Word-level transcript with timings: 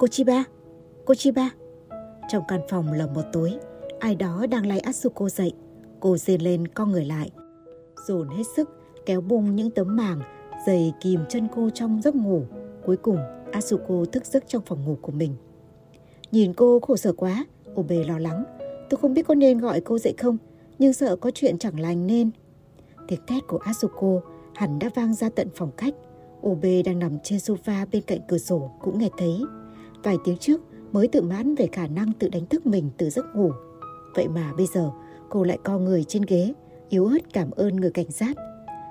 Cô 0.00 0.06
Chiba, 0.06 0.44
cô 1.04 1.14
Chiba, 1.14 1.50
Trong 2.28 2.44
căn 2.48 2.60
phòng 2.68 2.92
là 2.92 3.06
một 3.06 3.22
tối, 3.32 3.52
ai 3.98 4.14
đó 4.14 4.46
đang 4.50 4.66
lay 4.66 4.80
Asuko 4.80 5.28
dậy. 5.28 5.52
Cô 6.00 6.16
rên 6.16 6.40
lên 6.40 6.68
con 6.68 6.92
người 6.92 7.04
lại, 7.04 7.30
dồn 8.08 8.28
hết 8.28 8.42
sức 8.56 8.70
kéo 9.06 9.20
bung 9.20 9.56
những 9.56 9.70
tấm 9.70 9.96
màng 9.96 10.20
giày 10.66 10.92
kìm 11.00 11.20
chân 11.28 11.48
cô 11.54 11.70
trong 11.70 12.02
giấc 12.02 12.14
ngủ. 12.14 12.42
Cuối 12.86 12.96
cùng, 12.96 13.18
Asuko 13.52 14.04
thức 14.12 14.26
giấc 14.26 14.48
trong 14.48 14.62
phòng 14.66 14.84
ngủ 14.84 14.96
của 15.02 15.12
mình. 15.12 15.34
Nhìn 16.32 16.54
cô 16.54 16.80
khổ 16.80 16.96
sở 16.96 17.12
quá, 17.12 17.46
Obe 17.74 18.04
lo 18.04 18.18
lắng. 18.18 18.44
Tôi 18.90 19.00
không 19.00 19.14
biết 19.14 19.26
có 19.26 19.34
nên 19.34 19.58
gọi 19.58 19.80
cô 19.80 19.98
dậy 19.98 20.14
không, 20.18 20.36
nhưng 20.78 20.92
sợ 20.92 21.16
có 21.16 21.30
chuyện 21.34 21.58
chẳng 21.58 21.80
lành 21.80 22.06
nên. 22.06 22.30
Tiếng 23.08 23.26
thét 23.26 23.42
của 23.48 23.58
Asuko 23.58 24.20
hẳn 24.54 24.78
đã 24.78 24.90
vang 24.94 25.14
ra 25.14 25.28
tận 25.28 25.48
phòng 25.54 25.70
khách. 25.76 25.94
Obe 26.46 26.82
đang 26.82 26.98
nằm 26.98 27.18
trên 27.22 27.38
sofa 27.38 27.86
bên 27.92 28.02
cạnh 28.02 28.20
cửa 28.28 28.38
sổ 28.38 28.70
cũng 28.80 28.98
nghe 28.98 29.08
thấy. 29.18 29.40
Vài 30.02 30.16
tiếng 30.24 30.36
trước 30.36 30.60
mới 30.92 31.08
tự 31.08 31.22
mãn 31.22 31.54
về 31.54 31.68
khả 31.72 31.86
năng 31.86 32.12
tự 32.12 32.28
đánh 32.28 32.46
thức 32.46 32.66
mình 32.66 32.90
từ 32.98 33.10
giấc 33.10 33.26
ngủ. 33.34 33.50
Vậy 34.14 34.28
mà 34.28 34.52
bây 34.56 34.66
giờ 34.66 34.90
cô 35.28 35.44
lại 35.44 35.58
co 35.64 35.78
người 35.78 36.04
trên 36.04 36.22
ghế, 36.22 36.54
yếu 36.88 37.06
ớt 37.06 37.32
cảm 37.32 37.50
ơn 37.50 37.76
người 37.76 37.90
cảnh 37.90 38.10
sát. 38.10 38.36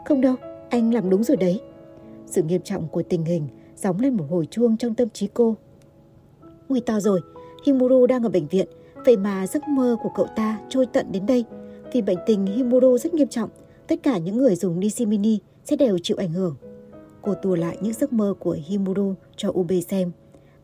Không 0.05 0.21
đâu, 0.21 0.35
anh 0.69 0.93
làm 0.93 1.09
đúng 1.09 1.23
rồi 1.23 1.37
đấy. 1.37 1.61
Sự 2.25 2.43
nghiêm 2.43 2.61
trọng 2.61 2.87
của 2.87 3.03
tình 3.03 3.25
hình 3.25 3.47
gióng 3.75 3.99
lên 3.99 4.17
một 4.17 4.25
hồi 4.29 4.45
chuông 4.45 4.77
trong 4.77 4.95
tâm 4.95 5.09
trí 5.09 5.27
cô. 5.27 5.55
Nguy 6.69 6.79
to 6.79 6.99
rồi, 6.99 7.21
Himuro 7.65 8.07
đang 8.07 8.23
ở 8.23 8.29
bệnh 8.29 8.47
viện, 8.47 8.67
vậy 9.05 9.17
mà 9.17 9.47
giấc 9.47 9.67
mơ 9.67 9.97
của 10.03 10.09
cậu 10.15 10.27
ta 10.35 10.59
trôi 10.69 10.85
tận 10.85 11.11
đến 11.11 11.25
đây. 11.25 11.45
Vì 11.93 12.01
bệnh 12.01 12.17
tình 12.25 12.45
Himuro 12.45 12.97
rất 12.97 13.13
nghiêm 13.13 13.27
trọng, 13.27 13.49
tất 13.87 14.03
cả 14.03 14.17
những 14.17 14.37
người 14.37 14.55
dùng 14.55 14.89
DC 14.89 15.07
Mini 15.07 15.39
sẽ 15.65 15.75
đều 15.75 15.97
chịu 16.03 16.17
ảnh 16.17 16.31
hưởng. 16.31 16.55
Cô 17.21 17.33
tua 17.33 17.55
lại 17.55 17.77
những 17.81 17.93
giấc 17.93 18.13
mơ 18.13 18.33
của 18.39 18.57
Himuro 18.67 19.15
cho 19.35 19.49
Ube 19.49 19.81
xem. 19.81 20.11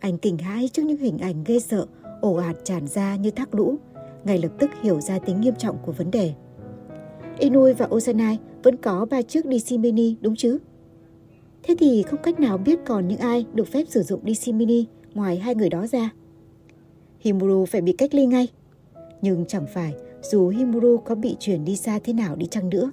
Anh 0.06 0.18
kinh 0.18 0.38
hãi 0.38 0.70
trước 0.74 0.84
những 0.86 0.98
hình 0.98 1.18
ảnh 1.18 1.44
ghê 1.46 1.60
sợ, 1.60 1.86
ồ 2.22 2.34
ạt 2.34 2.56
tràn 2.64 2.88
ra 2.88 3.16
như 3.16 3.32
thác 3.32 3.56
lũ, 3.56 3.76
ngay 4.24 4.38
lập 4.38 4.52
tức 4.60 4.70
hiểu 4.82 5.02
ra 5.02 5.20
tính 5.20 5.42
nghiêm 5.42 5.56
trọng 5.56 5.78
của 5.86 5.92
vấn 5.92 6.12
đề. 6.12 6.34
Inui 7.40 7.74
và 7.74 7.88
Osanai 7.96 8.40
vẫn 8.64 8.78
có 8.78 9.06
ba 9.10 9.22
chiếc 9.22 9.46
DC 9.46 9.80
Mini 9.80 10.16
đúng 10.22 10.36
chứ? 10.36 10.58
Thế 11.64 11.76
thì 11.80 12.04
không 12.04 12.22
cách 12.24 12.40
nào 12.40 12.58
biết 12.58 12.80
còn 12.86 13.08
những 13.08 13.20
ai 13.20 13.46
được 13.54 13.68
phép 13.68 13.84
sử 13.88 14.04
dụng 14.04 14.34
DC 14.34 14.54
Mini 14.54 14.86
ngoài 15.14 15.38
hai 15.38 15.56
người 15.56 15.70
đó 15.70 15.88
ra. 15.88 16.10
Himuru 17.20 17.66
phải 17.66 17.82
bị 17.82 17.92
cách 17.98 18.14
ly 18.14 18.26
ngay. 18.26 18.48
Nhưng 19.22 19.46
chẳng 19.46 19.66
phải 19.74 19.94
dù 20.22 20.50
Himuru 20.50 20.98
có 20.98 21.16
bị 21.16 21.36
chuyển 21.40 21.66
đi 21.66 21.76
xa 21.76 22.00
thế 22.04 22.14
nào 22.14 22.36
đi 22.36 22.46
chăng 22.46 22.70
nữa, 22.70 22.92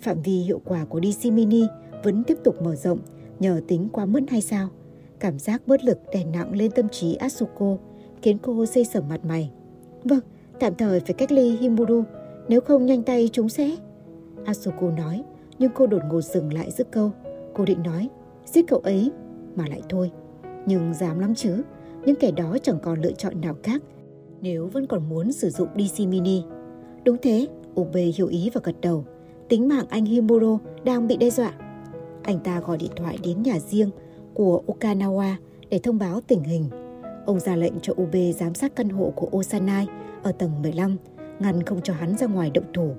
phạm 0.00 0.22
vi 0.22 0.32
hiệu 0.32 0.60
quả 0.64 0.84
của 0.84 1.00
DC 1.00 1.32
Mini 1.32 1.66
vẫn 2.04 2.24
tiếp 2.24 2.38
tục 2.44 2.62
mở 2.62 2.76
rộng 2.76 2.98
nhờ 3.40 3.60
tính 3.68 3.88
quá 3.92 4.06
mức 4.06 4.20
hay 4.28 4.40
sao? 4.40 4.68
Cảm 5.24 5.38
giác 5.38 5.62
bớt 5.66 5.84
lực 5.84 5.98
đè 6.12 6.24
nặng 6.24 6.56
lên 6.56 6.70
tâm 6.70 6.88
trí 6.88 7.14
Asuko 7.14 7.76
khiến 8.22 8.38
cô 8.42 8.66
xây 8.66 8.84
sầm 8.84 9.08
mặt 9.08 9.24
mày. 9.24 9.50
Vâng, 10.04 10.20
tạm 10.60 10.74
thời 10.74 11.00
phải 11.00 11.14
cách 11.14 11.32
ly 11.32 11.56
Himuru, 11.56 12.02
nếu 12.48 12.60
không 12.60 12.86
nhanh 12.86 13.02
tay 13.02 13.28
chúng 13.32 13.48
sẽ... 13.48 13.76
Asuko 14.44 14.90
nói, 14.90 15.22
nhưng 15.58 15.70
cô 15.74 15.86
đột 15.86 16.02
ngột 16.10 16.20
dừng 16.20 16.52
lại 16.52 16.70
giữa 16.70 16.84
câu. 16.84 17.10
Cô 17.54 17.64
định 17.64 17.82
nói, 17.82 18.08
giết 18.46 18.64
cậu 18.68 18.78
ấy, 18.78 19.10
mà 19.56 19.64
lại 19.68 19.82
thôi. 19.88 20.10
Nhưng 20.66 20.94
dám 20.94 21.18
lắm 21.18 21.34
chứ, 21.34 21.62
những 22.04 22.16
kẻ 22.16 22.30
đó 22.30 22.56
chẳng 22.62 22.78
còn 22.82 23.00
lựa 23.00 23.12
chọn 23.12 23.40
nào 23.40 23.54
khác 23.62 23.82
nếu 24.40 24.66
vẫn 24.66 24.86
còn 24.86 25.08
muốn 25.08 25.32
sử 25.32 25.50
dụng 25.50 25.68
DC 25.76 26.00
Mini. 26.00 26.42
Đúng 27.04 27.16
thế, 27.22 27.46
Ube 27.80 28.02
hiểu 28.02 28.26
ý 28.26 28.50
và 28.54 28.60
gật 28.64 28.80
đầu. 28.80 29.04
Tính 29.48 29.68
mạng 29.68 29.86
anh 29.88 30.04
Himuro 30.04 30.58
đang 30.84 31.08
bị 31.08 31.16
đe 31.16 31.30
dọa. 31.30 31.54
Anh 32.22 32.38
ta 32.38 32.60
gọi 32.60 32.78
điện 32.78 32.92
thoại 32.96 33.18
đến 33.22 33.42
nhà 33.42 33.58
riêng 33.58 33.90
của 34.34 34.62
Okinawa 34.66 35.34
để 35.70 35.78
thông 35.78 35.98
báo 35.98 36.20
tình 36.20 36.42
hình. 36.42 36.70
Ông 37.26 37.40
ra 37.40 37.56
lệnh 37.56 37.80
cho 37.82 37.92
Ube 38.02 38.32
giám 38.32 38.54
sát 38.54 38.76
căn 38.76 38.88
hộ 38.88 39.12
của 39.16 39.28
Osanai 39.36 39.86
ở 40.22 40.32
tầng 40.32 40.62
15, 40.62 40.96
ngăn 41.40 41.62
không 41.62 41.80
cho 41.82 41.94
hắn 41.94 42.16
ra 42.16 42.26
ngoài 42.26 42.50
động 42.50 42.72
thủ. 42.74 42.94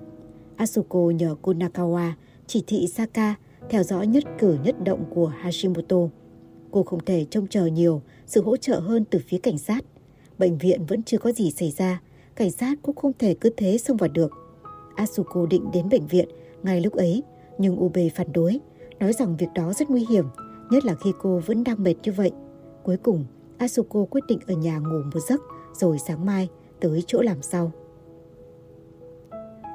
Asuko 0.55 0.99
nhờ 0.99 1.35
Kunakawa 1.41 2.11
chỉ 2.47 2.63
thị 2.67 2.87
Saka 2.87 3.35
theo 3.69 3.83
dõi 3.83 4.07
nhất 4.07 4.23
cử 4.39 4.57
nhất 4.63 4.83
động 4.83 5.05
của 5.09 5.27
Hashimoto. 5.27 5.97
Cô 6.71 6.83
không 6.83 7.05
thể 7.05 7.25
trông 7.29 7.47
chờ 7.47 7.65
nhiều 7.65 8.01
sự 8.25 8.43
hỗ 8.43 8.57
trợ 8.57 8.79
hơn 8.79 9.05
từ 9.09 9.19
phía 9.27 9.37
cảnh 9.37 9.57
sát. 9.57 9.85
Bệnh 10.37 10.57
viện 10.57 10.85
vẫn 10.85 11.03
chưa 11.03 11.17
có 11.17 11.31
gì 11.31 11.51
xảy 11.51 11.71
ra, 11.71 12.01
cảnh 12.35 12.51
sát 12.51 12.79
cũng 12.81 12.95
không 12.95 13.11
thể 13.19 13.35
cứ 13.41 13.49
thế 13.57 13.77
xông 13.77 13.97
vào 13.97 14.09
được. 14.13 14.31
Asuko 14.95 15.45
định 15.45 15.71
đến 15.73 15.89
bệnh 15.89 16.07
viện 16.07 16.29
ngay 16.63 16.81
lúc 16.81 16.93
ấy, 16.93 17.23
nhưng 17.57 17.83
Ube 17.83 18.09
phản 18.09 18.33
đối, 18.33 18.59
nói 18.99 19.13
rằng 19.13 19.37
việc 19.37 19.47
đó 19.55 19.73
rất 19.73 19.89
nguy 19.89 20.05
hiểm, 20.09 20.25
nhất 20.69 20.85
là 20.85 20.95
khi 20.95 21.13
cô 21.21 21.41
vẫn 21.45 21.63
đang 21.63 21.83
mệt 21.83 21.95
như 22.03 22.11
vậy. 22.11 22.31
Cuối 22.83 22.97
cùng, 22.97 23.25
Asuko 23.57 24.05
quyết 24.09 24.23
định 24.27 24.39
ở 24.47 24.53
nhà 24.53 24.79
ngủ 24.79 25.01
một 25.13 25.19
giấc 25.19 25.41
rồi 25.73 25.99
sáng 25.99 26.25
mai 26.25 26.49
tới 26.79 27.03
chỗ 27.07 27.21
làm 27.21 27.41
sau. 27.41 27.71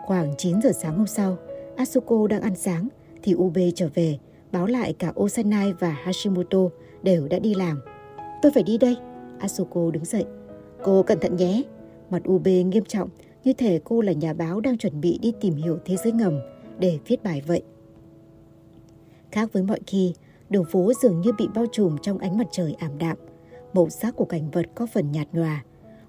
Khoảng 0.07 0.35
9 0.39 0.63
giờ 0.63 0.73
sáng 0.73 0.97
hôm 0.97 1.07
sau, 1.07 1.37
Asuko 1.77 2.27
đang 2.27 2.43
ăn 2.43 2.57
sáng 2.57 2.89
thì 3.23 3.35
Ube 3.35 3.71
trở 3.75 3.89
về, 3.95 4.19
báo 4.53 4.67
lại 4.67 4.93
cả 4.93 5.13
Osanai 5.21 5.73
và 5.73 5.91
Hashimoto 5.91 6.59
đều 7.03 7.29
đã 7.29 7.39
đi 7.39 7.55
làm. 7.55 7.81
Tôi 8.43 8.53
phải 8.53 8.63
đi 8.63 8.79
đây. 8.79 8.97
Asuko 9.39 9.91
đứng 9.91 10.05
dậy. 10.05 10.25
Cô 10.83 11.03
cẩn 11.03 11.21
thận 11.21 11.37
nhé. 11.37 11.63
Mặt 12.11 12.23
Ube 12.29 12.63
nghiêm 12.63 12.85
trọng, 12.85 13.09
như 13.45 13.53
thể 13.53 13.81
cô 13.85 14.01
là 14.01 14.13
nhà 14.13 14.33
báo 14.33 14.61
đang 14.61 14.79
chuẩn 14.79 15.01
bị 15.01 15.19
đi 15.23 15.33
tìm 15.41 15.55
hiểu 15.55 15.79
thế 15.85 15.97
giới 16.05 16.13
ngầm 16.13 16.41
để 16.79 16.99
viết 17.07 17.23
bài 17.23 17.43
vậy. 17.47 17.63
Khác 19.31 19.53
với 19.53 19.63
mọi 19.63 19.81
khi, 19.87 20.15
đường 20.51 20.65
phố 20.65 20.93
dường 21.03 21.21
như 21.21 21.33
bị 21.33 21.49
bao 21.55 21.67
trùm 21.73 21.99
trong 21.99 22.19
ánh 22.19 22.39
mặt 22.39 22.47
trời 22.51 22.77
ảm 22.79 22.99
đạm. 22.99 23.17
Màu 23.73 23.89
sắc 23.89 24.17
của 24.17 24.25
cảnh 24.25 24.51
vật 24.51 24.67
có 24.75 24.87
phần 24.87 25.13
nhạt 25.13 25.29
nhòa. 25.33 25.65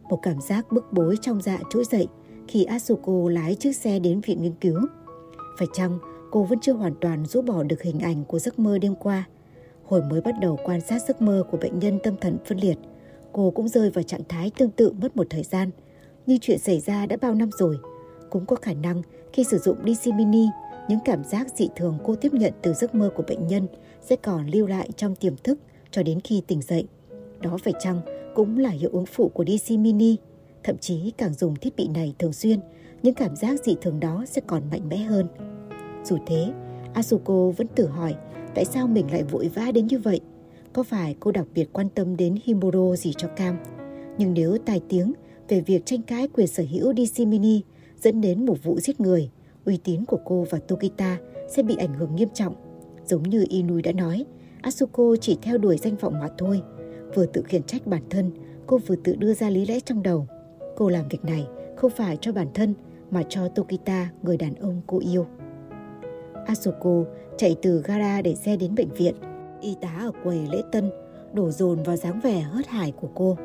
Một 0.10 0.20
cảm 0.22 0.42
giác 0.42 0.72
bức 0.72 0.94
bối 0.94 1.16
trong 1.22 1.42
dạ 1.42 1.60
trỗi 1.70 1.84
dậy 1.84 2.08
khi 2.48 2.64
Asuko 2.64 3.30
lái 3.30 3.56
chiếc 3.56 3.76
xe 3.76 4.00
đến 4.00 4.22
viện 4.22 4.42
nghiên 4.42 4.56
cứu. 4.62 4.80
Phải 5.58 5.68
chăng 5.74 6.00
cô 6.32 6.44
vẫn 6.44 6.60
chưa 6.60 6.74
hoàn 6.74 6.94
toàn 7.02 7.26
rũ 7.26 7.42
bỏ 7.42 7.64
được 7.64 7.82
hình 7.82 8.00
ảnh 8.00 8.26
của 8.26 8.40
giấc 8.40 8.60
mơ 8.60 8.78
đêm 8.78 8.96
qua? 8.96 9.24
Hồi 9.86 10.02
mới 10.02 10.22
bắt 10.22 10.36
đầu 10.42 10.60
quan 10.66 10.82
sát 10.82 11.02
giấc 11.08 11.22
mơ 11.22 11.44
của 11.52 11.58
bệnh 11.58 11.80
nhân 11.80 12.00
tâm 12.04 12.16
thần 12.22 12.38
phân 12.46 12.58
liệt, 12.58 12.78
cô 13.32 13.52
cũng 13.52 13.68
rơi 13.68 13.90
vào 13.90 14.04
trạng 14.04 14.24
thái 14.30 14.52
tương 14.58 14.72
tự 14.72 14.92
mất 15.02 15.18
một 15.18 15.28
thời 15.30 15.44
gian. 15.44 15.70
như 16.26 16.38
chuyện 16.42 16.60
xảy 16.60 16.80
ra 16.80 17.06
đã 17.06 17.18
bao 17.22 17.36
năm 17.36 17.50
rồi. 17.58 17.78
Cũng 18.30 18.46
có 18.46 18.56
khả 18.56 18.74
năng 18.74 19.02
khi 19.34 19.44
sử 19.44 19.58
dụng 19.58 19.78
DC 19.86 20.08
Mini, 20.08 20.48
những 20.88 21.00
cảm 21.06 21.24
giác 21.24 21.48
dị 21.56 21.70
thường 21.76 21.98
cô 22.04 22.16
tiếp 22.16 22.34
nhận 22.34 22.54
từ 22.62 22.74
giấc 22.74 22.96
mơ 22.96 23.10
của 23.16 23.24
bệnh 23.28 23.48
nhân 23.48 23.68
sẽ 24.02 24.16
còn 24.16 24.48
lưu 24.48 24.68
lại 24.68 24.90
trong 24.96 25.16
tiềm 25.16 25.36
thức 25.44 25.60
cho 25.92 26.04
đến 26.04 26.20
khi 26.20 26.42
tỉnh 26.48 26.62
dậy. 26.62 26.86
Đó 27.42 27.58
phải 27.64 27.74
chăng 27.80 28.02
cũng 28.36 28.58
là 28.58 28.70
hiệu 28.70 28.90
ứng 28.94 29.06
phụ 29.06 29.30
của 29.30 29.46
DC 29.46 29.72
Mini? 29.72 30.18
Thậm 30.64 30.78
chí 30.78 31.12
càng 31.18 31.34
dùng 31.34 31.56
thiết 31.56 31.76
bị 31.76 31.88
này 31.88 32.14
thường 32.20 32.34
xuyên, 32.34 32.60
những 33.04 33.14
cảm 33.14 33.36
giác 33.36 33.66
dị 33.66 33.76
thường 33.82 34.00
đó 34.00 34.24
sẽ 34.28 34.42
còn 34.48 34.64
mạnh 34.72 34.90
mẽ 34.90 34.98
hơn. 34.98 35.28
Dù 36.04 36.18
thế, 36.28 36.54
Asuko 36.94 37.52
vẫn 37.58 37.68
tự 37.76 37.88
hỏi 37.88 38.16
tại 38.56 38.66
sao 38.66 38.88
mình 38.88 39.12
lại 39.12 39.24
vội 39.24 39.48
vã 39.56 39.72
đến 39.72 39.88
như 39.88 40.00
vậy. 40.00 40.20
Có 40.74 40.84
phải 40.84 41.16
cô 41.20 41.32
đặc 41.32 41.46
biệt 41.54 41.70
quan 41.74 41.90
tâm 41.90 42.18
đến 42.18 42.36
Himuro 42.44 42.96
gì 42.96 43.14
cho 43.18 43.28
Cam? 43.28 43.58
Nhưng 44.18 44.34
nếu 44.34 44.58
tai 44.66 44.82
tiếng 44.90 45.14
về 45.48 45.62
việc 45.62 45.86
tranh 45.86 46.02
cãi 46.02 46.28
quyền 46.28 46.48
sở 46.48 46.64
hữu 46.72 46.94
DC 46.94 47.20
Mini 47.20 47.62
dẫn 48.02 48.22
đến 48.22 48.46
một 48.46 48.64
vụ 48.64 48.80
giết 48.80 49.00
người, 49.00 49.30
uy 49.66 49.78
tín 49.78 50.06
của 50.06 50.20
cô 50.26 50.46
và 50.50 50.60
Tokita 50.60 51.18
sẽ 51.50 51.64
bị 51.64 51.76
ảnh 51.76 51.94
hưởng 51.94 52.16
nghiêm 52.16 52.30
trọng. 52.34 52.71
Giống 53.12 53.24
như 53.24 53.46
Inui 53.50 53.82
đã 53.82 53.92
nói, 53.92 54.26
Asuko 54.62 55.16
chỉ 55.22 55.38
theo 55.42 55.58
đuổi 55.58 55.78
danh 55.78 55.96
vọng 55.96 56.20
mà 56.20 56.28
thôi. 56.38 56.62
Vừa 57.16 57.26
tự 57.26 57.44
khiển 57.44 57.64
trách 57.64 57.88
bản 57.88 58.02
thân, 58.10 58.32
cô 58.68 58.78
vừa 58.78 58.96
tự 58.96 59.16
đưa 59.16 59.34
ra 59.34 59.50
lý 59.50 59.66
lẽ 59.66 59.80
trong 59.80 60.04
đầu. 60.04 60.28
Cô 60.78 60.90
làm 60.90 61.08
việc 61.10 61.26
này 61.26 61.48
không 61.78 61.92
phải 61.92 62.18
cho 62.22 62.32
bản 62.32 62.48
thân 62.54 62.74
mà 63.12 63.24
cho 63.30 63.48
Tokita, 63.48 64.10
người 64.24 64.38
đàn 64.38 64.56
ông 64.56 64.82
cô 64.88 65.00
yêu. 65.00 65.26
Asuko 66.46 67.04
chạy 67.38 67.56
từ 67.62 67.82
gara 67.86 68.22
để 68.22 68.36
xe 68.36 68.58
đến 68.58 68.76
bệnh 68.76 68.90
viện. 68.90 69.16
Y 69.62 69.76
tá 69.82 69.98
ở 70.00 70.12
quầy 70.24 70.48
lễ 70.52 70.62
tân 70.72 70.90
đổ 71.34 71.52
dồn 71.52 71.84
vào 71.84 71.96
dáng 71.96 72.20
vẻ 72.20 72.42
hớt 72.42 72.68
hải 72.68 72.92
của 72.92 73.10
cô. 73.16 73.38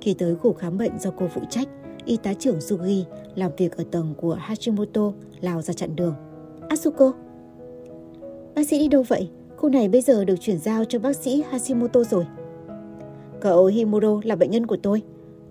Khi 0.00 0.14
tới 0.14 0.36
khu 0.36 0.52
khám 0.52 0.78
bệnh 0.78 0.98
do 0.98 1.10
cô 1.10 1.28
phụ 1.34 1.40
trách, 1.50 1.68
y 2.04 2.16
tá 2.16 2.34
trưởng 2.34 2.60
Sugi 2.60 3.06
làm 3.34 3.50
việc 3.56 3.76
ở 3.76 3.84
tầng 3.90 4.14
của 4.16 4.34
Hashimoto 4.34 5.12
lao 5.40 5.62
ra 5.62 5.74
chặn 5.74 5.96
đường. 5.96 6.14
Asuko, 6.68 7.12
bác 8.54 8.68
sĩ 8.68 8.78
đi 8.78 8.88
đâu 8.88 9.02
vậy? 9.02 9.30
Khu 9.56 9.68
này 9.68 9.88
bây 9.88 10.00
giờ 10.00 10.24
được 10.24 10.40
chuyển 10.40 10.58
giao 10.58 10.84
cho 10.84 10.98
bác 10.98 11.16
sĩ 11.16 11.42
Hashimoto 11.50 12.04
rồi. 12.04 12.26
Cậu 13.40 13.66
Himuro 13.66 14.20
là 14.24 14.36
bệnh 14.36 14.50
nhân 14.50 14.66
của 14.66 14.76
tôi. 14.82 15.02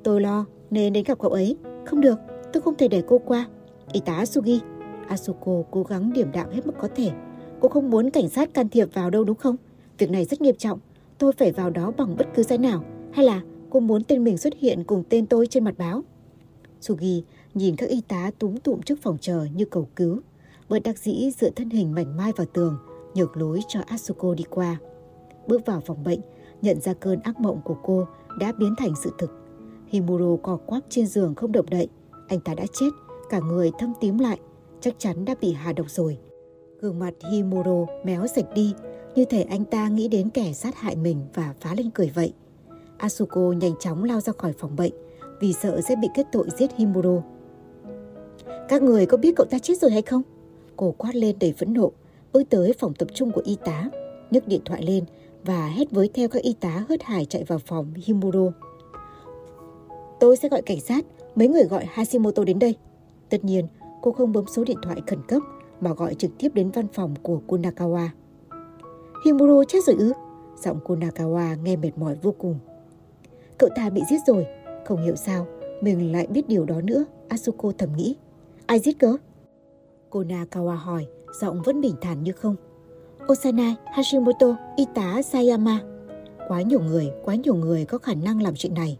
Tôi 0.04 0.22
lo 0.22 0.46
nên 0.70 0.94
đến 0.94 1.04
gặp 1.08 1.20
cậu 1.20 1.32
ấy. 1.32 1.58
Không 1.86 2.02
được, 2.02 2.20
tôi 2.54 2.62
không 2.62 2.76
thể 2.76 2.88
để 2.88 3.04
cô 3.08 3.18
qua. 3.18 3.48
Y 3.92 4.00
tá 4.00 4.26
Sugi, 4.26 4.60
Asuko 5.08 5.64
cố 5.72 5.84
gắng 5.84 6.14
điểm 6.14 6.32
đạm 6.34 6.50
hết 6.52 6.66
mức 6.66 6.74
có 6.80 6.88
thể. 6.96 7.12
Cô 7.60 7.70
không 7.70 7.90
muốn 7.90 8.10
cảnh 8.10 8.30
sát 8.30 8.54
can 8.54 8.70
thiệp 8.70 8.88
vào 8.94 9.10
đâu 9.10 9.24
đúng 9.24 9.38
không? 9.38 9.56
Việc 9.98 10.10
này 10.10 10.26
rất 10.26 10.42
nghiêm 10.42 10.56
trọng. 10.56 10.80
Tôi 11.18 11.32
phải 11.32 11.52
vào 11.52 11.70
đó 11.70 11.92
bằng 11.98 12.16
bất 12.18 12.28
cứ 12.36 12.44
giá 12.44 12.58
nào. 12.58 12.84
Hay 13.14 13.26
là 13.26 13.42
cô 13.70 13.80
muốn 13.80 14.04
tên 14.04 14.24
mình 14.24 14.38
xuất 14.38 14.54
hiện 14.60 14.84
cùng 14.84 15.04
tên 15.10 15.26
tôi 15.26 15.48
trên 15.48 15.64
mặt 15.64 15.76
báo? 15.78 16.04
Sugi 16.82 17.24
nhìn 17.54 17.76
các 17.76 17.90
y 17.90 18.02
tá 18.02 18.32
túm 18.40 18.58
tụm 18.58 18.82
trước 18.82 19.02
phòng 19.02 19.18
chờ 19.22 19.48
như 19.56 19.66
cầu 19.66 19.88
cứu. 19.96 20.20
Bất 20.70 20.84
đắc 20.84 20.98
dĩ 20.98 21.32
dựa 21.40 21.50
thân 21.50 21.70
hình 21.70 21.92
mảnh 21.92 22.18
mai 22.18 22.32
vào 22.36 22.48
tường, 22.54 22.78
nhược 23.16 23.38
lối 23.38 23.60
cho 23.68 23.80
Asuko 23.86 24.34
đi 24.34 24.44
qua. 24.50 24.78
Bước 25.48 25.66
vào 25.66 25.82
phòng 25.82 26.04
bệnh, 26.04 26.20
nhận 26.62 26.82
ra 26.82 26.94
cơn 26.94 27.20
ác 27.20 27.40
mộng 27.40 27.62
của 27.64 27.76
cô 27.84 28.06
đã 28.40 28.52
biến 28.52 28.76
thành 28.78 28.94
sự 29.04 29.12
thực. 29.18 29.32
Himuro 29.88 30.38
co 30.44 30.58
quắp 30.58 30.84
trên 30.90 31.08
giường 31.08 31.36
không 31.36 31.52
động 31.52 31.66
đậy. 31.70 31.88
Anh 32.28 32.40
ta 32.40 32.54
đã 32.54 32.66
chết, 32.74 32.90
cả 33.30 33.40
người 33.40 33.72
thâm 33.80 33.94
tím 34.00 34.18
lại, 34.18 34.40
chắc 34.82 34.96
chắn 34.98 35.26
đã 35.26 35.36
bị 35.42 35.54
hạ 35.54 35.74
độc 35.74 35.90
rồi. 35.90 36.18
Gương 36.80 37.00
mặt 37.00 37.14
Himuro 37.32 37.86
méo 38.04 38.28
sạch 38.28 38.46
đi, 38.56 38.74
như 39.16 39.26
thể 39.26 39.44
anh 39.44 39.66
ta 39.66 39.88
nghĩ 39.88 40.08
đến 40.08 40.30
kẻ 40.30 40.54
sát 40.54 40.76
hại 40.76 40.96
mình 40.96 41.26
và 41.34 41.54
phá 41.60 41.76
lên 41.76 41.90
cười 41.90 42.12
vậy. 42.16 42.34
Asuko 42.98 43.42
nhanh 43.42 43.74
chóng 43.80 44.04
lao 44.04 44.20
ra 44.20 44.34
khỏi 44.38 44.54
phòng 44.54 44.76
bệnh 44.76 44.94
vì 45.40 45.54
sợ 45.54 45.82
sẽ 45.82 45.96
bị 45.96 46.08
kết 46.16 46.28
tội 46.32 46.48
giết 46.58 46.76
Himuro. 46.78 47.22
Các 48.70 48.82
người 48.82 49.06
có 49.06 49.18
biết 49.18 49.36
cậu 49.36 49.46
ta 49.46 49.60
chết 49.60 49.78
rồi 49.82 49.92
hay 49.92 50.02
không? 50.02 50.22
Cô 50.76 50.92
quát 50.98 51.16
lên 51.16 51.36
đầy 51.40 51.54
phẫn 51.54 51.74
nộ, 51.74 51.92
bước 52.34 52.44
tới 52.50 52.74
phòng 52.80 52.94
tập 52.94 53.08
trung 53.14 53.32
của 53.32 53.42
y 53.46 53.58
tá, 53.66 53.90
nhấc 54.32 54.48
điện 54.48 54.62
thoại 54.66 54.84
lên 54.84 55.06
và 55.44 55.68
hét 55.68 55.92
với 55.92 56.10
theo 56.14 56.28
các 56.28 56.42
y 56.42 56.54
tá 56.54 56.86
hớt 56.90 57.04
hải 57.04 57.26
chạy 57.26 57.44
vào 57.44 57.60
phòng 57.60 57.94
Himuro. 57.96 58.52
Tôi 60.20 60.38
sẽ 60.38 60.50
gọi 60.50 60.62
cảnh 60.62 60.80
sát, 60.80 61.06
mấy 61.36 61.48
người 61.48 61.64
gọi 61.64 61.86
Hashimoto 61.86 62.44
đến 62.44 62.60
đây. 62.60 62.76
Tất 63.30 63.44
nhiên, 63.44 63.68
cô 64.02 64.12
không 64.12 64.34
bấm 64.34 64.46
số 64.48 64.64
điện 64.64 64.78
thoại 64.84 65.02
khẩn 65.08 65.20
cấp 65.28 65.42
mà 65.82 65.94
gọi 65.94 66.16
trực 66.16 66.32
tiếp 66.38 66.50
đến 66.54 66.72
văn 66.72 66.88
phòng 66.94 67.16
của 67.22 67.42
Kunakawa. 67.48 68.08
Himuro 69.26 69.64
chết 69.64 69.84
rồi 69.84 69.96
ư? 70.00 70.12
Giọng 70.64 70.80
Kunakawa 70.86 71.62
nghe 71.64 71.76
mệt 71.76 71.92
mỏi 71.98 72.16
vô 72.22 72.34
cùng. 72.38 72.60
Cậu 73.58 73.70
ta 73.76 73.90
bị 73.90 74.02
giết 74.10 74.20
rồi, 74.28 74.46
không 74.86 75.04
hiểu 75.04 75.16
sao 75.16 75.48
mình 75.82 76.12
lại 76.12 76.28
biết 76.28 76.48
điều 76.48 76.66
đó 76.66 76.82
nữa, 76.82 77.06
Asuko 77.28 77.72
thầm 77.78 77.90
nghĩ. 77.96 78.16
Ai 78.66 78.80
giết 78.80 79.00
cơ? 79.00 79.18
Konakawa 80.10 80.76
hỏi, 80.76 81.08
giọng 81.34 81.62
vẫn 81.62 81.82
bình 81.82 81.96
thản 82.02 82.24
như 82.24 82.32
không. 82.32 82.56
Osanai, 83.32 83.76
Hashimoto, 83.86 84.56
y 84.76 84.86
tá 84.96 85.22
Sayama. 85.22 85.80
Quá 86.48 86.62
nhiều 86.62 86.80
người, 86.80 87.12
quá 87.24 87.36
nhiều 87.36 87.56
người 87.56 87.86
có 87.86 87.98
khả 87.98 88.14
năng 88.14 88.42
làm 88.42 88.56
chuyện 88.56 88.74
này. 88.74 89.00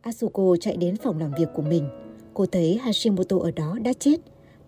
Asuko 0.00 0.56
chạy 0.60 0.76
đến 0.76 0.96
phòng 0.96 1.18
làm 1.18 1.32
việc 1.38 1.48
của 1.54 1.62
mình. 1.62 1.88
Cô 2.34 2.46
thấy 2.46 2.78
Hashimoto 2.82 3.36
ở 3.38 3.50
đó 3.50 3.78
đã 3.84 3.92
chết. 3.98 4.16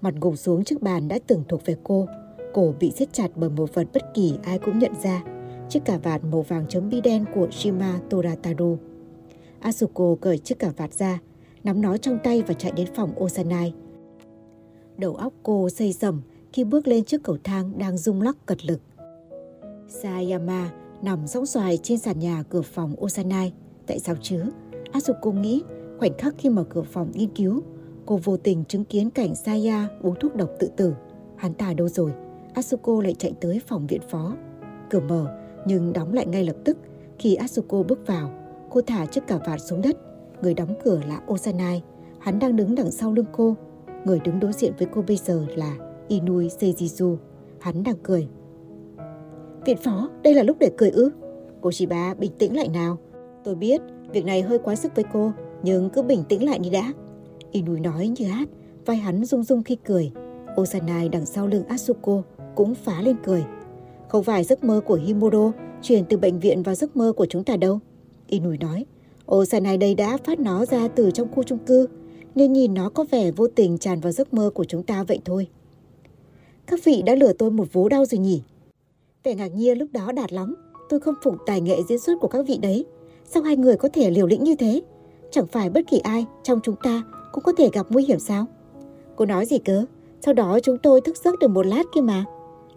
Mặt 0.01 0.15
gục 0.21 0.39
xuống 0.39 0.65
trước 0.65 0.83
bàn 0.83 1.09
đã 1.09 1.19
từng 1.27 1.43
thuộc 1.49 1.67
về 1.67 1.77
cô. 1.85 2.07
Cổ 2.55 2.75
bị 2.81 2.91
siết 2.91 3.13
chặt 3.13 3.29
bởi 3.35 3.51
một 3.51 3.75
vật 3.75 3.89
bất 3.95 4.03
kỳ 4.15 4.35
ai 4.43 4.59
cũng 4.59 4.79
nhận 4.79 4.93
ra. 5.03 5.25
Chiếc 5.69 5.85
cà 5.85 5.99
vạt 5.99 6.25
màu 6.25 6.43
vàng 6.43 6.67
chấm 6.69 6.89
bi 6.89 7.01
đen 7.01 7.25
của 7.35 7.49
Shima 7.51 8.01
Torataro. 8.11 8.77
Asuko 9.61 10.15
cởi 10.21 10.39
chiếc 10.39 10.59
cà 10.59 10.73
vạt 10.77 10.93
ra, 10.93 11.19
nắm 11.65 11.83
nó 11.83 11.97
trong 11.97 12.19
tay 12.25 12.43
và 12.43 12.55
chạy 12.55 12.73
đến 12.73 12.87
phòng 12.95 13.13
Osanai. 13.25 13.75
Đầu 14.99 15.15
óc 15.15 15.33
cô 15.43 15.71
xây 15.71 15.93
sầm 15.93 16.23
khi 16.57 16.65
bước 16.65 16.89
lên 16.89 17.05
trước 17.05 17.23
cầu 17.23 17.37
thang 17.45 17.79
đang 17.79 17.99
rung 17.99 18.23
lắc 18.23 18.37
cật 18.47 18.67
lực. 18.67 18.81
Sayama 19.89 20.71
nằm 21.03 21.27
sóng 21.27 21.47
xoài 21.47 21.79
trên 21.83 21.99
sàn 21.99 22.19
nhà 22.19 22.45
cửa 22.49 22.63
phòng 22.63 22.95
Osanai. 23.05 23.53
Tại 23.87 23.99
sao 23.99 24.17
chứ? 24.23 24.45
Asuko 24.93 25.31
nghĩ 25.31 25.63
khoảnh 25.99 26.19
khắc 26.19 26.35
khi 26.39 26.49
mở 26.49 26.65
cửa 26.65 26.83
phòng 26.83 27.11
nghiên 27.15 27.29
cứu, 27.29 27.63
cô 28.07 28.21
vô 28.25 28.37
tình 28.37 28.65
chứng 28.65 28.85
kiến 28.85 29.11
cảnh 29.11 29.35
Saya 29.35 29.89
uống 30.03 30.15
thuốc 30.21 30.35
độc 30.37 30.51
tự 30.59 30.71
tử. 30.77 30.95
Hắn 31.37 31.55
ta 31.55 31.75
đâu 31.75 31.89
rồi? 31.89 32.13
Asuko 32.55 33.03
lại 33.03 33.15
chạy 33.19 33.33
tới 33.41 33.61
phòng 33.67 33.87
viện 33.87 34.03
phó. 34.09 34.37
Cửa 34.91 35.01
mở 35.01 35.39
nhưng 35.67 35.93
đóng 35.93 36.13
lại 36.13 36.27
ngay 36.27 36.45
lập 36.45 36.57
tức. 36.65 36.79
Khi 37.19 37.35
Asuko 37.35 37.83
bước 37.83 38.07
vào, 38.07 38.31
cô 38.71 38.81
thả 38.81 39.07
chiếc 39.07 39.27
cà 39.27 39.39
vạt 39.47 39.61
xuống 39.61 39.83
đất. 39.83 39.97
Người 40.43 40.55
đóng 40.55 40.75
cửa 40.85 41.01
là 41.09 41.21
Osanai. 41.33 41.83
Hắn 42.19 42.39
đang 42.39 42.57
đứng 42.57 42.75
đằng 42.75 42.91
sau 42.91 43.13
lưng 43.13 43.27
cô. 43.33 43.57
Người 44.05 44.21
đứng 44.21 44.41
đối 44.41 44.53
diện 44.53 44.73
với 44.79 44.89
cô 44.95 45.03
bây 45.03 45.17
giờ 45.17 45.47
là 45.57 45.86
Inui 46.09 46.49
Seijizu. 46.49 47.17
Hắn 47.61 47.83
đang 47.83 47.97
cười. 48.03 48.29
Viện 49.65 49.77
phó, 49.77 50.11
đây 50.23 50.35
là 50.35 50.43
lúc 50.43 50.57
để 50.61 50.71
cười 50.77 50.91
ư? 50.91 51.11
Cô 51.61 51.73
Shiba 51.73 52.15
bình 52.15 52.33
tĩnh 52.39 52.57
lại 52.57 52.69
nào. 52.69 52.99
Tôi 53.45 53.55
biết 53.55 53.81
việc 54.13 54.25
này 54.25 54.43
hơi 54.43 54.59
quá 54.59 54.75
sức 54.75 54.95
với 54.95 55.05
cô, 55.13 55.33
nhưng 55.63 55.91
cứ 55.91 56.03
bình 56.03 56.25
tĩnh 56.29 56.45
lại 56.45 56.59
đi 56.59 56.71
đã. 56.71 56.93
Inui 57.53 57.81
nói 57.81 58.09
như 58.09 58.25
hát, 58.27 58.49
vai 58.87 58.97
hắn 58.97 59.25
rung 59.25 59.43
rung 59.43 59.63
khi 59.63 59.77
cười. 59.85 60.13
Osanai 60.61 61.09
đằng 61.09 61.27
sau 61.27 61.47
lưng 61.47 61.65
Asuko 61.69 62.23
cũng 62.55 62.75
phá 62.75 63.03
lên 63.03 63.17
cười. 63.25 63.45
Không 64.09 64.25
phải 64.25 64.45
giấc 64.45 64.65
mơ 64.65 64.81
của 64.87 64.95
Himuro 64.95 65.53
chuyển 65.83 66.05
từ 66.09 66.17
bệnh 66.17 66.39
viện 66.39 66.63
vào 66.63 66.75
giấc 66.75 66.97
mơ 66.97 67.13
của 67.17 67.27
chúng 67.27 67.45
ta 67.45 67.57
đâu. 67.57 67.79
Inui 68.27 68.59
nói, 68.59 68.87
Osanai 69.33 69.77
đây 69.77 69.95
đã 69.95 70.19
phát 70.25 70.41
nó 70.41 70.65
ra 70.65 70.89
từ 70.89 71.11
trong 71.11 71.33
khu 71.33 71.43
chung 71.43 71.59
cư, 71.59 71.87
nên 72.35 72.53
nhìn 72.53 72.75
nó 72.75 72.89
có 72.89 73.05
vẻ 73.11 73.31
vô 73.31 73.49
tình 73.49 73.79
tràn 73.79 74.01
vào 74.01 74.13
giấc 74.13 74.35
mơ 74.35 74.51
của 74.55 74.65
chúng 74.65 74.83
ta 74.83 75.03
vậy 75.03 75.21
thôi. 75.25 75.49
Các 76.67 76.85
vị 76.85 77.03
đã 77.07 77.15
lừa 77.15 77.33
tôi 77.33 77.51
một 77.51 77.73
vố 77.73 77.89
đau 77.89 78.05
rồi 78.05 78.19
nhỉ? 78.19 78.43
Vẻ 79.25 79.35
ngạc 79.35 79.55
nhiên 79.55 79.79
lúc 79.79 79.89
đó 79.93 80.13
đạt 80.13 80.33
lắm. 80.33 80.55
Tôi 80.89 81.01
không 81.01 81.15
phục 81.23 81.35
tài 81.47 81.61
nghệ 81.61 81.83
diễn 81.89 81.99
xuất 81.99 82.15
của 82.21 82.29
các 82.29 82.47
vị 82.47 82.59
đấy. 82.63 82.85
Sao 83.25 83.43
hai 83.43 83.57
người 83.57 83.77
có 83.77 83.89
thể 83.93 84.11
liều 84.11 84.27
lĩnh 84.27 84.45
như 84.45 84.57
thế? 84.57 84.83
Chẳng 85.31 85.47
phải 85.47 85.71
bất 85.71 85.81
kỳ 85.91 85.99
ai 85.99 86.27
trong 86.43 86.61
chúng 86.63 86.75
ta 86.83 87.03
cũng 87.33 87.45
có 87.45 87.53
thể 87.53 87.71
gặp 87.73 87.87
nguy 87.91 88.05
hiểm 88.05 88.19
sao? 88.19 88.47
Cô 89.17 89.27
nói 89.27 89.47
gì 89.47 89.59
cơ? 89.59 89.85
Sau 90.21 90.35
đó 90.35 90.59
chúng 90.63 90.79
tôi 90.79 91.01
thức 91.01 91.17
giấc 91.25 91.39
được 91.39 91.49
một 91.49 91.67
lát 91.67 91.83
kia 91.95 92.01
mà. 92.01 92.25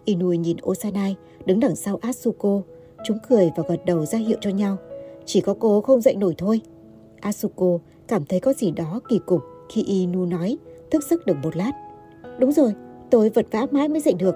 Inui 0.04 0.38
nhìn 0.38 0.56
Osanai 0.62 1.16
đứng 1.44 1.60
đằng 1.60 1.76
sau 1.76 1.98
Asuko. 2.02 2.60
Chúng 3.06 3.18
cười 3.28 3.50
và 3.56 3.62
gật 3.68 3.84
đầu 3.86 4.06
ra 4.06 4.18
hiệu 4.18 4.38
cho 4.40 4.50
nhau. 4.50 4.76
Chỉ 5.24 5.40
có 5.40 5.54
cô 5.58 5.80
không 5.80 6.00
dậy 6.00 6.16
nổi 6.16 6.34
thôi. 6.38 6.60
Asuko 7.20 7.78
cảm 8.08 8.24
thấy 8.24 8.40
có 8.40 8.52
gì 8.52 8.70
đó 8.70 9.00
kỳ 9.08 9.20
cục 9.26 9.40
khi 9.68 9.82
Inu 9.82 10.26
nói 10.26 10.58
thức 10.90 11.02
giấc 11.10 11.26
được 11.26 11.36
một 11.42 11.56
lát. 11.56 11.72
Đúng 12.38 12.52
rồi, 12.52 12.72
tôi 13.10 13.28
vật 13.28 13.46
vã 13.50 13.66
mãi 13.70 13.88
mới 13.88 14.00
dậy 14.00 14.14
được. 14.14 14.34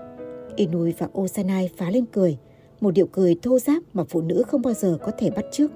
Inui 0.56 0.94
và 0.98 1.08
Osanai 1.20 1.70
phá 1.76 1.90
lên 1.90 2.04
cười, 2.12 2.38
một 2.80 2.90
điệu 2.90 3.06
cười 3.06 3.36
thô 3.42 3.58
giáp 3.58 3.82
mà 3.92 4.04
phụ 4.04 4.20
nữ 4.20 4.42
không 4.46 4.62
bao 4.62 4.74
giờ 4.74 4.98
có 5.02 5.12
thể 5.18 5.30
bắt 5.30 5.44
chước. 5.52 5.70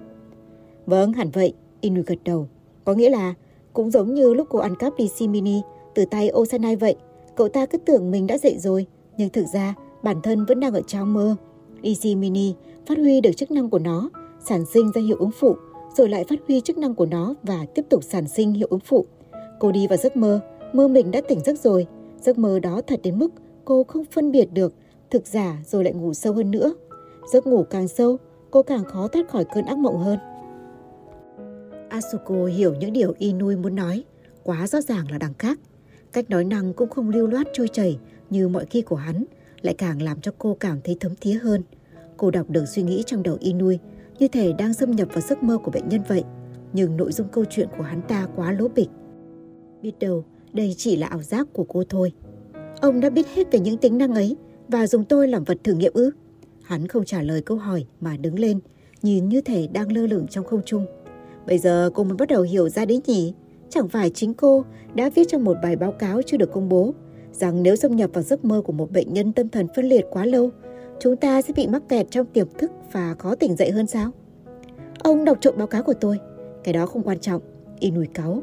Vâng, 0.87 1.13
hẳn 1.13 1.31
vậy, 1.31 1.53
Inui 1.81 2.03
gật 2.03 2.19
đầu. 2.25 2.49
Có 2.85 2.95
nghĩa 2.95 3.11
là 3.11 3.35
cũng 3.73 3.91
giống 3.91 4.15
như 4.15 4.35
lúc 4.35 4.47
cô 4.51 4.59
ăn 4.59 4.77
cắp 4.77 4.93
đi 4.97 5.27
Mini 5.29 5.61
từ 5.95 6.05
tay 6.05 6.31
Osanai 6.33 6.77
vậy. 6.77 6.95
Cậu 7.37 7.49
ta 7.49 7.67
cứ 7.67 7.79
tưởng 7.79 8.11
mình 8.11 8.27
đã 8.27 8.39
dậy 8.39 8.59
rồi, 8.59 8.87
nhưng 9.19 9.29
thực 9.29 9.47
ra 9.53 9.75
bản 10.03 10.23
thân 10.23 10.45
vẫn 10.45 10.61
đang 10.61 10.73
ở 10.73 10.83
trong 10.87 11.15
mơ. 11.15 11.37
DC 11.83 12.05
Mini 12.05 12.55
phát 12.87 12.99
huy 12.99 13.21
được 13.21 13.33
chức 13.37 13.51
năng 13.51 13.71
của 13.71 13.79
nó, 13.79 14.11
sản 14.45 14.65
sinh 14.73 14.93
ra 14.95 15.01
hiệu 15.01 15.17
ứng 15.21 15.31
phụ, 15.31 15.57
rồi 15.97 16.09
lại 16.09 16.25
phát 16.29 16.39
huy 16.49 16.61
chức 16.61 16.79
năng 16.79 16.95
của 16.95 17.07
nó 17.07 17.35
và 17.43 17.67
tiếp 17.75 17.85
tục 17.89 18.05
sản 18.05 18.29
sinh 18.29 18.53
hiệu 18.53 18.69
ứng 18.71 18.81
phụ. 18.81 19.05
Cô 19.61 19.73
đi 19.73 19.87
vào 19.87 19.97
giấc 19.97 20.17
mơ, 20.17 20.41
mơ 20.73 20.89
mình 20.89 21.11
đã 21.11 21.21
tỉnh 21.29 21.41
giấc 21.45 21.59
rồi. 21.59 21.87
Giấc 22.29 22.39
mơ 22.39 22.59
đó 22.59 22.81
thật 22.87 23.01
đến 23.03 23.19
mức 23.19 23.29
cô 23.65 23.85
không 23.85 24.05
phân 24.05 24.33
biệt 24.33 24.53
được 24.53 24.75
thực 25.11 25.27
giả 25.27 25.59
rồi 25.67 25.85
lại 25.85 25.93
ngủ 25.93 26.15
sâu 26.15 26.33
hơn 26.33 26.51
nữa. 26.51 26.75
Giấc 27.33 27.47
ngủ 27.47 27.63
càng 27.63 27.89
sâu, 27.89 28.17
cô 28.51 28.63
càng 28.63 28.85
khó 28.85 29.09
thoát 29.09 29.29
khỏi 29.29 29.45
cơn 29.55 29.65
ác 29.65 29.79
mộng 29.79 29.99
hơn. 29.99 30.19
Asuko 31.89 32.45
hiểu 32.45 32.75
những 32.75 32.93
điều 32.93 33.15
Inui 33.19 33.57
muốn 33.57 33.75
nói, 33.75 34.05
quá 34.43 34.67
rõ 34.67 34.81
ràng 34.81 35.11
là 35.11 35.19
đằng 35.19 35.35
khác. 35.39 35.59
Cách 36.13 36.31
nói 36.31 36.45
năng 36.45 36.73
cũng 36.73 36.89
không 36.89 37.11
lưu 37.11 37.27
loát 37.27 37.47
trôi 37.53 37.69
chảy 37.69 37.99
như 38.31 38.49
mọi 38.49 38.67
khi 38.67 38.83
của 38.83 38.97
hắn, 38.97 39.25
lại 39.63 39.75
càng 39.79 40.03
làm 40.03 40.21
cho 40.21 40.33
cô 40.39 40.57
cảm 40.61 40.81
thấy 40.85 40.97
thấm 41.01 41.13
thía 41.21 41.35
hơn. 41.35 41.63
Cô 42.17 42.31
đọc 42.31 42.51
được 42.51 42.65
suy 42.67 42.83
nghĩ 42.83 43.03
trong 43.07 43.23
đầu 43.23 43.37
Inui, 43.41 43.79
như 44.19 44.29
thể 44.29 44.53
đang 44.53 44.75
xâm 44.75 44.91
nhập 44.91 45.09
vào 45.13 45.21
giấc 45.21 45.43
mơ 45.43 45.59
của 45.59 45.71
bệnh 45.71 45.89
nhân 45.89 46.01
vậy. 46.09 46.25
Nhưng 46.73 46.97
nội 46.97 47.13
dung 47.13 47.29
câu 47.29 47.45
chuyện 47.51 47.69
của 47.79 47.85
hắn 47.85 48.03
ta 48.09 48.29
quá 48.37 48.53
lố 48.53 48.69
bịch. 48.69 48.89
Biết 49.83 49.93
đâu, 50.01 50.25
đây 50.53 50.75
chỉ 50.77 50.97
là 50.97 51.07
ảo 51.07 51.23
giác 51.23 51.47
của 51.53 51.65
cô 51.65 51.83
thôi. 51.89 52.13
Ông 52.81 53.01
đã 53.01 53.11
biết 53.11 53.27
hết 53.35 53.53
về 53.53 53.61
những 53.61 53.77
tính 53.77 53.99
năng 53.99 54.15
ấy 54.15 54.37
và 54.69 54.87
dùng 54.87 55.05
tôi 55.05 55.29
làm 55.29 55.45
vật 55.45 55.59
thử 55.65 55.73
nghiệm 55.73 55.93
ư? 55.95 56.11
Hắn 56.63 56.89
không 56.89 57.05
trả 57.05 57.23
lời 57.23 57.43
câu 57.43 57.57
hỏi 57.57 57.87
mà 58.01 58.17
đứng 58.17 58.39
lên, 58.39 58.61
nhìn 59.03 59.29
như 59.29 59.41
thể 59.41 59.69
đang 59.73 59.93
lơ 59.93 60.07
lửng 60.07 60.27
trong 60.31 60.45
không 60.45 60.61
trung. 60.65 60.87
Bây 61.47 61.59
giờ 61.59 61.91
cô 61.95 62.05
mới 62.05 62.17
bắt 62.17 62.29
đầu 62.29 62.43
hiểu 62.43 62.69
ra 62.69 62.85
đấy 62.85 63.01
nhỉ? 63.07 63.35
Chẳng 63.71 63.89
phải 63.89 64.11
chính 64.11 64.35
cô 64.35 64.65
đã 64.95 65.11
viết 65.15 65.29
trong 65.29 65.45
một 65.45 65.57
bài 65.63 65.77
báo 65.77 65.93
cáo 65.93 66.23
chưa 66.27 66.37
được 66.37 66.53
công 66.53 66.69
bố 66.69 66.95
rằng 67.33 67.63
nếu 67.63 67.77
xâm 67.77 67.97
nhập 67.97 68.11
vào 68.13 68.23
giấc 68.23 68.45
mơ 68.45 68.63
của 68.65 68.73
một 68.73 68.93
bệnh 68.93 69.13
nhân 69.13 69.33
tâm 69.33 69.49
thần 69.49 69.67
phân 69.77 69.85
liệt 69.85 70.07
quá 70.11 70.25
lâu, 70.25 70.51
chúng 71.01 71.17
ta 71.17 71.43
sẽ 71.43 71.53
bị 71.57 71.67
mắc 71.67 71.83
kẹt 71.89 72.11
trong 72.11 72.27
tiềm 72.27 72.49
thức 72.59 72.71
và 72.93 73.15
khó 73.15 73.35
tỉnh 73.35 73.57
dậy 73.57 73.71
hơn 73.71 73.87
sao? 73.87 74.11
Ông 74.99 75.25
đọc 75.25 75.39
trộm 75.41 75.55
báo 75.59 75.67
cáo 75.67 75.83
của 75.83 75.95
tôi. 75.95 76.19
Cái 76.65 76.73
đó 76.73 76.87
không 76.87 77.03
quan 77.03 77.19
trọng. 77.19 77.43
Inui 77.81 78.07
cáu. 78.07 78.43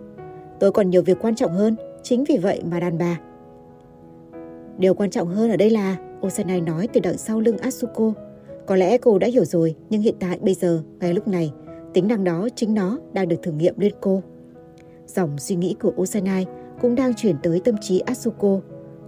Tôi 0.60 0.72
còn 0.72 0.90
nhiều 0.90 1.02
việc 1.02 1.18
quan 1.22 1.36
trọng 1.36 1.52
hơn. 1.52 1.76
Chính 2.08 2.24
vì 2.24 2.38
vậy 2.38 2.62
mà 2.72 2.80
đàn 2.80 2.98
bà. 2.98 3.20
Điều 4.78 4.94
quan 4.94 5.10
trọng 5.10 5.28
hơn 5.28 5.50
ở 5.50 5.58
đây 5.58 5.70
là 5.70 5.98
Osanai 6.26 6.62
nói 6.62 6.88
từ 6.94 7.00
đằng 7.00 7.18
sau 7.18 7.40
lưng 7.40 7.58
Asuko. 7.58 8.14
Có 8.66 8.76
lẽ 8.76 8.98
cô 8.98 9.20
đã 9.20 9.28
hiểu 9.28 9.46
rồi, 9.46 9.76
nhưng 9.90 10.02
hiện 10.02 10.16
tại 10.20 10.40
bây 10.42 10.54
giờ, 10.54 10.84
ngay 11.00 11.14
lúc 11.14 11.28
này, 11.28 11.52
tính 11.94 12.08
năng 12.08 12.24
đó 12.24 12.48
chính 12.56 12.74
nó 12.74 13.00
đang 13.14 13.28
được 13.28 13.36
thử 13.44 13.52
nghiệm 13.52 13.80
lên 13.80 13.94
cô. 14.02 14.24
Dòng 15.08 15.38
suy 15.38 15.56
nghĩ 15.56 15.76
của 15.82 15.94
Osanai 16.02 16.46
cũng 16.82 16.96
đang 16.96 17.14
chuyển 17.14 17.36
tới 17.44 17.60
tâm 17.60 17.76
trí 17.82 18.00
Asuko. 18.00 18.60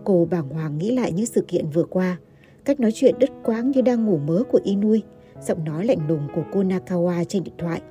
Cô 0.04 0.28
bàng 0.32 0.50
hoàng 0.50 0.78
nghĩ 0.78 0.96
lại 0.96 1.12
những 1.12 1.26
sự 1.26 1.42
kiện 1.48 1.70
vừa 1.70 1.84
qua. 1.84 2.18
Cách 2.66 2.80
nói 2.80 2.92
chuyện 2.92 3.16
đứt 3.20 3.30
quãng 3.44 3.72
như 3.72 3.82
đang 3.82 4.06
ngủ 4.06 4.18
mớ 4.18 4.44
của 4.52 4.60
Inui, 4.64 5.04
giọng 5.42 5.66
nói 5.66 5.86
lạnh 5.86 6.08
lùng 6.08 6.28
của 6.36 6.44
cô 6.54 6.64
Nakawa 6.64 7.24
trên 7.24 7.44
điện 7.44 7.56
thoại. 7.58 7.82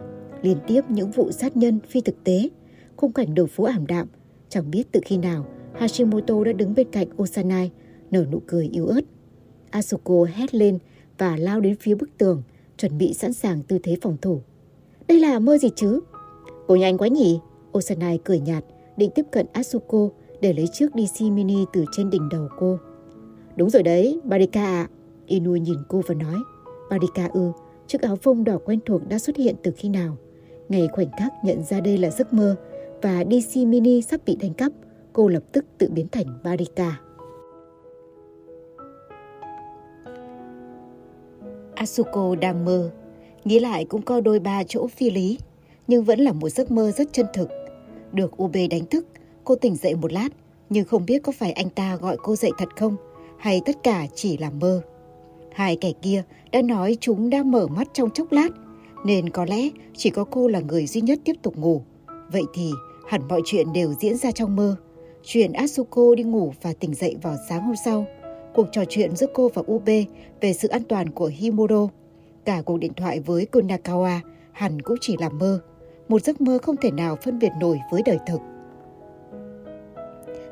Liên 0.42 0.56
tiếp 0.66 0.80
những 0.88 1.10
vụ 1.10 1.30
sát 1.30 1.56
nhân 1.56 1.80
phi 1.88 2.00
thực 2.00 2.24
tế, 2.24 2.48
khung 2.96 3.12
cảnh 3.12 3.34
đường 3.34 3.48
phố 3.48 3.64
ảm 3.64 3.86
đạm. 3.86 4.08
Chẳng 4.48 4.70
biết 4.70 4.92
từ 4.92 5.00
khi 5.04 5.16
nào 5.16 5.46
Hashimoto 5.74 6.44
đã 6.44 6.52
đứng 6.52 6.74
bên 6.74 6.90
cạnh 6.90 7.08
Osanai, 7.22 7.70
nở 8.10 8.24
nụ 8.32 8.42
cười 8.46 8.68
yếu 8.72 8.86
ớt. 8.86 9.00
Asuko 9.70 10.26
hét 10.34 10.54
lên 10.54 10.78
và 11.18 11.36
lao 11.36 11.60
đến 11.60 11.76
phía 11.80 11.94
bức 11.94 12.10
tường, 12.18 12.42
chuẩn 12.78 12.98
bị 12.98 13.14
sẵn 13.14 13.32
sàng 13.32 13.62
tư 13.62 13.78
thế 13.82 13.96
phòng 14.02 14.16
thủ. 14.22 14.40
Đây 15.08 15.20
là 15.20 15.38
mơ 15.38 15.58
gì 15.58 15.68
chứ? 15.76 16.00
Cô 16.66 16.76
nhanh 16.76 16.98
quá 16.98 17.08
nhỉ? 17.08 17.40
Osanai 17.78 18.18
cười 18.24 18.40
nhạt, 18.40 18.64
định 18.96 19.10
tiếp 19.14 19.26
cận 19.32 19.46
Asuko 19.52 20.08
để 20.40 20.52
lấy 20.52 20.66
chiếc 20.72 20.90
DC 20.94 21.22
mini 21.22 21.64
từ 21.72 21.84
trên 21.92 22.10
đỉnh 22.10 22.28
đầu 22.28 22.48
cô. 22.58 22.78
Đúng 23.56 23.70
rồi 23.70 23.82
đấy, 23.82 24.20
Barika 24.24 24.64
ạ. 24.64 24.88
Inu 25.26 25.56
nhìn 25.56 25.78
cô 25.88 26.02
và 26.06 26.14
nói. 26.14 26.36
Barika 26.90 27.28
ư, 27.32 27.52
chiếc 27.86 28.02
áo 28.02 28.16
phông 28.16 28.44
đỏ 28.44 28.58
quen 28.64 28.80
thuộc 28.86 29.08
đã 29.08 29.18
xuất 29.18 29.36
hiện 29.36 29.54
từ 29.62 29.72
khi 29.76 29.88
nào? 29.88 30.16
Ngày 30.68 30.88
khoảnh 30.92 31.10
khắc 31.18 31.32
nhận 31.44 31.62
ra 31.62 31.80
đây 31.80 31.98
là 31.98 32.10
giấc 32.10 32.32
mơ 32.32 32.56
và 33.02 33.24
DC 33.30 33.56
mini 33.56 34.02
sắp 34.02 34.20
bị 34.26 34.36
đánh 34.36 34.54
cắp, 34.54 34.72
cô 35.12 35.28
lập 35.28 35.42
tức 35.52 35.64
tự 35.78 35.88
biến 35.90 36.06
thành 36.12 36.26
Barika. 36.44 37.00
Asuko 41.74 42.34
đang 42.34 42.64
mơ, 42.64 42.90
nghĩ 43.44 43.58
lại 43.60 43.84
cũng 43.84 44.02
có 44.02 44.20
đôi 44.20 44.38
ba 44.38 44.62
chỗ 44.64 44.86
phi 44.86 45.10
lý, 45.10 45.38
nhưng 45.88 46.04
vẫn 46.04 46.20
là 46.20 46.32
một 46.32 46.48
giấc 46.48 46.70
mơ 46.70 46.90
rất 46.90 47.12
chân 47.12 47.26
thực. 47.34 47.48
Được 48.12 48.42
UB 48.42 48.56
đánh 48.70 48.86
thức, 48.90 49.06
cô 49.44 49.54
tỉnh 49.54 49.76
dậy 49.76 49.94
một 49.94 50.12
lát, 50.12 50.28
nhưng 50.70 50.84
không 50.84 51.06
biết 51.06 51.22
có 51.22 51.32
phải 51.32 51.52
anh 51.52 51.70
ta 51.70 51.96
gọi 51.96 52.16
cô 52.22 52.36
dậy 52.36 52.50
thật 52.58 52.68
không, 52.76 52.96
hay 53.38 53.60
tất 53.66 53.76
cả 53.82 54.06
chỉ 54.14 54.38
là 54.38 54.50
mơ. 54.50 54.82
Hai 55.52 55.76
kẻ 55.80 55.92
kia 56.02 56.22
đã 56.52 56.62
nói 56.62 56.96
chúng 57.00 57.30
đang 57.30 57.50
mở 57.50 57.66
mắt 57.66 57.88
trong 57.92 58.10
chốc 58.10 58.32
lát, 58.32 58.48
nên 59.04 59.30
có 59.30 59.44
lẽ 59.44 59.68
chỉ 59.96 60.10
có 60.10 60.24
cô 60.24 60.48
là 60.48 60.60
người 60.60 60.86
duy 60.86 61.00
nhất 61.00 61.18
tiếp 61.24 61.36
tục 61.42 61.56
ngủ. 61.56 61.82
Vậy 62.32 62.44
thì 62.54 62.70
hẳn 63.08 63.28
mọi 63.28 63.40
chuyện 63.44 63.72
đều 63.72 63.94
diễn 64.00 64.16
ra 64.16 64.30
trong 64.30 64.56
mơ. 64.56 64.76
Chuyện 65.22 65.52
Asuko 65.52 66.14
đi 66.16 66.22
ngủ 66.22 66.52
và 66.62 66.72
tỉnh 66.72 66.94
dậy 66.94 67.16
vào 67.22 67.36
sáng 67.48 67.62
hôm 67.62 67.76
sau. 67.84 68.06
Cuộc 68.54 68.66
trò 68.72 68.84
chuyện 68.88 69.16
giữa 69.16 69.26
cô 69.34 69.48
và 69.54 69.62
UB 69.72 69.88
về 70.40 70.52
sự 70.52 70.68
an 70.68 70.82
toàn 70.88 71.10
của 71.10 71.30
Himuro. 71.34 71.88
Cả 72.44 72.62
cuộc 72.64 72.78
điện 72.78 72.92
thoại 72.96 73.20
với 73.20 73.46
Konakawa 73.52 74.18
hẳn 74.52 74.82
cũng 74.82 74.96
chỉ 75.00 75.16
là 75.20 75.28
mơ. 75.28 75.60
Một 76.08 76.24
giấc 76.24 76.40
mơ 76.40 76.58
không 76.62 76.76
thể 76.76 76.90
nào 76.90 77.16
phân 77.16 77.38
biệt 77.38 77.52
nổi 77.60 77.80
với 77.90 78.02
đời 78.02 78.18
thực. 78.26 78.40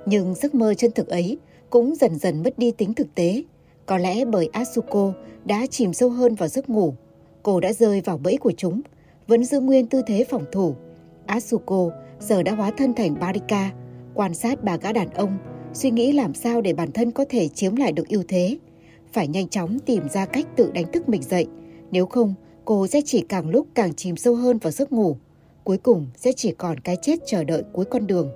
Nhưng 0.07 0.35
giấc 0.35 0.55
mơ 0.55 0.75
chân 0.75 0.91
thực 0.91 1.09
ấy 1.09 1.39
cũng 1.71 1.95
dần 1.95 2.19
dần 2.19 2.43
mất 2.43 2.59
đi 2.59 2.71
tính 2.71 2.95
thực 2.95 3.15
tế. 3.15 3.43
Có 3.87 3.99
lẽ 3.99 4.25
bởi 4.25 4.49
Asuko 4.53 5.13
đã 5.45 5.67
chìm 5.71 5.93
sâu 5.93 6.11
hơn 6.11 6.35
vào 6.35 6.49
giấc 6.49 6.71
ngủ. 6.71 6.95
Cô 7.43 7.61
đã 7.61 7.73
rơi 7.73 8.01
vào 8.01 8.19
bẫy 8.19 8.37
của 8.37 8.53
chúng, 8.57 8.81
vẫn 9.27 9.45
giữ 9.45 9.61
nguyên 9.61 9.87
tư 9.87 10.03
thế 10.07 10.25
phòng 10.31 10.45
thủ. 10.53 10.75
Asuko 11.27 11.91
giờ 12.21 12.43
đã 12.43 12.53
hóa 12.53 12.71
thân 12.77 12.95
thành 12.95 13.21
Barika, 13.21 13.71
quan 14.15 14.35
sát 14.35 14.65
bà 14.65 14.77
gã 14.77 14.93
đàn 14.93 15.11
ông, 15.11 15.39
suy 15.73 15.91
nghĩ 15.91 16.13
làm 16.13 16.35
sao 16.35 16.61
để 16.61 16.73
bản 16.73 16.93
thân 16.93 17.11
có 17.11 17.25
thể 17.29 17.49
chiếm 17.49 17.77
lại 17.77 17.93
được 17.93 18.09
ưu 18.09 18.23
thế. 18.29 18.59
Phải 19.13 19.29
nhanh 19.29 19.49
chóng 19.49 19.79
tìm 19.79 20.09
ra 20.09 20.27
cách 20.27 20.47
tự 20.57 20.71
đánh 20.75 20.93
thức 20.93 21.09
mình 21.09 21.23
dậy, 21.23 21.47
nếu 21.91 22.07
không 22.07 22.35
cô 22.65 22.87
sẽ 22.87 23.01
chỉ 23.05 23.25
càng 23.29 23.51
lúc 23.51 23.67
càng 23.75 23.95
chìm 23.95 24.17
sâu 24.17 24.35
hơn 24.35 24.59
vào 24.59 24.71
giấc 24.71 24.93
ngủ. 24.93 25.17
Cuối 25.65 25.79
cùng 25.79 26.07
sẽ 26.17 26.33
chỉ 26.33 26.53
còn 26.59 26.81
cái 26.81 26.97
chết 27.03 27.19
chờ 27.27 27.45
đợi 27.45 27.63
cuối 27.73 27.85
con 27.85 28.07
đường. 28.07 28.31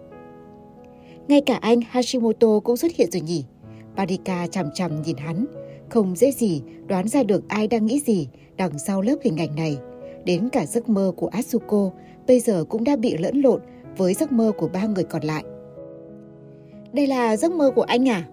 Ngay 1.28 1.40
cả 1.40 1.54
anh 1.54 1.80
Hashimoto 1.88 2.61
cũng 2.61 2.76
xuất 2.76 2.92
hiện 2.97 3.11
rồi 3.11 3.21
nhỉ. 3.21 3.45
Barika 3.97 4.47
chằm 4.47 4.66
chằm 4.75 5.02
nhìn 5.02 5.16
hắn, 5.16 5.47
không 5.88 6.16
dễ 6.16 6.33
gì 6.33 6.62
đoán 6.87 7.09
ra 7.09 7.23
được 7.23 7.49
ai 7.49 7.68
đang 7.68 7.87
nghĩ 7.87 8.00
gì 8.00 8.28
đằng 8.57 8.78
sau 8.78 9.02
lớp 9.02 9.16
hình 9.23 9.37
ảnh 9.37 9.57
này. 9.57 9.78
Đến 10.25 10.49
cả 10.49 10.66
giấc 10.66 10.88
mơ 10.88 11.12
của 11.16 11.28
Asuko 11.28 11.90
bây 12.29 12.41
giờ 12.41 12.65
cũng 12.69 12.85
đã 12.85 12.97
bị 12.97 13.17
lẫn 13.19 13.41
lộn 13.41 13.61
với 13.97 14.15
giấc 14.15 14.33
mơ 14.33 14.53
của 14.59 14.69
ba 14.69 14.87
người 14.87 15.05
còn 15.05 15.23
lại. 15.23 15.45
Đây 16.93 17.07
là 17.07 17.37
giấc 17.37 17.53
mơ 17.53 17.71
của 17.75 17.83
anh 17.83 18.09
à? 18.09 18.25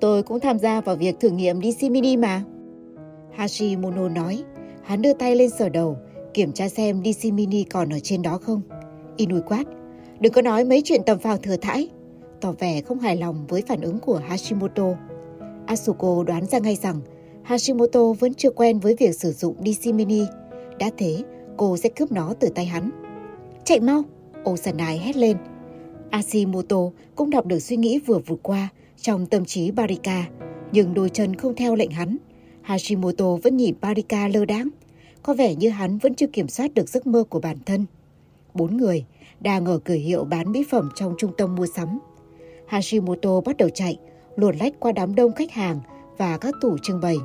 Tôi 0.00 0.22
cũng 0.22 0.40
tham 0.40 0.58
gia 0.58 0.80
vào 0.80 0.96
việc 0.96 1.20
thử 1.20 1.30
nghiệm 1.30 1.60
DC 1.62 1.90
Mini 1.90 2.16
mà. 2.16 2.42
Hashimono 3.32 4.08
nói, 4.08 4.44
hắn 4.82 5.02
đưa 5.02 5.12
tay 5.12 5.36
lên 5.36 5.50
sờ 5.50 5.68
đầu, 5.68 5.96
kiểm 6.34 6.52
tra 6.52 6.68
xem 6.68 7.02
DC 7.04 7.32
Mini 7.32 7.64
còn 7.64 7.92
ở 7.92 7.98
trên 7.98 8.22
đó 8.22 8.38
không. 8.42 8.60
Inui 9.16 9.40
quát, 9.40 9.64
đừng 10.20 10.32
có 10.32 10.42
nói 10.42 10.64
mấy 10.64 10.82
chuyện 10.84 11.02
tầm 11.06 11.18
phào 11.18 11.36
thừa 11.36 11.56
thãi. 11.56 11.88
Tỏ 12.40 12.52
vẻ 12.58 12.80
không 12.80 12.98
hài 12.98 13.16
lòng 13.16 13.46
với 13.48 13.62
phản 13.66 13.80
ứng 13.80 13.98
của 13.98 14.16
Hashimoto. 14.16 14.94
Asuko 15.66 16.24
đoán 16.26 16.46
ra 16.46 16.58
ngay 16.58 16.74
rằng 16.74 17.00
Hashimoto 17.42 18.12
vẫn 18.12 18.34
chưa 18.34 18.50
quen 18.50 18.78
với 18.78 18.96
việc 18.98 19.14
sử 19.14 19.32
dụng 19.32 19.56
DC 19.64 19.94
Mini. 19.94 20.22
Đã 20.78 20.90
thế, 20.96 21.22
cô 21.56 21.76
sẽ 21.76 21.88
cướp 21.88 22.12
nó 22.12 22.34
từ 22.40 22.48
tay 22.48 22.66
hắn. 22.66 22.90
Chạy 23.64 23.80
mau! 23.80 24.02
Osanai 24.50 24.98
hét 24.98 25.16
lên. 25.16 25.36
Ashimoto 26.10 26.76
cũng 27.14 27.30
đọc 27.30 27.46
được 27.46 27.58
suy 27.58 27.76
nghĩ 27.76 27.98
vừa 27.98 28.18
vượt 28.18 28.38
qua 28.42 28.68
trong 28.96 29.26
tâm 29.26 29.44
trí 29.44 29.70
Barika, 29.70 30.24
nhưng 30.72 30.94
đôi 30.94 31.08
chân 31.08 31.36
không 31.36 31.54
theo 31.54 31.74
lệnh 31.74 31.90
hắn. 31.90 32.16
Hashimoto 32.62 33.36
vẫn 33.42 33.56
nhìn 33.56 33.74
Barika 33.80 34.28
lơ 34.28 34.44
đáng. 34.44 34.68
Có 35.22 35.34
vẻ 35.34 35.54
như 35.54 35.68
hắn 35.68 35.98
vẫn 35.98 36.14
chưa 36.14 36.26
kiểm 36.26 36.48
soát 36.48 36.74
được 36.74 36.88
giấc 36.88 37.06
mơ 37.06 37.24
của 37.24 37.40
bản 37.40 37.56
thân. 37.66 37.86
Bốn 38.54 38.76
người 38.76 39.04
đang 39.40 39.66
ở 39.66 39.78
cửa 39.78 39.94
hiệu 39.94 40.24
bán 40.24 40.52
mỹ 40.52 40.64
phẩm 40.70 40.88
trong 40.94 41.14
trung 41.18 41.32
tâm 41.38 41.54
mua 41.54 41.66
sắm. 41.66 41.98
Hashimoto 42.66 43.40
bắt 43.40 43.56
đầu 43.56 43.68
chạy, 43.68 43.98
luồn 44.36 44.56
lách 44.56 44.80
qua 44.80 44.92
đám 44.92 45.14
đông 45.14 45.32
khách 45.32 45.52
hàng 45.52 45.80
và 46.18 46.38
các 46.38 46.54
tủ 46.60 46.78
trưng 46.82 47.00
bày. 47.00 47.16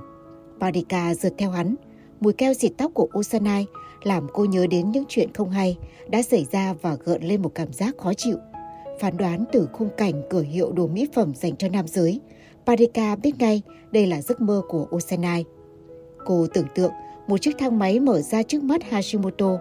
Barika 0.60 1.16
rượt 1.16 1.34
theo 1.38 1.52
hắn, 1.52 1.76
mùi 2.20 2.34
keo 2.34 2.54
xịt 2.54 2.72
tóc 2.78 2.92
của 2.94 3.08
Osanai 3.20 3.66
làm 4.04 4.28
cô 4.34 4.46
nhớ 4.46 4.68
đến 4.68 4.92
những 4.92 5.04
chuyện 5.10 5.34
không 5.34 5.50
hay 5.50 5.78
đã 6.08 6.22
xảy 6.22 6.46
ra 6.52 6.74
và 6.82 6.98
gợn 7.06 7.24
lên 7.24 7.42
một 7.42 7.52
cảm 7.56 7.74
giác 7.74 7.98
khó 7.98 8.14
chịu. 8.14 8.38
Phán 9.00 9.18
đoán 9.18 9.46
từ 9.52 9.68
khung 9.74 9.90
cảnh 9.98 10.22
cửa 10.30 10.42
hiệu 10.42 10.72
đồ 10.72 10.88
mỹ 10.88 11.08
phẩm 11.14 11.36
dành 11.36 11.56
cho 11.56 11.68
nam 11.68 11.88
giới, 11.88 12.20
Parika 12.66 13.16
biết 13.16 13.32
ngay 13.40 13.62
đây 13.92 14.08
là 14.08 14.22
giấc 14.22 14.42
mơ 14.42 14.62
của 14.70 14.88
Osenai. 14.96 15.46
Cô 16.26 16.48
tưởng 16.54 16.68
tượng 16.76 16.92
một 17.28 17.38
chiếc 17.42 17.58
thang 17.58 17.80
máy 17.80 18.00
mở 18.00 18.22
ra 18.22 18.44
trước 18.44 18.64
mắt 18.64 18.84
Hashimoto. 18.84 19.58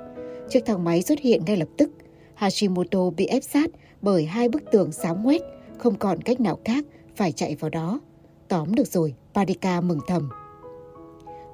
Chiếc 0.49 0.61
thang 0.67 0.85
máy 0.85 1.03
xuất 1.03 1.21
hiện 1.21 1.43
ngay 1.47 1.57
lập 1.57 1.69
tức. 1.77 1.91
Hashimoto 2.35 3.11
bị 3.11 3.27
ép 3.27 3.45
sát 3.45 3.71
bởi 4.03 4.25
hai 4.25 4.49
bức 4.49 4.63
tường 4.73 4.93
xám 4.93 5.23
ngoét, 5.23 5.41
không 5.79 5.95
còn 5.95 6.23
cách 6.23 6.41
nào 6.41 6.59
khác 6.65 6.85
phải 7.17 7.33
chạy 7.33 7.55
vào 7.55 7.71
đó. 7.71 8.01
Tóm 8.49 8.75
được 8.75 8.87
rồi, 8.87 9.15
Parika 9.35 9.81
mừng 9.81 10.01
thầm. 10.09 10.31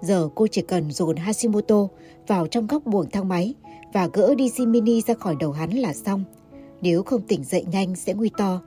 Giờ 0.00 0.28
cô 0.34 0.46
chỉ 0.46 0.62
cần 0.62 0.90
dồn 0.90 1.16
Hashimoto 1.16 1.88
vào 2.26 2.46
trong 2.46 2.66
góc 2.66 2.86
buồng 2.86 3.10
thang 3.10 3.28
máy 3.28 3.54
và 3.92 4.08
gỡ 4.12 4.34
DC 4.38 4.60
Mini 4.60 5.00
ra 5.00 5.14
khỏi 5.14 5.36
đầu 5.40 5.52
hắn 5.52 5.70
là 5.70 5.92
xong. 5.92 6.24
Nếu 6.80 7.02
không 7.02 7.22
tỉnh 7.22 7.44
dậy 7.44 7.64
nhanh 7.72 7.96
sẽ 7.96 8.14
nguy 8.14 8.30
to. 8.38 8.60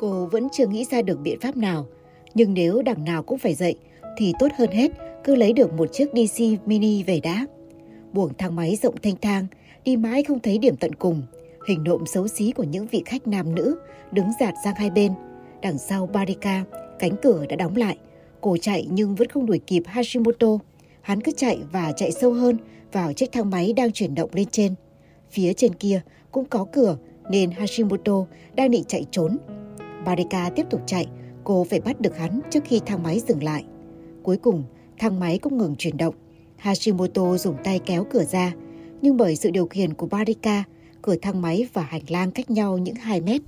Cô 0.00 0.26
vẫn 0.26 0.48
chưa 0.52 0.66
nghĩ 0.66 0.84
ra 0.90 1.02
được 1.02 1.20
biện 1.20 1.40
pháp 1.40 1.56
nào. 1.56 1.86
Nhưng 2.34 2.54
nếu 2.54 2.82
đằng 2.82 3.04
nào 3.04 3.22
cũng 3.22 3.38
phải 3.38 3.54
dậy 3.54 3.78
thì 4.16 4.32
tốt 4.38 4.48
hơn 4.58 4.70
hết 4.70 4.92
cứ 5.24 5.34
lấy 5.34 5.52
được 5.52 5.72
một 5.72 5.92
chiếc 5.92 6.08
DC 6.12 6.42
Mini 6.66 7.02
về 7.02 7.20
đã. 7.20 7.46
Buồng 8.12 8.32
thang 8.38 8.56
máy 8.56 8.78
rộng 8.82 8.94
thanh 9.02 9.16
thang, 9.16 9.46
đi 9.84 9.96
mãi 9.96 10.22
không 10.22 10.40
thấy 10.40 10.58
điểm 10.58 10.76
tận 10.76 10.94
cùng. 10.94 11.22
Hình 11.68 11.84
nộm 11.84 12.06
xấu 12.06 12.28
xí 12.28 12.52
của 12.52 12.62
những 12.62 12.86
vị 12.86 13.02
khách 13.06 13.26
nam 13.26 13.54
nữ 13.54 13.78
đứng 14.12 14.28
dạt 14.40 14.54
sang 14.64 14.74
hai 14.74 14.90
bên. 14.90 15.12
Đằng 15.62 15.78
sau 15.78 16.06
Barika, 16.06 16.64
cánh 16.98 17.16
cửa 17.22 17.46
đã 17.48 17.56
đóng 17.56 17.76
lại. 17.76 17.98
Cô 18.40 18.56
chạy 18.56 18.86
nhưng 18.90 19.14
vẫn 19.14 19.28
không 19.28 19.46
đuổi 19.46 19.60
kịp 19.66 19.82
Hashimoto. 19.86 20.58
Hắn 21.06 21.20
cứ 21.20 21.32
chạy 21.36 21.58
và 21.72 21.92
chạy 21.92 22.12
sâu 22.12 22.32
hơn 22.32 22.56
vào 22.92 23.12
chiếc 23.12 23.32
thang 23.32 23.50
máy 23.50 23.72
đang 23.72 23.92
chuyển 23.92 24.14
động 24.14 24.30
lên 24.32 24.48
trên. 24.50 24.74
Phía 25.30 25.52
trên 25.52 25.74
kia 25.74 26.00
cũng 26.30 26.44
có 26.44 26.66
cửa 26.72 26.96
nên 27.30 27.50
Hashimoto 27.50 28.26
đang 28.54 28.70
định 28.70 28.84
chạy 28.88 29.06
trốn. 29.10 29.36
Barika 30.04 30.50
tiếp 30.50 30.66
tục 30.70 30.80
chạy, 30.86 31.06
cô 31.44 31.64
phải 31.64 31.80
bắt 31.80 32.00
được 32.00 32.16
hắn 32.16 32.40
trước 32.50 32.64
khi 32.64 32.80
thang 32.86 33.02
máy 33.02 33.20
dừng 33.28 33.42
lại. 33.42 33.64
Cuối 34.22 34.36
cùng, 34.36 34.64
thang 34.98 35.20
máy 35.20 35.38
cũng 35.38 35.58
ngừng 35.58 35.76
chuyển 35.76 35.96
động. 35.96 36.14
Hashimoto 36.56 37.36
dùng 37.36 37.56
tay 37.64 37.78
kéo 37.78 38.04
cửa 38.10 38.24
ra, 38.24 38.52
nhưng 39.02 39.16
bởi 39.16 39.36
sự 39.36 39.50
điều 39.50 39.66
khiển 39.66 39.94
của 39.94 40.06
Barika, 40.06 40.64
cửa 41.02 41.16
thang 41.22 41.42
máy 41.42 41.68
và 41.72 41.82
hành 41.82 42.04
lang 42.08 42.30
cách 42.30 42.50
nhau 42.50 42.78
những 42.78 42.94
2 42.94 43.20
mét. 43.20 43.40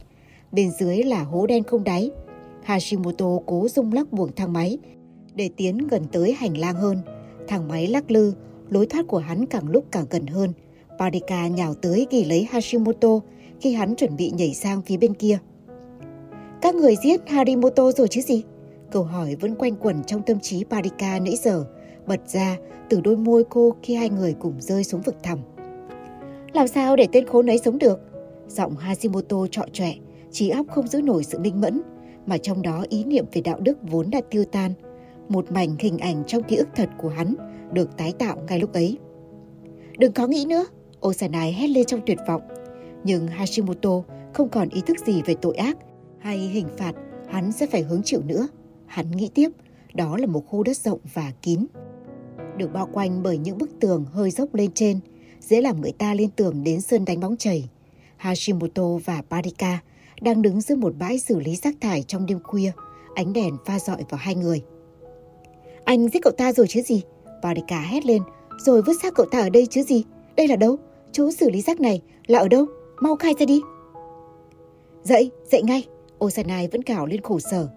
Bên 0.52 0.70
dưới 0.70 1.02
là 1.02 1.22
hố 1.22 1.46
đen 1.46 1.62
không 1.62 1.84
đáy. 1.84 2.10
Hashimoto 2.62 3.38
cố 3.46 3.68
rung 3.68 3.92
lắc 3.92 4.12
buồng 4.12 4.30
thang 4.36 4.52
máy 4.52 4.78
để 5.34 5.50
tiến 5.56 5.78
gần 5.78 6.04
tới 6.12 6.32
hành 6.32 6.58
lang 6.58 6.74
hơn. 6.74 6.98
Thang 7.48 7.68
máy 7.68 7.86
lắc 7.86 8.10
lư, 8.10 8.32
lối 8.70 8.86
thoát 8.86 9.06
của 9.06 9.18
hắn 9.18 9.46
càng 9.46 9.68
lúc 9.68 9.84
càng 9.90 10.04
gần 10.10 10.26
hơn. 10.26 10.52
Parika 10.98 11.46
nhào 11.46 11.74
tới 11.74 12.06
ghi 12.10 12.24
lấy 12.24 12.48
Hashimoto 12.50 13.20
khi 13.60 13.74
hắn 13.74 13.94
chuẩn 13.96 14.16
bị 14.16 14.32
nhảy 14.36 14.54
sang 14.54 14.82
phía 14.82 14.96
bên 14.96 15.14
kia. 15.14 15.38
Các 16.62 16.74
người 16.74 16.96
giết 17.02 17.28
Harimoto 17.28 17.92
rồi 17.92 18.08
chứ 18.08 18.20
gì? 18.20 18.42
Câu 18.90 19.02
hỏi 19.02 19.36
vẫn 19.40 19.54
quanh 19.54 19.76
quẩn 19.76 20.04
trong 20.04 20.22
tâm 20.22 20.40
trí 20.40 20.64
Parika 20.64 21.18
nãy 21.18 21.36
giờ, 21.36 21.64
bật 22.06 22.20
ra 22.28 22.56
từ 22.88 23.00
đôi 23.00 23.16
môi 23.16 23.44
cô 23.44 23.74
khi 23.82 23.94
hai 23.94 24.10
người 24.10 24.34
cùng 24.38 24.60
rơi 24.60 24.84
xuống 24.84 25.00
vực 25.00 25.16
thẳm. 25.22 25.38
Làm 26.52 26.68
sao 26.68 26.96
để 26.96 27.06
tên 27.12 27.26
khốn 27.26 27.50
ấy 27.50 27.58
sống 27.58 27.78
được? 27.78 28.00
Giọng 28.48 28.76
Hashimoto 28.76 29.46
trọ 29.50 29.62
trọe, 29.72 29.92
trí 30.30 30.48
óc 30.48 30.66
không 30.68 30.88
giữ 30.88 31.02
nổi 31.02 31.24
sự 31.24 31.38
minh 31.38 31.60
mẫn, 31.60 31.82
mà 32.26 32.38
trong 32.38 32.62
đó 32.62 32.84
ý 32.88 33.04
niệm 33.04 33.24
về 33.32 33.40
đạo 33.40 33.60
đức 33.60 33.78
vốn 33.82 34.10
đã 34.10 34.20
tiêu 34.30 34.44
tan. 34.44 34.72
Một 35.28 35.52
mảnh 35.52 35.76
hình 35.78 35.98
ảnh 35.98 36.24
trong 36.26 36.42
ký 36.42 36.56
ức 36.56 36.68
thật 36.76 36.88
của 36.98 37.08
hắn 37.08 37.34
được 37.72 37.96
tái 37.96 38.12
tạo 38.18 38.36
ngay 38.48 38.60
lúc 38.60 38.72
ấy. 38.72 38.98
Đừng 39.98 40.12
có 40.12 40.26
nghĩ 40.26 40.44
nữa, 40.48 40.64
Osanai 41.06 41.52
hét 41.52 41.68
lên 41.68 41.84
trong 41.84 42.00
tuyệt 42.06 42.18
vọng. 42.28 42.42
Nhưng 43.04 43.26
Hashimoto 43.26 44.02
không 44.34 44.48
còn 44.48 44.68
ý 44.68 44.80
thức 44.86 44.96
gì 45.06 45.22
về 45.22 45.34
tội 45.42 45.56
ác 45.56 45.76
hay 46.18 46.38
hình 46.38 46.68
phạt 46.76 46.92
hắn 47.28 47.52
sẽ 47.52 47.66
phải 47.66 47.82
hứng 47.82 48.02
chịu 48.02 48.20
nữa. 48.26 48.48
Hắn 48.86 49.10
nghĩ 49.10 49.30
tiếp, 49.34 49.50
đó 49.94 50.16
là 50.16 50.26
một 50.26 50.42
khu 50.46 50.62
đất 50.62 50.76
rộng 50.76 51.00
và 51.14 51.32
kín. 51.42 51.66
được 52.56 52.72
bao 52.72 52.88
quanh 52.92 53.22
bởi 53.22 53.38
những 53.38 53.58
bức 53.58 53.70
tường 53.80 54.04
hơi 54.04 54.30
dốc 54.30 54.54
lên 54.54 54.70
trên, 54.74 55.00
dễ 55.40 55.60
làm 55.60 55.80
người 55.80 55.92
ta 55.92 56.14
liên 56.14 56.30
tưởng 56.30 56.64
đến 56.64 56.80
sân 56.80 57.04
đánh 57.04 57.20
bóng 57.20 57.36
chảy. 57.36 57.68
Hashimoto 58.16 58.82
và 59.04 59.22
Parika 59.30 59.78
đang 60.20 60.42
đứng 60.42 60.60
giữa 60.60 60.76
một 60.76 60.94
bãi 60.98 61.18
xử 61.18 61.40
lý 61.40 61.56
rác 61.56 61.74
thải 61.80 62.02
trong 62.02 62.26
đêm 62.26 62.38
khuya, 62.42 62.72
ánh 63.14 63.32
đèn 63.32 63.56
pha 63.64 63.78
dọi 63.78 64.04
vào 64.08 64.20
hai 64.22 64.34
người. 64.34 64.62
Anh 65.88 66.08
giết 66.08 66.22
cậu 66.22 66.32
ta 66.32 66.52
rồi 66.52 66.66
chứ 66.66 66.82
gì? 66.82 67.02
Barika 67.42 67.80
hét 67.80 68.06
lên, 68.06 68.22
rồi 68.58 68.82
vứt 68.82 68.92
xác 69.02 69.14
cậu 69.14 69.26
ta 69.26 69.40
ở 69.40 69.50
đây 69.50 69.66
chứ 69.66 69.82
gì? 69.82 70.04
Đây 70.36 70.48
là 70.48 70.56
đâu? 70.56 70.76
Chỗ 71.12 71.30
xử 71.30 71.50
lý 71.50 71.60
rác 71.60 71.80
này 71.80 72.02
là 72.26 72.38
ở 72.38 72.48
đâu? 72.48 72.66
Mau 73.00 73.16
khai 73.16 73.34
ra 73.38 73.46
đi. 73.46 73.60
Dậy, 75.02 75.30
dậy 75.50 75.62
ngay. 75.62 75.86
Osanai 76.24 76.68
vẫn 76.68 76.82
cào 76.82 77.06
lên 77.06 77.20
khổ 77.20 77.38
sở. 77.38 77.68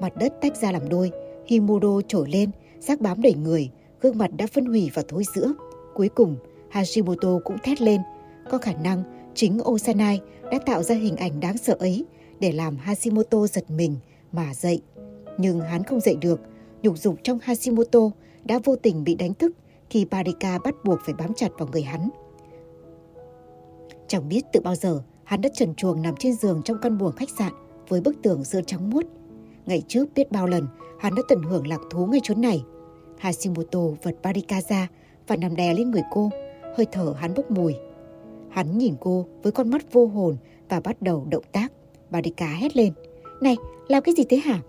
Mặt 0.00 0.16
đất 0.16 0.34
tách 0.40 0.56
ra 0.56 0.72
làm 0.72 0.88
đôi, 0.88 1.10
Himodo 1.46 2.00
trồi 2.08 2.28
lên, 2.30 2.50
xác 2.80 3.00
bám 3.00 3.22
đầy 3.22 3.34
người, 3.34 3.70
gương 4.00 4.18
mặt 4.18 4.30
đã 4.36 4.46
phân 4.46 4.66
hủy 4.66 4.90
và 4.94 5.02
thối 5.08 5.22
rữa. 5.34 5.52
Cuối 5.94 6.08
cùng, 6.08 6.36
Hashimoto 6.68 7.38
cũng 7.44 7.58
thét 7.58 7.80
lên. 7.82 8.00
Có 8.50 8.58
khả 8.58 8.72
năng 8.72 9.02
chính 9.34 9.58
Osanai 9.68 10.20
đã 10.50 10.58
tạo 10.66 10.82
ra 10.82 10.94
hình 10.94 11.16
ảnh 11.16 11.40
đáng 11.40 11.58
sợ 11.58 11.76
ấy 11.78 12.04
để 12.40 12.52
làm 12.52 12.76
Hashimoto 12.76 13.46
giật 13.46 13.70
mình 13.70 13.96
mà 14.32 14.54
dậy. 14.54 14.82
Nhưng 15.38 15.60
hắn 15.60 15.84
không 15.84 16.00
dậy 16.00 16.16
được, 16.20 16.40
nhục 16.84 16.98
dục 16.98 17.16
trong 17.22 17.38
Hashimoto 17.42 18.00
đã 18.44 18.58
vô 18.64 18.76
tình 18.76 19.04
bị 19.04 19.14
đánh 19.14 19.34
thức 19.34 19.52
khi 19.90 20.04
Barika 20.04 20.58
bắt 20.64 20.74
buộc 20.84 20.98
phải 21.04 21.14
bám 21.14 21.34
chặt 21.34 21.48
vào 21.58 21.68
người 21.72 21.82
hắn. 21.82 22.08
Chẳng 24.08 24.28
biết 24.28 24.44
từ 24.52 24.60
bao 24.60 24.74
giờ 24.74 25.02
hắn 25.24 25.40
đã 25.40 25.48
trần 25.54 25.74
chuồng 25.74 26.02
nằm 26.02 26.14
trên 26.18 26.34
giường 26.34 26.62
trong 26.64 26.78
căn 26.82 26.98
buồng 26.98 27.12
khách 27.12 27.30
sạn 27.38 27.52
với 27.88 28.00
bức 28.00 28.22
tường 28.22 28.44
sơn 28.44 28.64
trắng 28.64 28.90
muốt. 28.90 29.06
Ngày 29.66 29.82
trước 29.88 30.06
biết 30.14 30.32
bao 30.32 30.46
lần 30.46 30.66
hắn 31.00 31.14
đã 31.14 31.22
tận 31.28 31.42
hưởng 31.42 31.66
lạc 31.66 31.80
thú 31.90 32.06
ngay 32.06 32.20
chốn 32.22 32.40
này. 32.40 32.64
Hashimoto 33.18 33.80
vật 34.02 34.16
Barika 34.22 34.60
ra 34.60 34.88
và 35.26 35.36
nằm 35.36 35.56
đè 35.56 35.74
lên 35.74 35.90
người 35.90 36.02
cô, 36.10 36.30
hơi 36.76 36.86
thở 36.92 37.14
hắn 37.18 37.34
bốc 37.34 37.50
mùi. 37.50 37.74
Hắn 38.50 38.78
nhìn 38.78 38.94
cô 39.00 39.26
với 39.42 39.52
con 39.52 39.70
mắt 39.70 39.92
vô 39.92 40.06
hồn 40.06 40.36
và 40.68 40.80
bắt 40.80 41.02
đầu 41.02 41.26
động 41.30 41.44
tác. 41.52 41.72
Barika 42.10 42.46
hét 42.46 42.76
lên. 42.76 42.92
Này, 43.40 43.56
làm 43.88 44.02
cái 44.02 44.14
gì 44.14 44.24
thế 44.28 44.36
hả? 44.36 44.60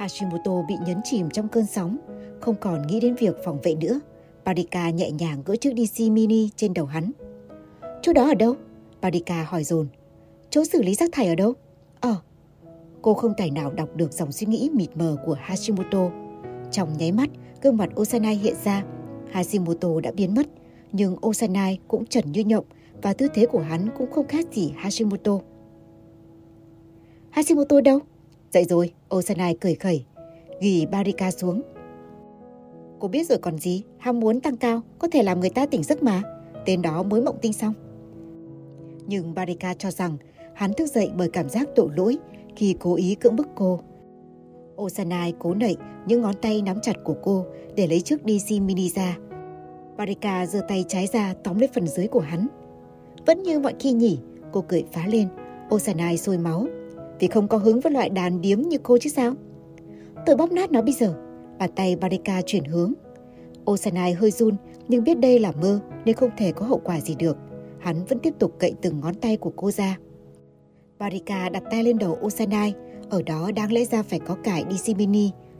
Hashimoto 0.00 0.62
bị 0.68 0.74
nhấn 0.86 1.00
chìm 1.04 1.30
trong 1.30 1.48
cơn 1.48 1.66
sóng, 1.66 1.96
không 2.40 2.54
còn 2.60 2.86
nghĩ 2.86 3.00
đến 3.00 3.14
việc 3.14 3.36
phòng 3.44 3.58
vệ 3.62 3.74
nữa. 3.74 4.00
Parika 4.44 4.90
nhẹ 4.90 5.10
nhàng 5.10 5.42
gỡ 5.44 5.56
chiếc 5.56 5.74
DC 5.76 6.00
mini 6.00 6.48
trên 6.56 6.74
đầu 6.74 6.86
hắn. 6.86 7.10
Chỗ 8.02 8.12
đó 8.12 8.28
ở 8.28 8.34
đâu? 8.34 8.54
Parika 9.02 9.42
hỏi 9.42 9.64
dồn. 9.64 9.88
Chỗ 10.50 10.64
xử 10.64 10.82
lý 10.82 10.94
rác 10.94 11.10
thải 11.12 11.26
ở 11.26 11.34
đâu? 11.34 11.54
Ờ. 12.00 12.16
Cô 13.02 13.14
không 13.14 13.32
tài 13.36 13.50
nào 13.50 13.70
đọc 13.70 13.88
được 13.96 14.12
dòng 14.12 14.32
suy 14.32 14.46
nghĩ 14.46 14.70
mịt 14.72 14.90
mờ 14.94 15.16
của 15.26 15.36
Hashimoto. 15.40 16.10
Trong 16.70 16.98
nháy 16.98 17.12
mắt, 17.12 17.30
gương 17.62 17.76
mặt 17.76 18.00
Osanai 18.00 18.34
hiện 18.34 18.54
ra. 18.64 18.84
Hashimoto 19.30 19.88
đã 20.02 20.12
biến 20.12 20.34
mất, 20.34 20.46
nhưng 20.92 21.16
Osanai 21.26 21.78
cũng 21.88 22.06
trần 22.06 22.32
như 22.32 22.44
nhộng 22.44 22.64
và 23.02 23.12
tư 23.12 23.28
thế 23.34 23.46
của 23.46 23.60
hắn 23.60 23.88
cũng 23.98 24.12
không 24.12 24.26
khác 24.26 24.46
gì 24.52 24.72
Hashimoto. 24.76 25.38
Hashimoto 27.30 27.80
đâu? 27.80 27.98
Dậy 28.50 28.64
rồi, 28.64 28.92
Osanai 29.14 29.54
cười 29.60 29.74
khẩy, 29.74 30.04
ghi 30.60 30.86
Barika 30.86 31.30
xuống. 31.30 31.62
Cô 32.98 33.08
biết 33.08 33.28
rồi 33.28 33.38
còn 33.38 33.58
gì, 33.58 33.84
ham 33.98 34.20
muốn 34.20 34.40
tăng 34.40 34.56
cao 34.56 34.82
có 34.98 35.08
thể 35.08 35.22
làm 35.22 35.40
người 35.40 35.50
ta 35.50 35.66
tỉnh 35.66 35.82
giấc 35.82 36.02
mà. 36.02 36.22
Tên 36.66 36.82
đó 36.82 37.02
mới 37.02 37.20
mộng 37.20 37.38
tinh 37.42 37.52
xong. 37.52 37.74
Nhưng 39.06 39.34
Barika 39.34 39.74
cho 39.74 39.90
rằng 39.90 40.16
hắn 40.54 40.72
thức 40.72 40.86
dậy 40.86 41.10
bởi 41.16 41.30
cảm 41.30 41.48
giác 41.48 41.68
tội 41.76 41.88
lỗi 41.96 42.18
khi 42.56 42.76
cố 42.80 42.94
ý 42.94 43.14
cưỡng 43.14 43.36
bức 43.36 43.48
cô. 43.54 43.80
Osanai 44.76 45.34
cố 45.38 45.54
nảy 45.54 45.76
những 46.06 46.20
ngón 46.20 46.34
tay 46.42 46.62
nắm 46.62 46.80
chặt 46.82 46.96
của 47.04 47.16
cô 47.22 47.46
để 47.76 47.86
lấy 47.86 48.00
chiếc 48.00 48.20
DC 48.20 48.50
mini 48.62 48.88
ra. 48.88 49.16
Barika 49.96 50.46
giơ 50.46 50.60
tay 50.68 50.84
trái 50.88 51.06
ra 51.06 51.34
tóm 51.44 51.58
lấy 51.58 51.68
phần 51.74 51.86
dưới 51.86 52.06
của 52.06 52.20
hắn. 52.20 52.46
Vẫn 53.26 53.42
như 53.42 53.58
mọi 53.58 53.74
khi 53.78 53.92
nhỉ, 53.92 54.18
cô 54.52 54.64
cười 54.68 54.84
phá 54.92 55.06
lên. 55.06 55.28
Osanai 55.74 56.18
sôi 56.18 56.38
máu. 56.38 56.66
Vì 57.20 57.28
không 57.28 57.48
có 57.48 57.58
hứng 57.58 57.80
với 57.80 57.92
loại 57.92 58.10
đàn 58.10 58.40
điếm 58.40 58.60
như 58.60 58.78
cô 58.82 58.98
chứ 58.98 59.10
sao? 59.10 59.34
Tôi 60.26 60.36
bóp 60.36 60.52
nát 60.52 60.72
nó 60.72 60.82
bây 60.82 60.92
giờ. 60.92 61.14
Bàn 61.58 61.70
tay 61.76 61.96
Barika 61.96 62.42
chuyển 62.46 62.64
hướng. 62.64 62.92
Osanai 63.70 64.12
hơi 64.12 64.30
run 64.30 64.56
nhưng 64.88 65.04
biết 65.04 65.18
đây 65.18 65.38
là 65.38 65.52
mơ 65.52 65.80
nên 66.04 66.16
không 66.16 66.30
thể 66.36 66.52
có 66.52 66.66
hậu 66.66 66.80
quả 66.84 67.00
gì 67.00 67.14
được. 67.14 67.36
Hắn 67.78 68.04
vẫn 68.04 68.18
tiếp 68.18 68.34
tục 68.38 68.56
cậy 68.58 68.74
từng 68.82 69.00
ngón 69.00 69.14
tay 69.14 69.36
của 69.36 69.52
cô 69.56 69.70
ra. 69.70 69.98
Barika 70.98 71.48
đặt 71.48 71.62
tay 71.70 71.84
lên 71.84 71.98
đầu 71.98 72.18
Osanai, 72.26 72.74
ở 73.10 73.22
đó 73.22 73.50
đáng 73.56 73.72
lẽ 73.72 73.84
ra 73.84 74.02
phải 74.02 74.18
có 74.18 74.34
cải 74.34 74.64
DC 74.70 74.92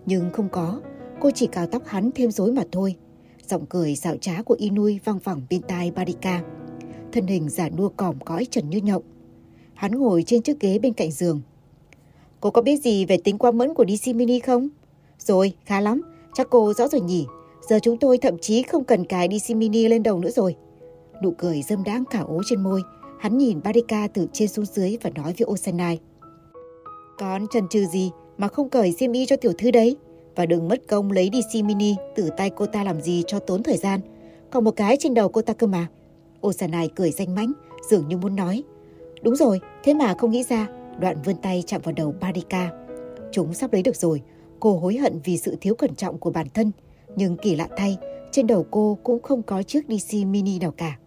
nhưng 0.07 0.31
không 0.33 0.49
có. 0.49 0.81
Cô 1.21 1.31
chỉ 1.31 1.47
cào 1.47 1.67
tóc 1.67 1.83
hắn 1.87 2.11
thêm 2.15 2.31
rối 2.31 2.53
mà 2.53 2.63
thôi. 2.73 2.95
Giọng 3.49 3.67
cười 3.67 3.97
xạo 3.97 4.17
trá 4.17 4.43
của 4.43 4.57
Inui 4.59 5.01
vang 5.05 5.19
vẳng 5.19 5.41
bên 5.51 5.63
tai 5.63 5.91
Barika. 5.91 6.43
Thân 7.13 7.27
hình 7.27 7.49
giả 7.49 7.69
nua 7.69 7.89
cỏm 7.89 8.21
cõi 8.21 8.47
trần 8.51 8.71
như 8.71 8.79
nhộng. 8.79 9.03
Hắn 9.81 9.93
ngồi 9.93 10.23
trên 10.27 10.43
chiếc 10.43 10.61
ghế 10.61 10.79
bên 10.79 10.93
cạnh 10.93 11.11
giường. 11.11 11.41
Cô 12.41 12.51
có 12.51 12.63
biết 12.63 12.83
gì 12.83 13.05
về 13.05 13.17
tính 13.25 13.39
qua 13.39 13.51
mẫn 13.51 13.75
của 13.75 13.85
DC 13.85 14.15
mini 14.15 14.41
không? 14.41 14.69
Rồi, 15.19 15.53
khá 15.65 15.81
lắm. 15.81 16.03
Chắc 16.35 16.47
cô 16.51 16.73
rõ 16.73 16.89
rồi 16.89 17.01
nhỉ. 17.01 17.27
Giờ 17.69 17.79
chúng 17.83 17.97
tôi 17.97 18.19
thậm 18.19 18.39
chí 18.39 18.63
không 18.63 18.85
cần 18.85 19.05
cài 19.05 19.29
DC 19.39 19.57
mini 19.57 19.89
lên 19.89 20.03
đầu 20.03 20.19
nữa 20.19 20.31
rồi. 20.31 20.57
Nụ 21.23 21.31
cười 21.31 21.63
dâm 21.63 21.85
đáng 21.85 22.05
cả 22.11 22.21
ố 22.21 22.43
trên 22.47 22.63
môi. 22.63 22.83
Hắn 23.19 23.39
nhìn 23.39 23.61
Barika 23.65 24.09
từ 24.15 24.27
trên 24.33 24.49
xuống 24.49 24.65
dưới 24.65 24.97
và 25.03 25.11
nói 25.11 25.35
với 25.39 25.47
Osanai. 25.47 26.01
Con 27.19 27.47
chần 27.51 27.69
chừ 27.69 27.85
gì 27.87 28.11
mà 28.39 28.49
không 28.49 28.71
cởi 28.71 28.93
xiêm 28.93 29.13
y 29.13 29.27
cho 29.27 29.37
tiểu 29.37 29.53
thư 29.59 29.71
đấy? 29.71 29.97
Và 30.37 30.47
đừng 30.47 30.69
mất 30.69 30.89
công 30.89 31.13
lấy 31.13 31.31
DC 31.33 31.65
mini 31.65 31.95
từ 32.17 32.31
tay 32.37 32.51
cô 32.51 32.67
ta 32.67 32.85
làm 32.85 33.01
gì 33.01 33.23
cho 33.27 33.39
tốn 33.39 33.63
thời 33.63 33.77
gian. 33.77 34.01
Còn 34.51 34.65
một 34.65 34.77
cái 34.77 34.97
trên 35.01 35.15
đầu 35.15 35.29
cô 35.29 35.43
ta 35.43 35.53
cơ 35.53 35.67
mà. 35.67 35.87
Osanai 36.47 36.89
cười 36.97 37.11
danh 37.11 37.35
mãnh, 37.35 37.53
dường 37.91 38.09
như 38.09 38.17
muốn 38.17 38.37
nói. 38.37 38.63
Đúng 39.23 39.37
rồi, 39.37 39.61
thế 39.83 39.95
mà 39.95 40.15
không 40.19 40.31
nghĩ 40.31 40.43
ra. 40.43 40.69
Đoạn 40.99 41.17
vươn 41.25 41.37
tay 41.37 41.63
chạm 41.67 41.81
vào 41.85 41.93
đầu 41.93 42.15
Barika. 42.21 42.71
Chúng 43.33 43.55
sắp 43.55 43.73
lấy 43.73 43.83
được 43.83 43.97
rồi. 43.97 44.23
Cô 44.61 44.79
hối 44.79 44.97
hận 44.97 45.21
vì 45.25 45.39
sự 45.39 45.57
thiếu 45.61 45.75
cẩn 45.75 45.95
trọng 45.95 46.19
của 46.19 46.31
bản 46.31 46.47
thân. 46.55 46.73
Nhưng 47.17 47.37
kỳ 47.37 47.57
lạ 47.57 47.69
thay, 47.77 47.99
trên 48.33 48.47
đầu 48.47 48.67
cô 48.71 48.99
cũng 49.03 49.23
không 49.23 49.43
có 49.43 49.63
chiếc 49.63 49.85
DC 49.89 50.15
mini 50.27 50.59
nào 50.59 50.71
cả. 50.77 50.99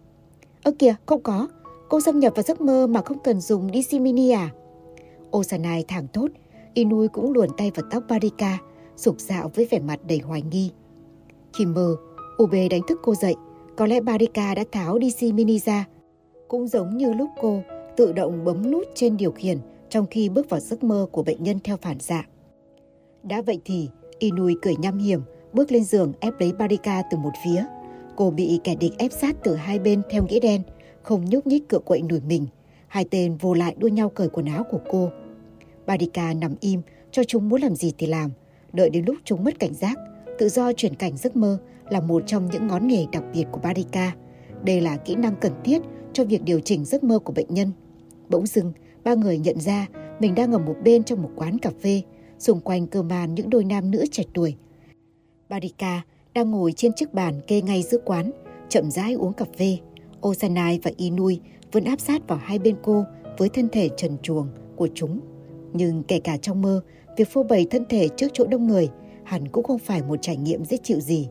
Ơ 0.62 0.72
kìa, 0.78 0.94
không 1.06 1.22
có. 1.22 1.48
Cô 1.88 2.00
xâm 2.00 2.18
nhập 2.18 2.32
vào 2.36 2.42
giấc 2.42 2.60
mơ 2.60 2.86
mà 2.86 3.02
không 3.02 3.18
cần 3.18 3.40
dùng 3.40 3.70
DC 3.72 4.00
mini 4.00 4.30
à? 4.30 4.50
Osanai 5.36 5.84
thẳng 5.88 6.06
thốt, 6.12 6.28
Inui 6.74 7.08
cũng 7.08 7.32
luồn 7.32 7.48
tay 7.56 7.70
vào 7.74 7.86
tóc 7.90 8.02
Barika, 8.08 8.58
sục 8.96 9.20
dạo 9.20 9.50
với 9.54 9.68
vẻ 9.70 9.78
mặt 9.78 10.00
đầy 10.08 10.18
hoài 10.18 10.42
nghi. 10.42 10.70
Khi 11.58 11.66
mơ, 11.66 11.96
Ube 12.42 12.68
đánh 12.68 12.80
thức 12.88 12.98
cô 13.02 13.14
dậy, 13.14 13.34
có 13.76 13.86
lẽ 13.86 14.00
Barika 14.00 14.54
đã 14.54 14.64
tháo 14.72 14.98
DC 14.98 15.22
mini 15.34 15.58
ra. 15.58 15.84
Cũng 16.48 16.66
giống 16.66 16.96
như 16.96 17.12
lúc 17.12 17.28
cô 17.40 17.62
tự 17.96 18.12
động 18.12 18.44
bấm 18.44 18.70
nút 18.70 18.86
trên 18.94 19.16
điều 19.16 19.32
khiển 19.32 19.58
trong 19.88 20.06
khi 20.06 20.28
bước 20.28 20.50
vào 20.50 20.60
giấc 20.60 20.84
mơ 20.84 21.06
của 21.12 21.22
bệnh 21.22 21.42
nhân 21.42 21.58
theo 21.64 21.76
phản 21.76 21.98
xạ. 21.98 22.24
Đã 23.22 23.42
vậy 23.42 23.60
thì, 23.64 23.88
Inui 24.18 24.56
cười 24.62 24.76
nham 24.76 24.98
hiểm, 24.98 25.20
bước 25.52 25.72
lên 25.72 25.84
giường 25.84 26.12
ép 26.20 26.40
lấy 26.40 26.52
Barika 26.52 27.02
từ 27.10 27.18
một 27.18 27.30
phía. 27.44 27.64
Cô 28.16 28.30
bị 28.30 28.60
kẻ 28.64 28.74
địch 28.74 28.92
ép 28.98 29.12
sát 29.12 29.36
từ 29.44 29.54
hai 29.54 29.78
bên 29.78 30.02
theo 30.10 30.26
nghĩa 30.28 30.40
đen, 30.40 30.62
không 31.02 31.24
nhúc 31.24 31.46
nhích 31.46 31.68
cựa 31.68 31.78
quậy 31.78 32.02
nổi 32.02 32.20
mình. 32.28 32.46
Hai 32.86 33.04
tên 33.10 33.36
vô 33.36 33.54
lại 33.54 33.74
đua 33.78 33.88
nhau 33.88 34.08
cởi 34.08 34.28
quần 34.28 34.46
áo 34.46 34.64
của 34.70 34.80
cô. 34.90 35.08
Barika 35.86 36.34
nằm 36.34 36.54
im, 36.60 36.82
cho 37.10 37.24
chúng 37.24 37.48
muốn 37.48 37.60
làm 37.60 37.74
gì 37.74 37.92
thì 37.98 38.06
làm. 38.06 38.30
Đợi 38.72 38.90
đến 38.90 39.04
lúc 39.06 39.16
chúng 39.24 39.44
mất 39.44 39.58
cảnh 39.58 39.74
giác, 39.74 39.98
tự 40.38 40.48
do 40.48 40.72
chuyển 40.72 40.94
cảnh 40.94 41.16
giấc 41.16 41.36
mơ 41.36 41.58
là 41.90 42.00
một 42.00 42.22
trong 42.26 42.48
những 42.52 42.66
ngón 42.66 42.88
nghề 42.88 43.06
đặc 43.12 43.22
biệt 43.34 43.44
của 43.52 43.60
Barika. 43.62 44.12
Đây 44.64 44.80
là 44.80 44.96
kỹ 44.96 45.14
năng 45.14 45.34
cần 45.40 45.52
thiết 45.64 45.82
cho 46.12 46.24
việc 46.24 46.42
điều 46.42 46.60
chỉnh 46.60 46.84
giấc 46.84 47.04
mơ 47.04 47.18
của 47.18 47.32
bệnh 47.32 47.54
nhân. 47.54 47.72
Bỗng 48.28 48.46
dưng, 48.46 48.72
ba 49.04 49.14
người 49.14 49.38
nhận 49.38 49.60
ra 49.60 49.86
mình 50.20 50.34
đang 50.34 50.52
ở 50.52 50.58
một 50.58 50.76
bên 50.84 51.04
trong 51.04 51.22
một 51.22 51.30
quán 51.36 51.58
cà 51.58 51.70
phê, 51.82 52.02
xung 52.38 52.60
quanh 52.60 52.86
cơ 52.86 53.02
màn 53.02 53.34
những 53.34 53.50
đôi 53.50 53.64
nam 53.64 53.90
nữ 53.90 54.04
trẻ 54.12 54.22
tuổi. 54.34 54.56
Barika 55.48 56.02
đang 56.34 56.50
ngồi 56.50 56.72
trên 56.72 56.92
chiếc 56.92 57.14
bàn 57.14 57.40
kê 57.46 57.62
ngay 57.62 57.82
giữa 57.82 57.98
quán, 58.04 58.30
chậm 58.68 58.90
rãi 58.90 59.14
uống 59.14 59.32
cà 59.32 59.44
phê. 59.58 59.78
Osanai 60.28 60.80
và 60.82 60.90
Inui 60.96 61.40
vẫn 61.72 61.84
áp 61.84 62.00
sát 62.00 62.28
vào 62.28 62.38
hai 62.42 62.58
bên 62.58 62.76
cô 62.82 63.04
với 63.38 63.48
thân 63.48 63.68
thể 63.68 63.88
trần 63.96 64.16
truồng 64.22 64.48
của 64.76 64.88
chúng. 64.94 65.20
Nhưng 65.72 66.02
kể 66.02 66.20
cả 66.20 66.36
trong 66.36 66.62
mơ, 66.62 66.80
việc 67.16 67.28
phô 67.28 67.42
bày 67.42 67.66
thân 67.70 67.84
thể 67.88 68.08
trước 68.08 68.28
chỗ 68.32 68.46
đông 68.46 68.66
người 68.66 68.88
hẳn 69.24 69.48
cũng 69.48 69.64
không 69.64 69.78
phải 69.78 70.02
một 70.02 70.16
trải 70.22 70.36
nghiệm 70.36 70.64
dễ 70.64 70.76
chịu 70.76 71.00
gì. 71.00 71.28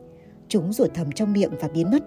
Chúng 0.48 0.72
rủa 0.72 0.86
thầm 0.94 1.12
trong 1.12 1.32
miệng 1.32 1.50
và 1.60 1.68
biến 1.68 1.90
mất. 1.90 2.04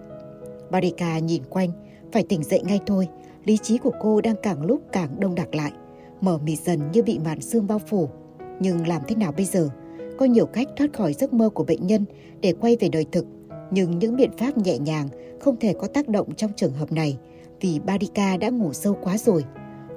Barika 0.70 1.18
nhìn 1.18 1.42
quanh, 1.50 1.70
phải 2.12 2.22
tỉnh 2.22 2.44
dậy 2.44 2.62
ngay 2.64 2.80
thôi. 2.86 3.08
Lý 3.48 3.56
trí 3.56 3.78
của 3.78 3.92
cô 4.00 4.20
đang 4.20 4.36
càng 4.42 4.62
lúc 4.62 4.80
càng 4.92 5.20
đông 5.20 5.34
đặc 5.34 5.54
lại, 5.54 5.72
mở 6.20 6.38
mịt 6.38 6.58
dần 6.58 6.80
như 6.92 7.02
bị 7.02 7.18
màn 7.18 7.40
xương 7.40 7.66
bao 7.66 7.78
phủ. 7.78 8.08
Nhưng 8.60 8.86
làm 8.86 9.02
thế 9.08 9.16
nào 9.16 9.32
bây 9.32 9.44
giờ? 9.44 9.68
Có 10.18 10.26
nhiều 10.26 10.46
cách 10.46 10.68
thoát 10.76 10.92
khỏi 10.92 11.12
giấc 11.12 11.32
mơ 11.32 11.48
của 11.48 11.64
bệnh 11.64 11.86
nhân 11.86 12.04
để 12.40 12.54
quay 12.60 12.76
về 12.80 12.88
đời 12.88 13.06
thực. 13.12 13.26
Nhưng 13.70 13.98
những 13.98 14.16
biện 14.16 14.30
pháp 14.38 14.58
nhẹ 14.58 14.78
nhàng 14.78 15.08
không 15.40 15.56
thể 15.60 15.72
có 15.72 15.86
tác 15.86 16.08
động 16.08 16.34
trong 16.34 16.50
trường 16.56 16.72
hợp 16.72 16.92
này 16.92 17.18
vì 17.60 17.80
Barika 17.80 18.36
đã 18.36 18.48
ngủ 18.48 18.72
sâu 18.72 18.96
quá 19.02 19.18
rồi. 19.18 19.44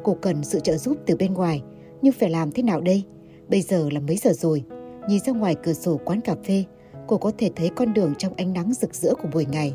Cô 0.04 0.18
cần 0.22 0.44
sự 0.44 0.60
trợ 0.60 0.78
giúp 0.78 0.98
từ 1.06 1.16
bên 1.16 1.34
ngoài, 1.34 1.62
nhưng 2.02 2.14
phải 2.14 2.30
làm 2.30 2.52
thế 2.52 2.64
nào 2.64 2.82
đây? 2.82 3.04
Bây 3.50 3.62
giờ 3.62 3.90
là 3.92 4.00
mấy 4.00 4.18
giờ 4.18 4.32
rồi? 4.34 4.64
Nhìn 5.10 5.20
ra 5.20 5.34
ngoài 5.34 5.56
cửa 5.64 5.74
sổ 5.74 6.00
quán 6.06 6.22
cà 6.22 6.36
phê, 6.44 6.64
cô 7.08 7.18
có 7.18 7.32
thể 7.38 7.50
thấy 7.56 7.70
con 7.76 7.94
đường 7.94 8.14
trong 8.18 8.34
ánh 8.34 8.54
nắng 8.54 8.74
rực 8.74 8.96
rỡ 8.96 9.14
của 9.16 9.30
buổi 9.34 9.46
ngày. 9.46 9.74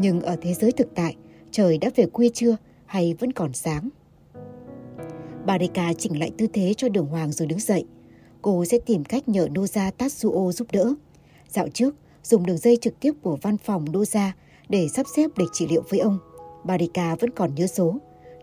Nhưng 0.00 0.20
ở 0.20 0.36
thế 0.42 0.54
giới 0.54 0.72
thực 0.72 0.94
tại, 0.94 1.16
trời 1.50 1.78
đã 1.78 1.90
về 1.96 2.06
khuya 2.12 2.28
chưa 2.28 2.56
hay 2.86 3.14
vẫn 3.18 3.32
còn 3.32 3.52
sáng? 3.52 3.88
Barika 5.46 5.92
chỉnh 5.98 6.18
lại 6.18 6.30
tư 6.38 6.46
thế 6.52 6.74
cho 6.76 6.88
đường 6.88 7.06
hoàng 7.06 7.32
rồi 7.32 7.48
đứng 7.48 7.58
dậy. 7.58 7.84
Cô 8.42 8.64
sẽ 8.64 8.78
tìm 8.78 9.04
cách 9.04 9.28
nhờ 9.28 9.46
Noza 9.54 9.90
Tatsuo 9.90 10.52
giúp 10.52 10.68
đỡ. 10.72 10.94
Dạo 11.48 11.68
trước, 11.68 11.94
dùng 12.22 12.46
đường 12.46 12.58
dây 12.58 12.76
trực 12.80 13.00
tiếp 13.00 13.12
của 13.22 13.38
văn 13.42 13.58
phòng 13.58 13.84
Noza 13.84 14.30
để 14.68 14.88
sắp 14.88 15.06
xếp 15.16 15.30
lịch 15.36 15.48
trị 15.52 15.66
liệu 15.70 15.82
với 15.88 16.00
ông. 16.00 16.18
Barika 16.64 17.16
vẫn 17.20 17.30
còn 17.30 17.54
nhớ 17.54 17.66
số, 17.66 17.96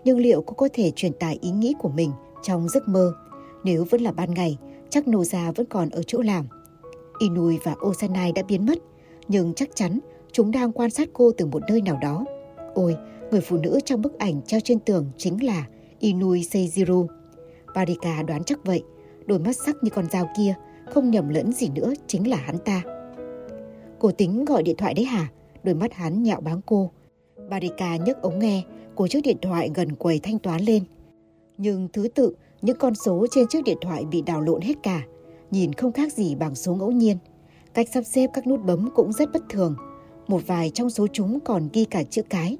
nhưng 0.03 0.17
liệu 0.17 0.41
cô 0.41 0.53
có 0.53 0.69
thể 0.73 0.91
truyền 0.91 1.13
tải 1.13 1.37
ý 1.41 1.49
nghĩ 1.51 1.73
của 1.79 1.89
mình 1.89 2.11
trong 2.43 2.69
giấc 2.69 2.87
mơ? 2.87 3.13
Nếu 3.63 3.85
vẫn 3.89 4.01
là 4.01 4.11
ban 4.11 4.33
ngày, 4.33 4.57
chắc 4.89 5.05
Noza 5.05 5.51
vẫn 5.51 5.65
còn 5.65 5.89
ở 5.89 6.03
chỗ 6.03 6.21
làm. 6.21 6.47
Inui 7.19 7.57
và 7.63 7.75
Osanai 7.87 8.31
đã 8.31 8.43
biến 8.47 8.65
mất, 8.65 8.77
nhưng 9.27 9.53
chắc 9.53 9.69
chắn 9.75 9.99
chúng 10.31 10.51
đang 10.51 10.71
quan 10.71 10.89
sát 10.89 11.09
cô 11.13 11.31
từ 11.37 11.45
một 11.45 11.61
nơi 11.69 11.81
nào 11.81 11.97
đó. 12.01 12.25
Ôi, 12.73 12.95
người 13.33 13.41
phụ 13.41 13.57
nữ 13.57 13.79
trong 13.85 14.01
bức 14.01 14.19
ảnh 14.19 14.41
treo 14.41 14.59
trên 14.59 14.79
tường 14.79 15.11
chính 15.17 15.45
là 15.45 15.67
Inui 15.99 16.41
Seijiro. 16.41 17.07
Barika 17.75 18.23
đoán 18.23 18.43
chắc 18.43 18.59
vậy, 18.65 18.83
đôi 19.25 19.39
mắt 19.39 19.55
sắc 19.65 19.75
như 19.81 19.89
con 19.89 20.09
dao 20.09 20.29
kia, 20.37 20.53
không 20.89 21.11
nhầm 21.11 21.29
lẫn 21.29 21.53
gì 21.53 21.69
nữa 21.69 21.93
chính 22.07 22.29
là 22.29 22.37
hắn 22.37 22.57
ta. 22.57 22.81
Cô 23.99 24.11
tính 24.11 24.45
gọi 24.45 24.63
điện 24.63 24.75
thoại 24.77 24.93
đấy 24.93 25.05
hả? 25.05 25.31
Đôi 25.63 25.75
mắt 25.75 25.93
hắn 25.93 26.23
nhạo 26.23 26.41
báng 26.41 26.61
cô. 26.65 26.91
Barika 27.49 27.95
nhấc 27.95 28.21
ống 28.21 28.39
nghe, 28.39 28.63
cô 28.95 29.07
chiếc 29.07 29.21
điện 29.23 29.37
thoại 29.41 29.71
gần 29.75 29.95
quầy 29.95 30.19
thanh 30.19 30.39
toán 30.39 30.61
lên. 30.61 30.83
Nhưng 31.57 31.87
thứ 31.93 32.07
tự, 32.07 32.35
những 32.61 32.77
con 32.77 32.95
số 32.95 33.27
trên 33.31 33.47
chiếc 33.47 33.63
điện 33.63 33.77
thoại 33.81 34.05
bị 34.11 34.21
đảo 34.21 34.41
lộn 34.41 34.61
hết 34.61 34.75
cả, 34.83 35.03
nhìn 35.51 35.73
không 35.73 35.91
khác 35.91 36.13
gì 36.13 36.35
bằng 36.35 36.55
số 36.55 36.75
ngẫu 36.75 36.91
nhiên. 36.91 37.17
Cách 37.73 37.87
sắp 37.93 38.01
xếp 38.01 38.29
các 38.33 38.47
nút 38.47 38.59
bấm 38.65 38.89
cũng 38.95 39.13
rất 39.13 39.31
bất 39.33 39.43
thường. 39.49 39.75
Một 40.27 40.41
vài 40.47 40.69
trong 40.69 40.89
số 40.89 41.07
chúng 41.13 41.39
còn 41.39 41.69
ghi 41.73 41.85
cả 41.85 42.03
chữ 42.03 42.21
cái. 42.29 42.57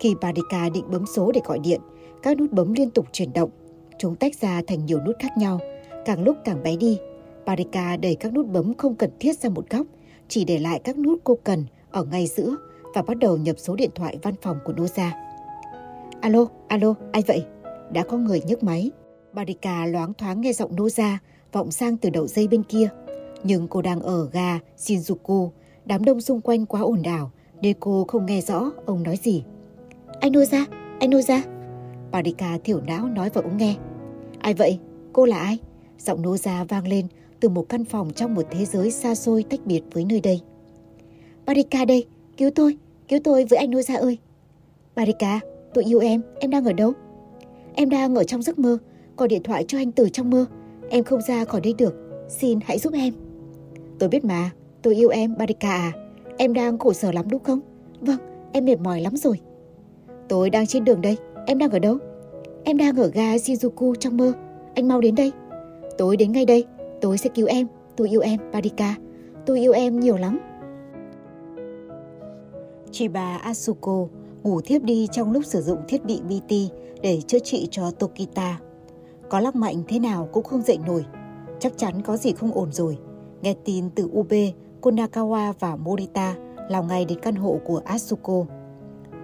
Khi 0.00 0.14
Barika 0.20 0.68
định 0.68 0.84
bấm 0.90 1.06
số 1.06 1.32
để 1.32 1.40
gọi 1.44 1.58
điện, 1.58 1.80
các 2.22 2.38
nút 2.38 2.52
bấm 2.52 2.72
liên 2.72 2.90
tục 2.90 3.06
chuyển 3.12 3.32
động. 3.32 3.50
Chúng 3.98 4.16
tách 4.16 4.34
ra 4.40 4.62
thành 4.66 4.86
nhiều 4.86 5.00
nút 5.06 5.16
khác 5.18 5.38
nhau, 5.38 5.60
càng 6.04 6.22
lúc 6.24 6.36
càng 6.44 6.62
bé 6.62 6.76
đi. 6.76 6.98
Barika 7.46 7.96
đẩy 7.96 8.14
các 8.14 8.32
nút 8.32 8.46
bấm 8.46 8.74
không 8.74 8.94
cần 8.94 9.10
thiết 9.20 9.38
ra 9.38 9.48
một 9.48 9.70
góc, 9.70 9.86
chỉ 10.28 10.44
để 10.44 10.58
lại 10.58 10.80
các 10.84 10.98
nút 10.98 11.20
cô 11.24 11.38
cần 11.44 11.64
ở 11.90 12.04
ngay 12.04 12.26
giữa 12.26 12.56
và 12.94 13.02
bắt 13.02 13.18
đầu 13.18 13.36
nhập 13.36 13.56
số 13.58 13.76
điện 13.76 13.90
thoại 13.94 14.18
văn 14.22 14.34
phòng 14.42 14.58
của 14.64 14.72
Noza. 14.72 15.10
Alo, 16.20 16.46
alo, 16.68 16.94
ai 17.12 17.22
vậy? 17.26 17.44
Đã 17.92 18.02
có 18.02 18.16
người 18.16 18.40
nhấc 18.46 18.62
máy. 18.62 18.90
Barika 19.32 19.86
loáng 19.86 20.14
thoáng 20.14 20.40
nghe 20.40 20.52
giọng 20.52 20.76
Noza 20.76 21.16
vọng 21.52 21.70
sang 21.70 21.96
từ 21.96 22.10
đầu 22.10 22.26
dây 22.26 22.48
bên 22.48 22.62
kia. 22.62 22.88
Nhưng 23.44 23.68
cô 23.68 23.82
đang 23.82 24.00
ở 24.00 24.28
ga 24.32 24.58
Shinjuku, 24.78 25.50
đám 25.84 26.04
đông 26.04 26.20
xung 26.20 26.40
quanh 26.40 26.66
quá 26.66 26.80
ồn 26.80 27.02
ào 27.02 27.30
nên 27.62 27.76
cô 27.80 28.04
không 28.08 28.26
nghe 28.26 28.40
rõ 28.40 28.70
ông 28.86 29.02
nói 29.02 29.16
gì. 29.16 29.44
Anh 30.20 30.32
Noza, 30.32 30.64
anh 30.98 31.10
Noza. 31.10 31.40
Parika 32.12 32.58
thiểu 32.64 32.80
não 32.80 33.08
nói 33.08 33.30
vào 33.30 33.44
ống 33.44 33.56
nghe. 33.56 33.76
Ai 34.38 34.54
vậy? 34.54 34.78
Cô 35.12 35.24
là 35.24 35.38
ai? 35.38 35.58
Giọng 35.98 36.22
Noza 36.22 36.64
vang 36.64 36.88
lên 36.88 37.06
từ 37.40 37.48
một 37.48 37.68
căn 37.68 37.84
phòng 37.84 38.10
trong 38.10 38.34
một 38.34 38.42
thế 38.50 38.64
giới 38.64 38.90
xa 38.90 39.14
xôi 39.14 39.44
tách 39.50 39.60
biệt 39.66 39.82
với 39.92 40.04
nơi 40.04 40.20
đây. 40.20 40.40
Parika 41.46 41.84
đây, 41.84 42.06
cứu 42.36 42.50
tôi, 42.54 42.76
cứu 43.08 43.18
tôi 43.24 43.44
với 43.44 43.58
anh 43.58 43.70
Noza 43.70 44.00
ơi. 44.00 44.18
Parika, 44.96 45.40
tôi 45.74 45.84
yêu 45.84 45.98
em, 45.98 46.22
em 46.40 46.50
đang 46.50 46.64
ở 46.64 46.72
đâu? 46.72 46.92
Em 47.74 47.90
đang 47.90 48.14
ở 48.14 48.24
trong 48.24 48.42
giấc 48.42 48.58
mơ, 48.58 48.78
gọi 49.16 49.28
điện 49.28 49.42
thoại 49.42 49.64
cho 49.68 49.78
anh 49.78 49.92
từ 49.92 50.08
trong 50.08 50.30
mơ. 50.30 50.46
Em 50.90 51.04
không 51.04 51.20
ra 51.20 51.44
khỏi 51.44 51.60
đây 51.60 51.74
được, 51.78 51.94
xin 52.28 52.58
hãy 52.64 52.78
giúp 52.78 52.92
em. 52.92 53.14
Tôi 53.98 54.08
biết 54.08 54.24
mà, 54.24 54.50
tôi 54.82 54.94
yêu 54.94 55.08
em, 55.08 55.36
Barika 55.38 55.70
à. 55.70 55.92
Em 56.36 56.52
đang 56.52 56.78
khổ 56.78 56.92
sở 56.92 57.12
lắm 57.12 57.24
đúng 57.30 57.42
không? 57.42 57.60
Vâng, 58.00 58.18
em 58.52 58.64
mệt 58.64 58.80
mỏi 58.80 59.00
lắm 59.00 59.16
rồi. 59.16 59.40
Tôi 60.30 60.50
đang 60.50 60.66
trên 60.66 60.84
đường 60.84 61.00
đây, 61.00 61.16
em 61.46 61.58
đang 61.58 61.70
ở 61.70 61.78
đâu? 61.78 61.98
Em 62.64 62.76
đang 62.76 62.96
ở 62.96 63.10
ga 63.14 63.36
Shinjuku 63.36 63.94
trong 63.94 64.16
mơ, 64.16 64.32
anh 64.74 64.88
mau 64.88 65.00
đến 65.00 65.14
đây. 65.14 65.32
Tôi 65.98 66.16
đến 66.16 66.32
ngay 66.32 66.44
đây, 66.44 66.64
tôi 67.00 67.18
sẽ 67.18 67.30
cứu 67.34 67.46
em, 67.46 67.66
tôi 67.96 68.08
yêu 68.08 68.20
em, 68.20 68.40
Barika. 68.52 68.94
Tôi 69.46 69.60
yêu 69.60 69.72
em 69.72 70.00
nhiều 70.00 70.16
lắm. 70.16 70.38
Chị 72.90 73.08
bà 73.08 73.36
Asuko 73.36 74.06
ngủ 74.42 74.60
thiếp 74.60 74.82
đi 74.82 75.08
trong 75.12 75.32
lúc 75.32 75.44
sử 75.44 75.62
dụng 75.62 75.78
thiết 75.88 76.04
bị 76.04 76.20
BT 76.20 76.52
để 77.02 77.20
chữa 77.26 77.38
trị 77.38 77.68
cho 77.70 77.90
Tokita. 77.90 78.60
Có 79.28 79.40
lắc 79.40 79.56
mạnh 79.56 79.82
thế 79.88 79.98
nào 79.98 80.28
cũng 80.32 80.44
không 80.44 80.62
dậy 80.62 80.78
nổi. 80.86 81.04
Chắc 81.58 81.72
chắn 81.76 82.02
có 82.02 82.16
gì 82.16 82.32
không 82.32 82.52
ổn 82.52 82.72
rồi. 82.72 82.98
Nghe 83.42 83.54
tin 83.64 83.90
từ 83.90 84.08
Ube, 84.18 84.52
Konakawa 84.80 85.52
và 85.60 85.76
Morita 85.76 86.36
lao 86.68 86.82
ngay 86.82 87.04
đến 87.04 87.18
căn 87.22 87.34
hộ 87.34 87.60
của 87.64 87.80
Asuko. 87.84 88.44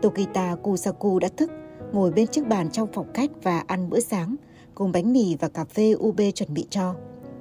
Tokita 0.03 0.55
Kusaku 0.63 1.19
đã 1.19 1.29
thức, 1.37 1.51
ngồi 1.93 2.11
bên 2.11 2.27
chiếc 2.27 2.47
bàn 2.49 2.71
trong 2.71 2.89
phòng 2.93 3.07
khách 3.15 3.31
và 3.43 3.59
ăn 3.67 3.91
bữa 3.91 4.01
sáng, 4.01 4.37
cùng 4.75 4.93
bánh 4.93 5.13
mì 5.13 5.37
và 5.41 5.49
cà 5.49 5.65
phê 5.65 5.95
ub 5.99 6.21
chuẩn 6.35 6.55
bị 6.55 6.67
cho. 6.71 6.95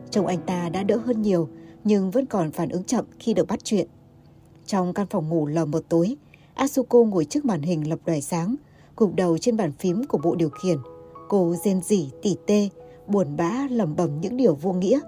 Chồng 0.10 0.28
anh 0.28 0.40
ta 0.46 0.70
đã 0.70 0.84
đỡ 0.84 0.98
hơn 1.06 1.22
nhiều, 1.22 1.50
nhưng 1.84 2.12
vẫn 2.12 2.26
còn 2.26 2.52
phản 2.52 2.70
ứng 2.70 2.84
chậm 2.84 3.06
khi 3.20 3.34
được 3.34 3.48
bắt 3.48 3.60
chuyện. 3.64 3.88
Trong 4.66 4.94
căn 4.94 5.08
phòng 5.10 5.30
ngủ 5.30 5.48
lờ 5.48 5.66
một 5.66 5.84
tối, 5.90 6.16
Asuko 6.54 7.00
ngồi 7.00 7.26
trước 7.26 7.46
màn 7.46 7.62
hình 7.62 7.90
lập 7.90 8.00
đài 8.06 8.22
sáng, 8.22 8.56
gục 8.98 9.16
đầu 9.16 9.38
trên 9.38 9.58
bàn 9.58 9.72
phím 9.72 10.04
của 10.08 10.18
bộ 10.18 10.36
điều 10.36 10.50
khiển. 10.50 10.78
Cô 11.30 11.56
rên 11.64 11.82
rỉ 11.82 12.10
tỉ 12.22 12.36
tê, 12.48 12.70
buồn 13.08 13.38
bã 13.38 13.68
lẩm 13.70 13.96
bẩm 13.96 14.22
những 14.22 14.38
điều 14.38 14.56
vô 14.56 14.74
nghĩa, 14.74 15.00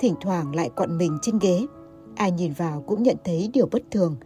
thỉnh 0.00 0.14
thoảng 0.20 0.54
lại 0.54 0.70
quặn 0.76 0.98
mình 0.98 1.18
trên 1.22 1.38
ghế. 1.38 1.66
Ai 2.14 2.30
nhìn 2.30 2.52
vào 2.52 2.84
cũng 2.86 3.02
nhận 3.02 3.16
thấy 3.24 3.50
điều 3.52 3.66
bất 3.66 3.82
thường. 3.90 4.16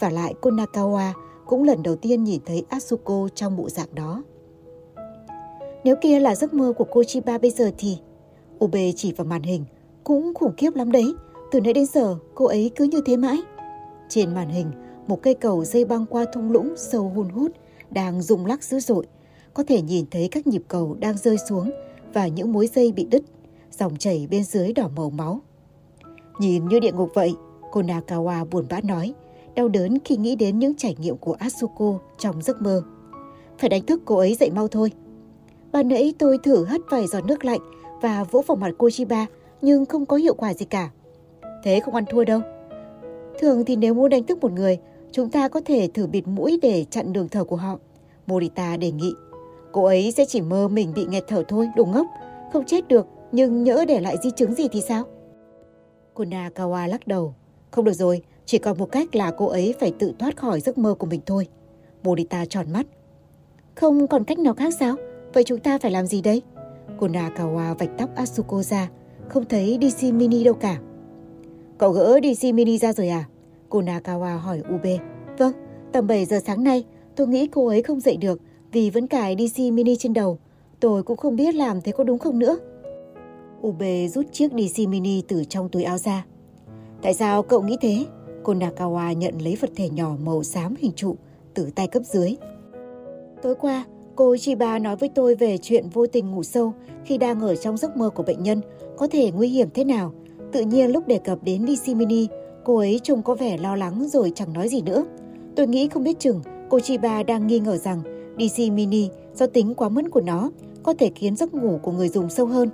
Và 0.00 0.10
lại 0.10 0.34
cô 0.40 0.50
Nakawa 0.50 1.12
cũng 1.46 1.64
lần 1.64 1.82
đầu 1.82 1.96
tiên 1.96 2.24
nhìn 2.24 2.40
thấy 2.46 2.64
Asuko 2.68 3.28
trong 3.34 3.56
bộ 3.56 3.68
dạng 3.68 3.94
đó. 3.94 4.22
Nếu 5.84 5.96
kia 6.00 6.20
là 6.20 6.34
giấc 6.34 6.54
mơ 6.54 6.72
của 6.78 6.86
cô 6.90 7.04
Chiba 7.04 7.38
bây 7.38 7.50
giờ 7.50 7.70
thì... 7.78 7.98
Ube 8.64 8.92
chỉ 8.96 9.12
vào 9.12 9.24
màn 9.24 9.42
hình, 9.42 9.64
cũng 10.04 10.34
khủng 10.34 10.52
khiếp 10.56 10.76
lắm 10.76 10.92
đấy. 10.92 11.14
Từ 11.52 11.60
nãy 11.60 11.72
đến 11.72 11.86
giờ, 11.86 12.16
cô 12.34 12.44
ấy 12.44 12.70
cứ 12.76 12.84
như 12.84 13.00
thế 13.06 13.16
mãi. 13.16 13.38
Trên 14.08 14.34
màn 14.34 14.48
hình, 14.48 14.70
một 15.06 15.22
cây 15.22 15.34
cầu 15.34 15.64
dây 15.64 15.84
băng 15.84 16.06
qua 16.06 16.24
thung 16.32 16.50
lũng 16.50 16.74
sâu 16.76 17.12
hun 17.14 17.28
hút 17.28 17.52
đang 17.90 18.22
rung 18.22 18.46
lắc 18.46 18.64
dữ 18.64 18.80
dội. 18.80 19.06
Có 19.54 19.64
thể 19.68 19.82
nhìn 19.82 20.04
thấy 20.10 20.28
các 20.28 20.46
nhịp 20.46 20.62
cầu 20.68 20.96
đang 21.00 21.18
rơi 21.18 21.36
xuống 21.48 21.70
và 22.12 22.26
những 22.26 22.52
mối 22.52 22.66
dây 22.66 22.92
bị 22.92 23.04
đứt, 23.04 23.22
dòng 23.70 23.96
chảy 23.96 24.26
bên 24.30 24.44
dưới 24.44 24.72
đỏ 24.72 24.88
màu 24.96 25.10
máu. 25.10 25.40
Nhìn 26.38 26.68
như 26.68 26.80
địa 26.80 26.92
ngục 26.92 27.10
vậy, 27.14 27.34
cô 27.72 27.82
Nakawa 27.82 28.44
buồn 28.44 28.66
bã 28.70 28.80
nói, 28.80 29.14
đau 29.54 29.68
đớn 29.68 29.98
khi 30.04 30.16
nghĩ 30.16 30.36
đến 30.36 30.58
những 30.58 30.74
trải 30.74 30.96
nghiệm 30.98 31.16
của 31.16 31.32
Asuko 31.32 31.98
trong 32.18 32.42
giấc 32.42 32.62
mơ. 32.62 32.82
Phải 33.58 33.68
đánh 33.68 33.82
thức 33.86 34.02
cô 34.04 34.16
ấy 34.16 34.34
dậy 34.34 34.50
mau 34.50 34.68
thôi. 34.68 34.92
Ban 35.72 35.88
nãy 35.88 36.14
tôi 36.18 36.38
thử 36.42 36.64
hất 36.64 36.80
vài 36.90 37.06
giọt 37.06 37.24
nước 37.24 37.44
lạnh 37.44 37.60
và 38.02 38.24
vỗ 38.24 38.42
vào 38.46 38.56
mặt 38.56 38.74
cô 38.78 38.90
Chiba 38.90 39.26
nhưng 39.62 39.86
không 39.86 40.06
có 40.06 40.16
hiệu 40.16 40.34
quả 40.34 40.54
gì 40.54 40.64
cả. 40.64 40.90
Thế 41.64 41.80
không 41.80 41.94
ăn 41.94 42.04
thua 42.10 42.24
đâu. 42.24 42.40
Thường 43.38 43.64
thì 43.64 43.76
nếu 43.76 43.94
muốn 43.94 44.10
đánh 44.10 44.24
thức 44.24 44.38
một 44.40 44.52
người, 44.52 44.78
chúng 45.12 45.30
ta 45.30 45.48
có 45.48 45.60
thể 45.64 45.88
thử 45.94 46.06
bịt 46.06 46.28
mũi 46.28 46.58
để 46.62 46.84
chặn 46.90 47.12
đường 47.12 47.28
thở 47.28 47.44
của 47.44 47.56
họ. 47.56 47.78
Morita 48.26 48.76
đề 48.76 48.92
nghị. 48.92 49.14
Cô 49.72 49.84
ấy 49.84 50.12
sẽ 50.12 50.24
chỉ 50.24 50.40
mơ 50.40 50.68
mình 50.68 50.92
bị 50.94 51.06
nghẹt 51.06 51.24
thở 51.28 51.42
thôi, 51.48 51.68
đồ 51.76 51.84
ngốc. 51.84 52.06
Không 52.52 52.64
chết 52.66 52.88
được, 52.88 53.06
nhưng 53.32 53.64
nhỡ 53.64 53.84
để 53.88 54.00
lại 54.00 54.16
di 54.22 54.30
chứng 54.30 54.54
gì 54.54 54.68
thì 54.68 54.80
sao? 54.80 55.04
Kunakawa 56.14 56.88
lắc 56.88 57.06
đầu. 57.06 57.34
Không 57.70 57.84
được 57.84 57.92
rồi, 57.92 58.22
chỉ 58.52 58.58
còn 58.58 58.78
một 58.78 58.92
cách 58.92 59.14
là 59.14 59.30
cô 59.30 59.46
ấy 59.46 59.74
phải 59.80 59.92
tự 59.98 60.12
thoát 60.18 60.36
khỏi 60.36 60.60
giấc 60.60 60.78
mơ 60.78 60.94
của 60.94 61.06
mình 61.06 61.20
thôi. 61.26 61.46
Morita 62.02 62.44
tròn 62.44 62.72
mắt. 62.72 62.86
Không 63.74 64.06
còn 64.06 64.24
cách 64.24 64.38
nào 64.38 64.54
khác 64.54 64.74
sao? 64.80 64.96
Vậy 65.32 65.44
chúng 65.44 65.58
ta 65.58 65.78
phải 65.78 65.90
làm 65.90 66.06
gì 66.06 66.22
đây? 66.22 66.42
Konakawa 66.98 67.74
vạch 67.74 67.90
tóc 67.98 68.10
Asuko 68.14 68.62
ra, 68.62 68.88
không 69.28 69.44
thấy 69.44 69.78
DC 69.82 70.02
Mini 70.14 70.44
đâu 70.44 70.54
cả. 70.54 70.80
Cậu 71.78 71.90
gỡ 71.90 72.20
DC 72.22 72.54
Mini 72.54 72.78
ra 72.78 72.92
rồi 72.92 73.08
à? 73.08 73.24
Konakawa 73.68 74.38
hỏi 74.38 74.62
Ube. 74.74 74.98
Vâng, 75.38 75.52
tầm 75.92 76.06
7 76.06 76.24
giờ 76.24 76.38
sáng 76.46 76.64
nay, 76.64 76.84
tôi 77.16 77.26
nghĩ 77.26 77.46
cô 77.46 77.66
ấy 77.66 77.82
không 77.82 78.00
dậy 78.00 78.16
được 78.16 78.40
vì 78.72 78.90
vẫn 78.90 79.06
cài 79.06 79.36
DC 79.38 79.58
Mini 79.58 79.96
trên 79.96 80.12
đầu. 80.12 80.38
Tôi 80.80 81.02
cũng 81.02 81.16
không 81.16 81.36
biết 81.36 81.54
làm 81.54 81.80
thế 81.80 81.92
có 81.92 82.04
đúng 82.04 82.18
không 82.18 82.38
nữa. 82.38 82.58
Ube 83.66 84.08
rút 84.08 84.32
chiếc 84.32 84.52
DC 84.52 84.88
Mini 84.88 85.22
từ 85.28 85.44
trong 85.44 85.68
túi 85.68 85.82
áo 85.82 85.98
ra. 85.98 86.24
Tại 87.02 87.14
sao 87.14 87.42
cậu 87.42 87.62
nghĩ 87.62 87.76
thế? 87.80 88.04
Konakawa 88.44 89.12
nhận 89.12 89.34
lấy 89.42 89.56
vật 89.60 89.70
thể 89.76 89.88
nhỏ 89.88 90.16
màu 90.24 90.42
xám 90.42 90.74
hình 90.78 90.92
trụ 90.96 91.16
từ 91.54 91.70
tay 91.74 91.86
cấp 91.86 92.02
dưới. 92.04 92.36
Tối 93.42 93.54
qua, 93.54 93.84
cô 94.16 94.36
Chiba 94.36 94.78
nói 94.78 94.96
với 94.96 95.08
tôi 95.08 95.34
về 95.34 95.58
chuyện 95.58 95.88
vô 95.92 96.06
tình 96.06 96.30
ngủ 96.30 96.42
sâu 96.42 96.72
khi 97.04 97.18
đang 97.18 97.40
ở 97.40 97.56
trong 97.56 97.76
giấc 97.76 97.96
mơ 97.96 98.10
của 98.10 98.22
bệnh 98.22 98.42
nhân 98.42 98.60
có 98.96 99.06
thể 99.06 99.30
nguy 99.30 99.48
hiểm 99.48 99.68
thế 99.74 99.84
nào. 99.84 100.12
Tự 100.52 100.60
nhiên 100.60 100.90
lúc 100.90 101.06
đề 101.06 101.18
cập 101.18 101.38
đến 101.44 101.66
DC 101.66 101.96
Mini, 101.96 102.28
cô 102.64 102.76
ấy 102.76 103.00
trông 103.02 103.22
có 103.22 103.34
vẻ 103.34 103.58
lo 103.58 103.76
lắng 103.76 104.08
rồi 104.08 104.32
chẳng 104.34 104.52
nói 104.52 104.68
gì 104.68 104.82
nữa. 104.82 105.04
Tôi 105.56 105.66
nghĩ 105.66 105.88
không 105.88 106.04
biết 106.04 106.18
chừng 106.18 106.40
cô 106.70 106.80
Chiba 106.80 107.22
đang 107.22 107.46
nghi 107.46 107.60
ngờ 107.60 107.76
rằng 107.76 108.02
DC 108.38 108.58
Mini 108.72 109.08
do 109.34 109.46
tính 109.46 109.74
quá 109.74 109.88
mẫn 109.88 110.08
của 110.08 110.20
nó 110.20 110.50
có 110.82 110.94
thể 110.94 111.10
khiến 111.14 111.36
giấc 111.36 111.54
ngủ 111.54 111.78
của 111.82 111.92
người 111.92 112.08
dùng 112.08 112.30
sâu 112.30 112.46
hơn. 112.46 112.68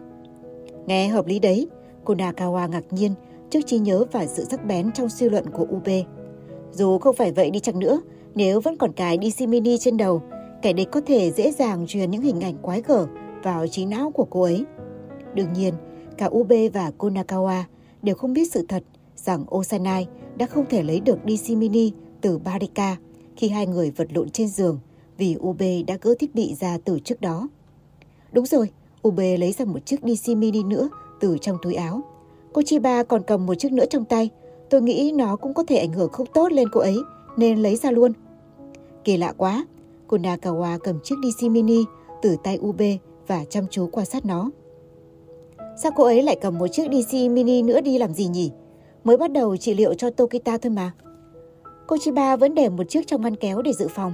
Nghe 0.87 1.09
hợp 1.09 1.27
lý 1.27 1.39
đấy, 1.39 1.69
cô 2.05 2.15
Nakawa 2.15 2.69
ngạc 2.69 2.85
nhiên 2.91 3.15
trước 3.51 3.61
trí 3.67 3.79
nhớ 3.79 4.05
và 4.13 4.27
sự 4.27 4.45
sắc 4.45 4.65
bén 4.67 4.93
trong 4.93 5.09
suy 5.09 5.29
luận 5.29 5.45
của 5.51 5.67
UB. 5.77 5.89
Dù 6.73 6.99
không 6.99 7.17
phải 7.17 7.33
vậy 7.33 7.51
đi 7.51 7.61
chăng 7.61 7.79
nữa, 7.79 8.01
nếu 8.35 8.61
vẫn 8.61 8.77
còn 8.77 8.93
cái 8.93 9.19
DC 9.23 9.49
Mini 9.49 9.79
trên 9.79 9.97
đầu, 9.97 10.23
kẻ 10.63 10.73
địch 10.73 10.89
có 10.93 11.01
thể 11.01 11.31
dễ 11.31 11.53
dàng 11.53 11.87
truyền 11.87 12.11
những 12.11 12.23
hình 12.23 12.41
ảnh 12.41 12.57
quái 12.63 12.83
gở 12.83 13.07
vào 13.43 13.67
trí 13.67 13.87
não 13.87 14.11
của 14.11 14.27
cô 14.31 14.43
ấy. 14.43 14.65
Đương 15.35 15.53
nhiên, 15.53 15.75
cả 16.19 16.27
UB 16.27 16.53
và 16.73 16.93
Konakawa 16.99 17.63
đều 18.03 18.15
không 18.15 18.33
biết 18.33 18.53
sự 18.53 18.65
thật 18.69 18.83
rằng 19.17 19.45
Osanai 19.57 20.07
đã 20.37 20.47
không 20.47 20.65
thể 20.71 20.83
lấy 20.83 21.01
được 21.01 21.19
DC 21.27 21.51
Mini 21.51 21.93
từ 22.21 22.39
Barika 22.39 22.97
khi 23.37 23.49
hai 23.49 23.67
người 23.67 23.91
vật 23.91 24.09
lộn 24.15 24.31
trên 24.31 24.49
giường 24.49 24.79
vì 25.19 25.37
UB 25.41 25.63
đã 25.87 25.99
gỡ 26.01 26.15
thiết 26.19 26.35
bị 26.35 26.55
ra 26.55 26.79
từ 26.85 26.99
trước 26.99 27.21
đó. 27.21 27.49
Đúng 28.33 28.47
rồi, 28.47 28.71
UB 29.09 29.19
lấy 29.19 29.53
ra 29.53 29.65
một 29.65 29.87
chiếc 29.87 30.01
DC 30.03 30.29
Mini 30.37 30.63
nữa 30.63 30.89
từ 31.21 31.39
trong 31.41 31.57
túi 31.63 31.75
áo. 31.75 32.03
Cô 32.53 32.63
Chiba 32.63 33.03
còn 33.03 33.23
cầm 33.23 33.47
một 33.47 33.55
chiếc 33.55 33.73
nữa 33.73 33.85
trong 33.91 34.05
tay. 34.05 34.31
Tôi 34.71 34.83
nghĩ 34.83 35.13
nó 35.15 35.37
cũng 35.37 35.55
có 35.55 35.65
thể 35.69 35.77
ảnh 35.77 35.93
hưởng 35.93 36.13
không 36.13 36.27
tốt 36.27 36.53
lên 36.53 36.69
cô 36.73 36.81
ấy, 36.81 36.97
nên 37.37 37.59
lấy 37.59 37.77
ra 37.77 37.91
luôn. 37.91 38.13
Kỳ 39.05 39.17
lạ 39.17 39.33
quá, 39.37 39.67
cô 40.07 40.17
Nakawa 40.17 40.79
cầm 40.79 40.99
chiếc 41.05 41.15
DC 41.23 41.43
Mini 41.51 41.85
từ 42.23 42.37
tay 42.45 42.59
UB 42.61 42.83
và 43.27 43.45
chăm 43.45 43.65
chú 43.71 43.89
quan 43.93 44.07
sát 44.07 44.27
nó. 44.27 44.51
Sao 45.83 45.93
cô 45.97 46.05
ấy 46.05 46.23
lại 46.23 46.37
cầm 46.41 46.59
một 46.59 46.67
chiếc 46.67 46.85
DC 46.93 47.15
Mini 47.15 47.63
nữa 47.63 47.81
đi 47.81 47.99
làm 47.99 48.15
gì 48.15 48.29
nhỉ? 48.29 48.51
Mới 49.05 49.17
bắt 49.17 49.33
đầu 49.33 49.57
trị 49.57 49.75
liệu 49.75 49.95
cho 49.95 50.11
Tokita 50.11 50.59
thôi 50.59 50.71
mà. 50.71 50.93
Cô 51.87 51.97
Chiba 52.01 52.37
vẫn 52.37 52.55
để 52.55 52.69
một 52.69 52.85
chiếc 52.89 53.07
trong 53.07 53.23
ngăn 53.23 53.37
kéo 53.37 53.63
để 53.63 53.73
dự 53.73 53.89
phòng. 53.89 54.13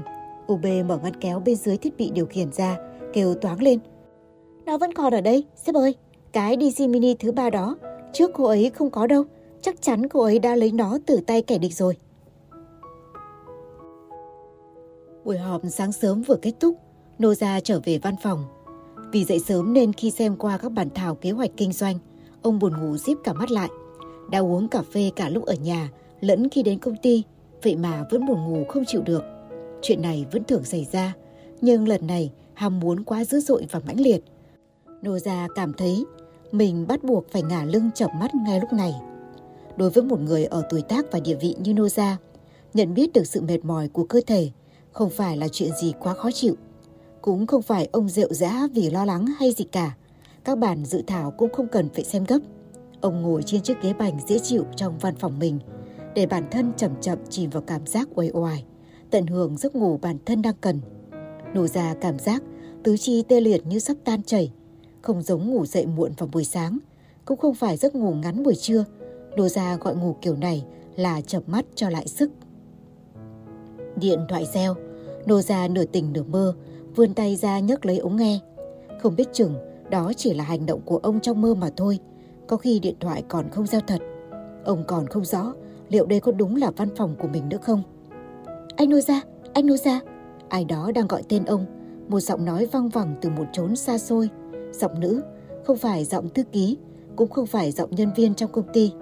UB 0.53 0.67
mở 0.87 0.99
ngăn 1.03 1.17
kéo 1.21 1.43
bên 1.45 1.57
dưới 1.57 1.77
thiết 1.77 1.97
bị 1.97 2.11
điều 2.11 2.27
khiển 2.27 2.53
ra, 2.53 2.79
kêu 3.13 3.35
toáng 3.35 3.63
lên. 3.63 3.79
Nó 4.67 4.79
vẫn 4.79 4.93
còn 4.93 5.15
ở 5.15 5.21
đây, 5.21 5.45
sếp 5.57 5.75
ơi. 5.75 5.95
Cái 6.33 6.57
DC 6.61 6.81
Mini 6.81 7.15
thứ 7.15 7.33
ba 7.33 7.51
đó, 7.51 7.77
trước 8.15 8.31
cô 8.35 8.45
ấy 8.45 8.71
không 8.75 8.91
có 8.91 9.07
đâu. 9.07 9.25
Chắc 9.63 9.83
chắn 9.83 10.09
cô 10.09 10.21
ấy 10.21 10.39
đã 10.39 10.57
lấy 10.57 10.73
nó 10.73 10.99
từ 11.07 11.21
tay 11.27 11.43
kẻ 11.43 11.59
địch 11.59 11.75
rồi. 11.75 11.97
Buổi 15.25 15.39
họp 15.39 15.63
sáng 15.71 15.93
sớm 15.93 16.23
vừa 16.23 16.37
kết 16.43 16.53
thúc, 16.61 16.77
Noza 17.19 17.61
trở 17.61 17.81
về 17.85 17.99
văn 17.99 18.15
phòng. 18.23 18.45
Vì 19.13 19.25
dậy 19.25 19.39
sớm 19.39 19.73
nên 19.73 19.93
khi 19.93 20.11
xem 20.11 20.37
qua 20.37 20.59
các 20.59 20.73
bản 20.73 20.89
thảo 20.95 21.15
kế 21.15 21.31
hoạch 21.31 21.51
kinh 21.57 21.73
doanh, 21.73 21.99
ông 22.43 22.59
buồn 22.59 22.73
ngủ 22.81 22.97
díp 22.97 23.19
cả 23.25 23.33
mắt 23.33 23.51
lại. 23.51 23.69
Đã 24.31 24.39
uống 24.39 24.69
cà 24.69 24.83
phê 24.83 25.11
cả 25.17 25.29
lúc 25.29 25.45
ở 25.45 25.55
nhà, 25.55 25.91
lẫn 26.21 26.49
khi 26.49 26.63
đến 26.63 26.79
công 26.79 26.97
ty, 27.03 27.23
vậy 27.63 27.77
mà 27.77 28.05
vẫn 28.11 28.27
buồn 28.27 28.45
ngủ 28.45 28.65
không 28.69 28.85
chịu 28.87 29.03
được. 29.03 29.23
Chuyện 29.83 30.03
này 30.03 30.27
vẫn 30.33 30.45
thường 30.45 30.65
xảy 30.65 30.87
ra, 30.93 31.15
nhưng 31.61 31.89
lần 31.89 32.07
này 32.07 32.31
ham 32.55 32.81
muốn 32.81 33.05
quá 33.05 33.25
dữ 33.25 33.41
dội 33.41 33.67
và 33.71 33.81
mãnh 33.87 34.01
liệt. 34.01 34.21
Noza 35.03 35.49
cảm 35.55 35.73
thấy 35.73 36.05
mình 36.53 36.87
bắt 36.87 37.05
buộc 37.05 37.31
phải 37.31 37.43
ngả 37.43 37.65
lưng 37.65 37.91
chập 37.95 38.11
mắt 38.21 38.35
ngay 38.35 38.61
lúc 38.61 38.73
này. 38.73 38.95
Đối 39.77 39.91
với 39.91 40.05
một 40.05 40.21
người 40.21 40.45
ở 40.45 40.67
tuổi 40.71 40.83
tác 40.83 41.13
và 41.13 41.21
địa 41.21 41.35
vị 41.35 41.57
như 41.59 41.73
Noza, 41.73 42.15
nhận 42.75 42.95
biết 42.95 43.13
được 43.13 43.27
sự 43.27 43.41
mệt 43.41 43.65
mỏi 43.65 43.89
của 43.89 44.05
cơ 44.05 44.21
thể 44.27 44.51
không 44.93 45.11
phải 45.11 45.37
là 45.37 45.49
chuyện 45.53 45.71
gì 45.81 45.93
quá 46.01 46.15
khó 46.15 46.31
chịu. 46.31 46.55
Cũng 47.23 47.47
không 47.47 47.63
phải 47.63 47.89
ông 47.93 48.09
rượu 48.09 48.33
dã 48.33 48.69
vì 48.75 48.91
lo 48.91 49.05
lắng 49.05 49.27
hay 49.39 49.53
gì 49.53 49.65
cả. 49.65 49.95
Các 50.45 50.59
bản 50.59 50.85
dự 50.85 51.03
thảo 51.07 51.31
cũng 51.31 51.53
không 51.53 51.69
cần 51.69 51.89
phải 51.95 52.05
xem 52.05 52.25
gấp. 52.25 52.39
Ông 53.01 53.23
ngồi 53.23 53.43
trên 53.43 53.63
chiếc 53.63 53.83
ghế 53.83 53.93
bành 53.93 54.19
dễ 54.29 54.39
chịu 54.39 54.65
trong 54.77 54.99
văn 54.99 55.15
phòng 55.17 55.39
mình, 55.39 55.59
để 56.15 56.27
bản 56.27 56.45
thân 56.51 56.73
chậm 56.77 56.91
chậm 57.01 57.19
chìm 57.31 57.51
vào 57.51 57.63
cảm 57.63 57.87
giác 57.87 58.09
uể 58.15 58.31
oải, 58.33 58.65
tận 59.11 59.27
hưởng 59.27 59.57
giấc 59.57 59.77
ngủ 59.77 59.99
bản 60.03 60.17
thân 60.27 60.43
đang 60.43 60.55
cần. 60.61 60.81
Nổ 61.55 61.67
ra 61.67 61.95
cảm 62.01 62.19
giác 62.19 62.43
tứ 62.83 62.97
chi 62.97 63.23
tê 63.29 63.41
liệt 63.41 63.67
như 63.67 63.79
sắp 63.79 63.97
tan 64.05 64.23
chảy, 64.23 64.53
không 65.05 65.23
giống 65.23 65.51
ngủ 65.51 65.67
dậy 65.67 65.87
muộn 65.87 66.13
vào 66.19 66.29
buổi 66.33 66.45
sáng, 66.45 66.79
cũng 67.25 67.39
không 67.39 67.55
phải 67.55 67.77
giấc 67.77 67.95
ngủ 67.95 68.15
ngắn 68.15 68.43
buổi 68.43 68.55
trưa. 68.55 68.85
Đô 69.37 69.49
gia 69.49 69.77
gọi 69.77 69.97
ngủ 69.97 70.17
kiểu 70.23 70.37
này 70.37 70.65
là 70.97 71.21
chập 71.21 71.49
mắt 71.49 71.65
cho 71.75 71.91
lại 71.91 72.09
sức. 72.09 72.31
Điện 73.97 74.19
thoại 74.29 74.47
reo, 74.55 74.75
Đô 75.27 75.41
gia 75.41 75.69
nửa 75.69 75.85
tỉnh 75.85 76.13
nửa 76.13 76.23
mơ, 76.23 76.55
vươn 76.97 77.15
tay 77.15 77.37
ra 77.37 77.59
nhấc 77.59 77.87
lấy 77.87 77.99
ống 77.99 78.17
nghe. 78.17 78.39
Không 79.03 79.17
biết 79.17 79.29
chừng 79.33 79.55
đó 79.91 80.13
chỉ 80.17 80.35
là 80.35 80.45
hành 80.45 80.67
động 80.67 80.81
của 80.85 80.97
ông 80.97 81.21
trong 81.21 81.41
mơ 81.41 81.55
mà 81.55 81.71
thôi. 81.77 81.99
Có 82.47 82.57
khi 82.57 82.79
điện 82.79 82.95
thoại 83.01 83.25
còn 83.29 83.51
không 83.51 83.67
reo 83.67 83.81
thật. 83.87 84.01
Ông 84.65 84.85
còn 84.87 85.07
không 85.07 85.25
rõ 85.25 85.55
liệu 85.89 86.07
đây 86.07 86.21
có 86.21 86.33
đúng 86.33 86.57
là 86.57 86.71
văn 86.71 86.89
phòng 86.97 87.17
của 87.19 87.29
mình 87.29 87.49
nữa 87.49 87.59
không. 87.63 87.83
Anh 88.77 88.91
Đô 88.91 89.01
gia, 89.01 89.21
anh 89.53 89.67
Đô 89.67 89.77
gia, 89.77 90.01
Ai 90.49 90.65
đó 90.65 90.91
đang 90.95 91.07
gọi 91.07 91.23
tên 91.29 91.45
ông. 91.45 91.67
Một 92.09 92.21
giọng 92.21 92.45
nói 92.45 92.67
vang 92.67 92.89
vẳng 92.89 93.15
từ 93.21 93.31
một 93.31 93.45
chốn 93.53 93.77
xa 93.77 93.99
xôi. 93.99 94.31
Giọng 94.81 95.01
nữ, 95.01 95.23
không 95.65 95.77
phải 95.77 96.05
giọng 96.05 96.29
thư 96.29 96.43
ký, 96.43 96.79
cũng 97.17 97.31
không 97.31 97.47
phải 97.47 97.73
giọng 97.73 97.91
nhân 97.91 98.09
viên 98.17 98.35
trong 98.35 98.53
công 98.53 98.73
ty. 98.73 98.93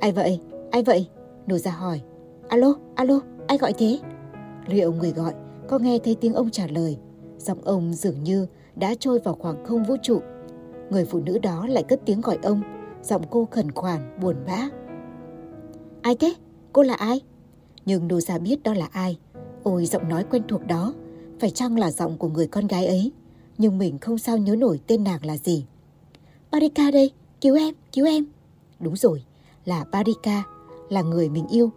Ai 0.00 0.12
vậy? 0.12 0.40
Ai 0.70 0.82
vậy? 0.82 1.08
Nô 1.46 1.58
ra 1.58 1.70
hỏi. 1.70 2.00
Alo, 2.48 2.74
alo, 2.94 3.20
ai 3.46 3.58
gọi 3.58 3.72
thế? 3.72 3.98
Liệu 4.66 4.92
người 4.92 5.12
gọi 5.12 5.34
có 5.68 5.78
nghe 5.78 5.98
thấy 6.04 6.16
tiếng 6.20 6.34
ông 6.34 6.50
trả 6.50 6.66
lời. 6.66 6.98
Giọng 7.38 7.58
ông 7.64 7.92
dường 7.92 8.22
như 8.22 8.46
đã 8.76 8.94
trôi 8.98 9.18
vào 9.18 9.34
khoảng 9.34 9.64
không 9.64 9.84
vũ 9.84 9.96
trụ. 10.02 10.20
Người 10.90 11.04
phụ 11.04 11.20
nữ 11.20 11.38
đó 11.38 11.66
lại 11.66 11.82
cất 11.82 12.00
tiếng 12.04 12.20
gọi 12.20 12.38
ông, 12.42 12.62
giọng 13.02 13.22
cô 13.30 13.48
khẩn 13.50 13.72
khoản, 13.72 14.18
buồn 14.20 14.36
bã. 14.46 14.68
Ai 16.02 16.16
thế? 16.20 16.34
Cô 16.72 16.82
là 16.82 16.94
ai? 16.94 17.20
Nhưng 17.86 18.08
Nô 18.08 18.20
Gia 18.20 18.38
biết 18.38 18.62
đó 18.62 18.74
là 18.74 18.88
ai. 18.92 19.18
Ôi 19.62 19.86
giọng 19.86 20.08
nói 20.08 20.24
quen 20.30 20.42
thuộc 20.48 20.66
đó, 20.66 20.94
phải 21.40 21.50
chăng 21.50 21.78
là 21.78 21.90
giọng 21.90 22.18
của 22.18 22.28
người 22.28 22.46
con 22.46 22.66
gái 22.66 22.86
ấy? 22.86 23.12
Nhưng 23.58 23.78
mình 23.78 23.98
không 23.98 24.18
sao 24.18 24.38
nhớ 24.38 24.56
nổi 24.56 24.80
tên 24.86 25.04
nàng 25.04 25.24
là 25.24 25.36
gì. 25.36 25.66
Barika 26.50 26.90
đây, 26.90 27.12
cứu 27.40 27.56
em, 27.56 27.74
cứu 27.92 28.06
em. 28.06 28.26
Đúng 28.80 28.96
rồi, 28.96 29.24
là 29.64 29.84
Barika, 29.92 30.42
là 30.88 31.02
người 31.02 31.28
mình 31.28 31.46
yêu. 31.46 31.70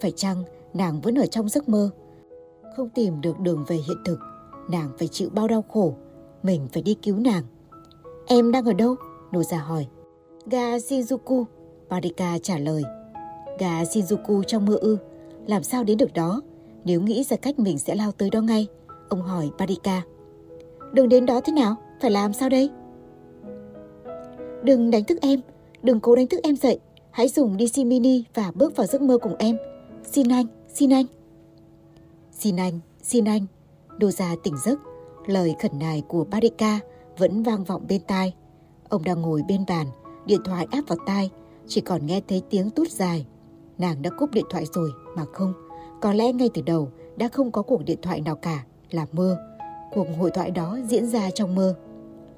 Phải 0.00 0.12
chăng 0.16 0.44
nàng 0.74 1.00
vẫn 1.00 1.14
ở 1.14 1.26
trong 1.26 1.48
giấc 1.48 1.68
mơ? 1.68 1.90
Không 2.76 2.88
tìm 2.88 3.20
được 3.20 3.40
đường 3.40 3.64
về 3.68 3.76
hiện 3.76 3.96
thực, 4.04 4.18
nàng 4.70 4.90
phải 4.98 5.08
chịu 5.08 5.28
bao 5.32 5.48
đau 5.48 5.62
khổ. 5.62 5.94
Mình 6.42 6.68
phải 6.72 6.82
đi 6.82 6.94
cứu 6.94 7.18
nàng. 7.18 7.44
Em 8.26 8.52
đang 8.52 8.64
ở 8.64 8.72
đâu? 8.72 8.96
Nô 9.32 9.42
già 9.42 9.58
hỏi. 9.58 9.86
Ga 10.46 10.76
Shinjuku, 10.76 11.44
Barika 11.88 12.38
trả 12.42 12.58
lời. 12.58 12.82
Ga 13.58 13.82
Shinjuku 13.82 14.42
trong 14.42 14.66
mơ 14.66 14.76
ư, 14.80 14.98
làm 15.46 15.62
sao 15.62 15.84
đến 15.84 15.98
được 15.98 16.12
đó? 16.14 16.42
Nếu 16.84 17.00
nghĩ 17.00 17.24
ra 17.24 17.36
cách 17.36 17.58
mình 17.58 17.78
sẽ 17.78 17.94
lao 17.94 18.12
tới 18.12 18.30
đó 18.30 18.40
ngay, 18.40 18.66
ông 19.08 19.22
hỏi 19.22 19.50
Barika. 19.58 20.02
Đừng 20.92 21.08
đến 21.08 21.26
đó 21.26 21.40
thế 21.40 21.52
nào, 21.52 21.74
phải 22.00 22.10
làm 22.10 22.32
sao 22.32 22.48
đây? 22.48 22.70
Đừng 24.62 24.90
đánh 24.90 25.04
thức 25.04 25.18
em, 25.20 25.40
đừng 25.82 26.00
cố 26.00 26.16
đánh 26.16 26.26
thức 26.26 26.40
em 26.42 26.56
dậy. 26.56 26.80
Hãy 27.10 27.28
dùng 27.28 27.56
DC 27.58 27.78
Mini 27.78 28.24
và 28.34 28.52
bước 28.54 28.76
vào 28.76 28.86
giấc 28.86 29.02
mơ 29.02 29.18
cùng 29.18 29.36
em. 29.38 29.56
Xin 30.02 30.28
anh, 30.28 30.46
xin 30.68 30.92
anh. 30.92 31.06
Xin 32.32 32.56
anh, 32.56 32.80
xin 33.02 33.24
anh. 33.24 33.46
Đô 33.98 34.10
già 34.10 34.34
tỉnh 34.42 34.54
giấc, 34.64 34.78
lời 35.26 35.54
khẩn 35.62 35.78
nài 35.78 36.02
của 36.08 36.24
Barika 36.24 36.80
vẫn 37.18 37.42
vang 37.42 37.64
vọng 37.64 37.84
bên 37.88 38.00
tai. 38.06 38.34
Ông 38.88 39.04
đang 39.04 39.22
ngồi 39.22 39.42
bên 39.48 39.64
bàn, 39.68 39.86
điện 40.26 40.40
thoại 40.44 40.66
áp 40.70 40.82
vào 40.88 40.98
tai, 41.06 41.30
chỉ 41.66 41.80
còn 41.80 42.06
nghe 42.06 42.20
thấy 42.28 42.42
tiếng 42.50 42.70
tút 42.70 42.90
dài 42.90 43.26
nàng 43.78 44.02
đã 44.02 44.10
cúp 44.10 44.30
điện 44.30 44.44
thoại 44.50 44.64
rồi 44.74 44.90
mà 45.16 45.24
không. 45.32 45.52
Có 46.00 46.12
lẽ 46.12 46.32
ngay 46.32 46.50
từ 46.54 46.62
đầu 46.62 46.90
đã 47.16 47.28
không 47.28 47.52
có 47.52 47.62
cuộc 47.62 47.84
điện 47.84 47.98
thoại 48.02 48.20
nào 48.20 48.36
cả, 48.36 48.64
là 48.90 49.06
mơ. 49.12 49.38
Cuộc 49.96 50.06
hội 50.18 50.30
thoại 50.30 50.50
đó 50.50 50.78
diễn 50.88 51.06
ra 51.06 51.30
trong 51.30 51.54
mơ. 51.54 51.74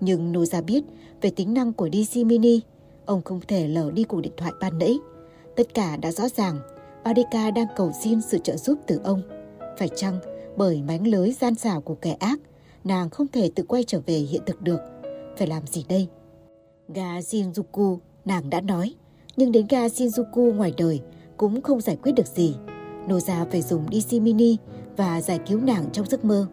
Nhưng 0.00 0.32
Noza 0.32 0.64
biết 0.64 0.84
về 1.20 1.30
tính 1.30 1.54
năng 1.54 1.72
của 1.72 1.88
DC 1.92 2.16
Mini, 2.16 2.60
ông 3.06 3.22
không 3.22 3.40
thể 3.48 3.68
lờ 3.68 3.90
đi 3.90 4.04
cuộc 4.04 4.20
điện 4.20 4.32
thoại 4.36 4.52
ban 4.60 4.78
nãy. 4.78 4.98
Tất 5.56 5.74
cả 5.74 5.96
đã 5.96 6.12
rõ 6.12 6.28
ràng, 6.28 6.58
Barika 7.04 7.50
đang 7.50 7.66
cầu 7.76 7.92
xin 8.02 8.20
sự 8.20 8.38
trợ 8.38 8.56
giúp 8.56 8.78
từ 8.86 9.00
ông. 9.04 9.22
Phải 9.78 9.88
chăng 9.96 10.18
bởi 10.56 10.82
mánh 10.82 11.06
lưới 11.06 11.32
gian 11.32 11.54
xảo 11.54 11.80
của 11.80 11.94
kẻ 11.94 12.12
ác, 12.12 12.40
nàng 12.84 13.10
không 13.10 13.26
thể 13.28 13.50
tự 13.54 13.64
quay 13.68 13.84
trở 13.84 14.00
về 14.06 14.14
hiện 14.14 14.42
thực 14.46 14.62
được. 14.62 14.80
Phải 15.36 15.46
làm 15.46 15.66
gì 15.66 15.84
đây? 15.88 16.08
Ga 16.88 17.18
Shinjuku, 17.18 17.98
nàng 18.24 18.50
đã 18.50 18.60
nói, 18.60 18.94
nhưng 19.36 19.52
đến 19.52 19.66
ga 19.68 19.86
Shinjuku 19.86 20.54
ngoài 20.54 20.72
đời, 20.76 21.00
cũng 21.36 21.62
không 21.62 21.80
giải 21.80 21.96
quyết 22.02 22.12
được 22.12 22.26
gì. 22.26 22.54
Noza 23.06 23.46
phải 23.50 23.62
dùng 23.62 23.86
DC 23.92 24.12
Mini 24.12 24.56
và 24.96 25.20
giải 25.20 25.40
cứu 25.46 25.60
nàng 25.60 25.84
trong 25.92 26.06
giấc 26.06 26.24
mơ. 26.24 26.46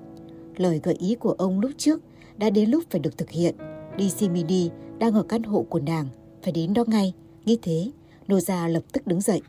Lời 0.58 0.80
gợi 0.84 0.96
ý 1.00 1.16
của 1.16 1.32
ông 1.32 1.60
lúc 1.60 1.72
trước 1.78 2.02
đã 2.38 2.50
đến 2.50 2.70
lúc 2.70 2.84
phải 2.90 3.00
được 3.00 3.18
thực 3.18 3.30
hiện. 3.30 3.56
DC 4.00 4.32
Mini 4.32 4.70
đang 5.00 5.14
ở 5.14 5.24
căn 5.24 5.44
hộ 5.44 5.66
của 5.70 5.80
nàng, 5.80 6.08
phải 6.44 6.52
đến 6.52 6.74
đó 6.74 6.84
ngay. 6.88 7.14
Nghĩ 7.46 7.58
thế, 7.62 7.92
Noza 8.28 8.68
lập 8.68 8.84
tức 8.92 9.08
đứng 9.08 9.22
dậy. 9.22 9.42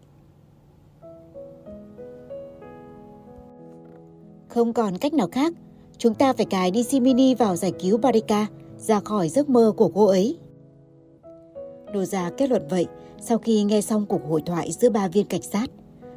Không 4.49 4.73
còn 4.73 4.99
cách 4.99 5.15
nào 5.15 5.29
khác, 5.33 5.53
chúng 5.99 6.15
ta 6.15 6.33
phải 6.33 6.47
cài 6.47 6.73
DC 6.75 7.03
Mini 7.03 7.35
vào 7.35 7.57
giải 7.57 7.73
cứu 7.81 7.99
Barika 7.99 8.47
ra 8.79 9.01
khỏi 9.01 9.29
giấc 9.29 9.49
mơ 9.49 9.73
của 9.77 9.89
cô 9.89 10.07
ấy. 10.07 10.39
Noza 11.93 12.31
kết 12.37 12.51
luận 12.51 12.63
vậy 12.71 12.87
sau 13.21 13.39
khi 13.39 13.63
nghe 13.63 13.81
xong 13.81 14.07
cuộc 14.07 14.21
hội 14.29 14.43
thoại 14.47 14.73
giữa 14.73 14.91
ba 14.91 15.09
viên 15.09 15.27
cảnh 15.27 15.43
sát, 15.43 15.71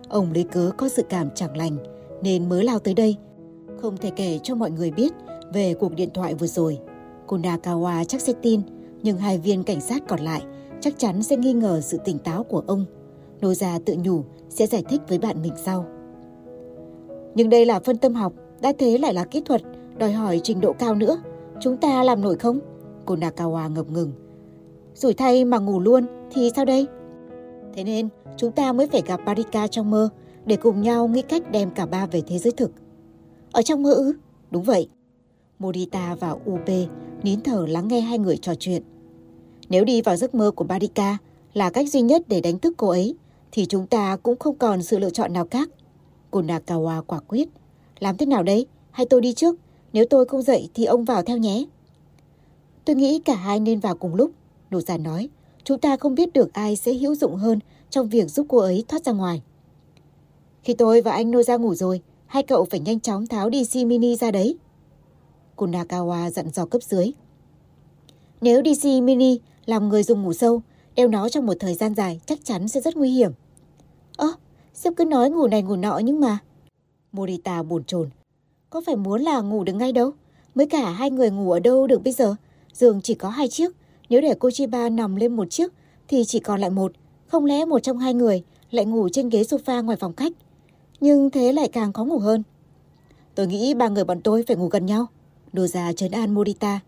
ông 0.10 0.34
lấy 0.34 0.44
cớ 0.44 0.72
có 0.78 0.90
sự 0.90 1.04
cảm 1.10 1.30
chẳng 1.36 1.58
lành 1.58 1.78
nên 2.22 2.50
mới 2.50 2.64
lao 2.64 2.80
tới 2.80 2.94
đây. 2.94 3.18
Không 3.82 3.98
thể 3.98 4.10
kể 4.10 4.40
cho 4.44 4.56
mọi 4.56 4.72
người 4.72 4.92
biết 4.92 5.14
về 5.54 5.74
cuộc 5.74 5.96
điện 5.96 6.10
thoại 6.14 6.34
vừa 6.34 6.48
rồi. 6.48 6.80
Cô 7.28 7.38
Nakawa 7.38 8.04
chắc 8.04 8.22
sẽ 8.22 8.34
tin, 8.42 8.62
nhưng 9.04 9.18
hai 9.18 9.38
viên 9.38 9.64
cảnh 9.64 9.82
sát 9.82 10.04
còn 10.08 10.20
lại 10.20 10.42
chắc 10.82 10.94
chắn 10.98 11.24
sẽ 11.24 11.38
nghi 11.38 11.54
ngờ 11.54 11.82
sự 11.82 11.98
tỉnh 12.06 12.20
táo 12.20 12.44
của 12.44 12.64
ông. 12.68 12.86
Nô 13.42 13.54
già 13.54 13.80
tự 13.86 13.96
nhủ 14.04 14.24
sẽ 14.50 14.68
giải 14.68 14.84
thích 14.90 15.02
với 15.08 15.18
bạn 15.18 15.42
mình 15.42 15.54
sau. 15.58 15.86
Nhưng 17.36 17.50
đây 17.50 17.66
là 17.66 17.80
phân 17.80 17.98
tâm 17.98 18.14
học, 18.14 18.34
đã 18.62 18.74
thế 18.78 18.98
lại 18.98 19.14
là 19.14 19.26
kỹ 19.26 19.42
thuật, 19.46 19.62
đòi 19.98 20.12
hỏi 20.12 20.42
trình 20.44 20.62
độ 20.62 20.74
cao 20.74 20.96
nữa. 20.96 21.22
Chúng 21.62 21.78
ta 21.78 22.04
làm 22.04 22.22
nổi 22.22 22.36
không? 22.36 22.60
Cô 23.06 23.16
Nakawa 23.16 23.74
ngập 23.74 23.90
ngừng. 23.90 24.12
Rủi 24.96 25.14
thay 25.14 25.46
mà 25.46 25.58
ngủ 25.58 25.80
luôn 25.80 26.06
thì 26.32 26.52
sao 26.56 26.66
đây? 26.66 26.88
Thế 27.74 27.84
nên 27.84 28.10
chúng 28.38 28.52
ta 28.52 28.74
mới 28.74 28.88
phải 28.88 29.02
gặp 29.08 29.20
Barika 29.26 29.68
trong 29.68 29.92
mơ 29.92 30.10
để 30.46 30.56
cùng 30.56 30.82
nhau 30.82 31.08
nghĩ 31.08 31.22
cách 31.22 31.52
đem 31.52 31.72
cả 31.72 31.86
ba 31.86 32.06
về 32.06 32.22
thế 32.28 32.38
giới 32.38 32.52
thực. 32.52 32.72
Ở 33.52 33.62
trong 33.62 33.84
mơ 33.84 33.94
ư? 33.94 34.14
Đúng 34.52 34.64
vậy. 34.64 34.90
Morita 35.60 36.16
và 36.16 36.36
Ube 36.50 36.88
nín 37.24 37.42
thở 37.42 37.66
lắng 37.70 37.88
nghe 37.88 38.02
hai 38.02 38.20
người 38.20 38.38
trò 38.38 38.54
chuyện. 38.56 38.84
Nếu 39.70 39.86
đi 39.86 40.02
vào 40.02 40.16
giấc 40.16 40.36
mơ 40.36 40.52
của 40.52 40.64
Barika 40.64 41.18
là 41.54 41.70
cách 41.70 41.90
duy 41.90 42.02
nhất 42.02 42.22
để 42.28 42.42
đánh 42.42 42.60
thức 42.60 42.74
cô 42.78 42.90
ấy, 42.90 43.16
thì 43.52 43.66
chúng 43.66 43.88
ta 43.88 44.18
cũng 44.24 44.40
không 44.40 44.58
còn 44.58 44.84
sự 44.84 45.00
lựa 45.00 45.10
chọn 45.10 45.34
nào 45.34 45.48
khác. 45.52 45.70
Cô 46.32 46.42
Nakawa 46.42 47.02
quả 47.02 47.20
quyết. 47.20 47.50
Làm 48.00 48.18
thế 48.18 48.26
nào 48.26 48.44
đấy? 48.44 48.66
Hay 48.92 49.06
tôi 49.06 49.22
đi 49.22 49.34
trước? 49.34 49.56
Nếu 49.94 50.06
tôi 50.10 50.26
không 50.26 50.42
dậy 50.42 50.70
thì 50.74 50.86
ông 50.86 51.06
vào 51.06 51.24
theo 51.24 51.38
nhé. 51.38 51.66
Tôi 52.86 52.96
nghĩ 52.96 53.20
cả 53.20 53.36
hai 53.36 53.60
nên 53.60 53.80
vào 53.80 53.96
cùng 53.96 54.16
lúc. 54.16 54.32
Nô 54.70 54.82
già 54.82 54.98
nói, 54.98 55.30
chúng 55.64 55.80
ta 55.80 55.98
không 55.98 56.16
biết 56.16 56.34
được 56.34 56.54
ai 56.54 56.76
sẽ 56.76 56.94
hữu 56.94 57.16
dụng 57.16 57.36
hơn 57.36 57.60
trong 57.90 58.10
việc 58.10 58.32
giúp 58.32 58.46
cô 58.50 58.58
ấy 58.58 58.84
thoát 58.88 59.06
ra 59.06 59.12
ngoài. 59.12 59.42
Khi 60.64 60.74
tôi 60.74 61.02
và 61.02 61.12
anh 61.12 61.32
Nô 61.32 61.44
ra 61.44 61.58
ngủ 61.58 61.76
rồi, 61.76 62.02
hai 62.30 62.44
cậu 62.44 62.66
phải 62.66 62.80
nhanh 62.80 63.00
chóng 63.00 63.28
tháo 63.28 63.50
DC 63.50 63.76
Mini 63.76 64.16
ra 64.16 64.32
đấy. 64.32 64.58
Kunakawa 65.56 66.30
dặn 66.30 66.50
dò 66.50 66.66
cấp 66.66 66.84
dưới. 66.84 67.12
Nếu 68.42 68.62
DC 68.64 68.86
Mini 69.04 69.40
làm 69.66 69.90
người 69.90 70.04
dùng 70.04 70.24
ngủ 70.24 70.34
sâu, 70.34 70.62
đeo 70.96 71.08
nó 71.08 71.30
trong 71.30 71.46
một 71.46 71.54
thời 71.60 71.74
gian 71.74 71.96
dài 71.96 72.22
chắc 72.26 72.40
chắn 72.44 72.68
sẽ 72.68 72.82
rất 72.82 72.98
nguy 72.98 73.12
hiểm. 73.12 73.32
Ơ, 74.18 74.28
à, 74.28 74.38
sếp 74.74 74.94
cứ 74.98 75.06
nói 75.06 75.30
ngủ 75.30 75.48
này 75.48 75.62
ngủ 75.62 75.76
nọ 75.76 75.98
nhưng 75.98 76.20
mà... 76.20 76.38
Morita 77.12 77.64
buồn 77.64 77.84
chồn. 77.84 78.10
Có 78.70 78.82
phải 78.86 78.96
muốn 78.96 79.22
là 79.22 79.42
ngủ 79.42 79.64
được 79.64 79.74
ngay 79.74 79.92
đâu? 79.92 80.12
Mới 80.56 80.66
cả 80.66 80.92
hai 80.92 81.12
người 81.12 81.32
ngủ 81.32 81.52
ở 81.52 81.60
đâu 81.60 81.88
được 81.88 82.04
bây 82.04 82.14
giờ? 82.14 82.36
Giường 82.74 83.02
chỉ 83.02 83.14
có 83.14 83.30
hai 83.30 83.48
chiếc. 83.48 83.72
Nếu 84.10 84.22
để 84.22 84.36
cô 84.40 84.52
Chiba 84.52 84.90
nằm 84.90 85.16
lên 85.16 85.36
một 85.36 85.50
chiếc 85.50 85.74
thì 86.08 86.26
chỉ 86.26 86.40
còn 86.40 86.60
lại 86.60 86.70
một. 86.70 86.92
Không 87.28 87.46
lẽ 87.46 87.66
một 87.66 87.80
trong 87.80 87.98
hai 87.98 88.14
người 88.14 88.44
lại 88.72 88.86
ngủ 88.86 89.10
trên 89.10 89.30
ghế 89.30 89.42
sofa 89.42 89.84
ngoài 89.84 89.98
phòng 89.98 90.14
khách? 90.14 90.32
Nhưng 91.02 91.30
thế 91.30 91.54
lại 91.54 91.70
càng 91.74 91.94
khó 91.94 92.06
ngủ 92.06 92.20
hơn. 92.20 92.44
Tôi 93.36 93.48
nghĩ 93.48 93.74
ba 93.74 93.88
người 93.88 94.04
bọn 94.04 94.22
tôi 94.22 94.44
phải 94.48 94.58
ngủ 94.58 94.68
gần 94.68 94.86
nhau. 94.86 95.06
Nô 95.54 95.68
già 95.68 95.94
trấn 95.94 96.12
an 96.12 96.34
Morita. 96.34 96.80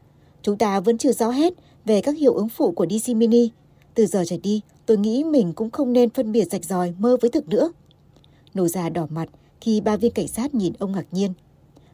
Chúng 0.42 0.58
ta 0.58 0.80
vẫn 0.80 0.98
chưa 0.98 1.12
rõ 1.12 1.30
hết 1.30 1.54
về 1.86 2.02
các 2.02 2.18
hiệu 2.18 2.34
ứng 2.34 2.50
phụ 2.50 2.72
của 2.72 2.86
DC 2.90 3.16
Mini. 3.16 3.50
Từ 3.96 4.06
giờ 4.06 4.24
trở 4.28 4.38
đi, 4.44 4.62
tôi 4.86 4.98
nghĩ 4.98 5.24
mình 5.24 5.54
cũng 5.54 5.70
không 5.70 5.94
nên 5.94 6.10
phân 6.10 6.32
biệt 6.32 6.46
rạch 6.52 6.66
ròi 6.66 6.94
mơ 6.98 7.18
với 7.22 7.32
thực 7.32 7.50
nữa. 7.50 7.72
Nô 8.54 8.68
già 8.68 8.90
đỏ 8.90 9.08
mặt 9.10 9.30
khi 9.62 9.82
ba 9.82 9.98
viên 9.98 10.12
cảnh 10.12 10.28
sát 10.28 10.56
nhìn 10.56 10.74
ông 10.80 10.92
ngạc 10.92 11.06
nhiên. 11.12 11.34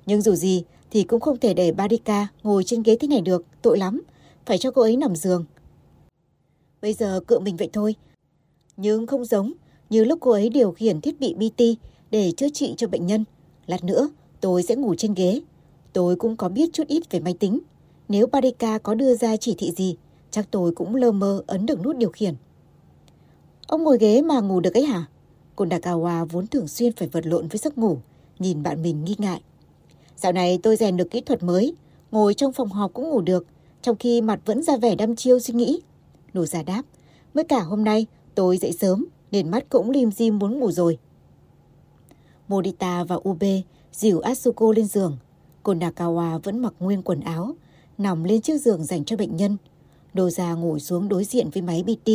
Nhưng 0.06 0.22
dù 0.22 0.36
gì 0.36 0.64
thì 0.92 1.04
cũng 1.04 1.20
không 1.20 1.38
thể 1.38 1.54
để 1.54 1.72
Barika 1.72 2.28
ngồi 2.44 2.64
trên 2.64 2.84
ghế 2.84 2.98
thế 3.00 3.08
này 3.08 3.22
được, 3.22 3.46
tội 3.62 3.78
lắm. 3.78 4.02
Phải 4.46 4.58
cho 4.58 4.72
cô 4.72 4.82
ấy 4.82 4.98
nằm 4.98 5.16
giường. 5.16 5.46
Bây 6.82 6.94
giờ 6.94 7.20
cựa 7.28 7.40
mình 7.40 7.58
vậy 7.58 7.70
thôi. 7.74 7.96
Nhưng 8.78 9.08
không 9.08 9.26
giống 9.26 9.54
như 9.90 10.04
lúc 10.04 10.20
cô 10.22 10.32
ấy 10.32 10.50
điều 10.50 10.72
khiển 10.72 11.02
thiết 11.02 11.20
bị 11.20 11.34
BT 11.34 11.62
để 12.12 12.32
chữa 12.32 12.50
trị 12.54 12.74
cho 12.78 12.88
bệnh 12.88 13.08
nhân. 13.08 13.26
Lát 13.66 13.84
nữa, 13.84 14.10
tôi 14.42 14.64
sẽ 14.64 14.76
ngủ 14.76 14.96
trên 14.96 15.14
ghế. 15.14 15.42
Tôi 15.94 16.16
cũng 16.16 16.36
có 16.36 16.50
biết 16.50 16.70
chút 16.74 16.88
ít 16.88 17.12
về 17.12 17.20
máy 17.20 17.34
tính. 17.34 17.60
Nếu 18.10 18.28
Padeka 18.28 18.78
có 18.78 18.96
đưa 18.96 19.16
ra 19.16 19.38
chỉ 19.38 19.56
thị 19.58 19.72
gì, 19.72 19.96
chắc 20.32 20.52
tôi 20.52 20.72
cũng 20.72 20.96
lơ 20.96 21.12
mơ 21.12 21.44
ấn 21.48 21.66
được 21.66 21.82
nút 21.82 21.98
điều 21.98 22.10
khiển. 22.10 22.36
Ông 23.68 23.84
ngồi 23.84 23.98
ghế 23.98 24.22
mà 24.22 24.40
ngủ 24.40 24.60
được 24.60 24.74
ấy 24.74 24.86
hả? 24.86 25.06
Kondakawa 25.56 26.26
vốn 26.26 26.48
thường 26.48 26.68
xuyên 26.68 26.94
phải 26.94 27.08
vật 27.08 27.26
lộn 27.26 27.48
với 27.48 27.58
giấc 27.58 27.78
ngủ, 27.78 27.98
nhìn 28.40 28.64
bạn 28.64 28.82
mình 28.82 29.06
nghi 29.06 29.16
ngại. 29.18 29.42
Dạo 30.16 30.32
này 30.32 30.60
tôi 30.64 30.76
rèn 30.76 30.98
được 30.98 31.12
kỹ 31.12 31.22
thuật 31.22 31.44
mới, 31.44 31.76
ngồi 32.12 32.34
trong 32.34 32.54
phòng 32.54 32.70
họp 32.70 32.94
cũng 32.94 33.10
ngủ 33.10 33.22
được, 33.22 33.46
trong 33.82 33.96
khi 33.96 34.22
mặt 34.22 34.40
vẫn 34.46 34.64
ra 34.64 34.78
vẻ 34.78 34.96
đăm 34.96 35.16
chiêu 35.16 35.40
suy 35.40 35.54
nghĩ. 35.54 35.82
Nổ 36.34 36.46
giả 36.46 36.64
đáp, 36.64 36.84
mới 37.34 37.44
cả 37.44 37.60
hôm 37.60 37.84
nay 37.84 38.06
tôi 38.36 38.58
dậy 38.58 38.72
sớm 38.72 39.06
nên 39.32 39.52
mắt 39.52 39.70
cũng 39.70 39.90
lim 39.90 40.12
dim 40.12 40.40
muốn 40.40 40.60
ngủ 40.60 40.72
rồi. 40.72 40.98
Morita 42.48 43.04
và 43.04 43.16
Ube 43.30 43.62
dìu 43.92 44.20
Asuko 44.20 44.72
lên 44.76 44.88
giường. 44.88 45.18
Kondakawa 45.64 46.40
vẫn 46.40 46.60
mặc 46.60 46.74
nguyên 46.80 47.02
quần 47.02 47.20
áo, 47.20 47.56
nằm 47.98 48.24
lên 48.24 48.42
chiếc 48.42 48.62
giường 48.62 48.84
dành 48.84 49.06
cho 49.06 49.18
bệnh 49.18 49.38
nhân. 49.38 49.58
Doja 50.14 50.58
ngồi 50.58 50.80
xuống 50.80 51.10
đối 51.10 51.24
diện 51.24 51.50
với 51.50 51.62
máy 51.62 51.84
BT. 51.84 52.12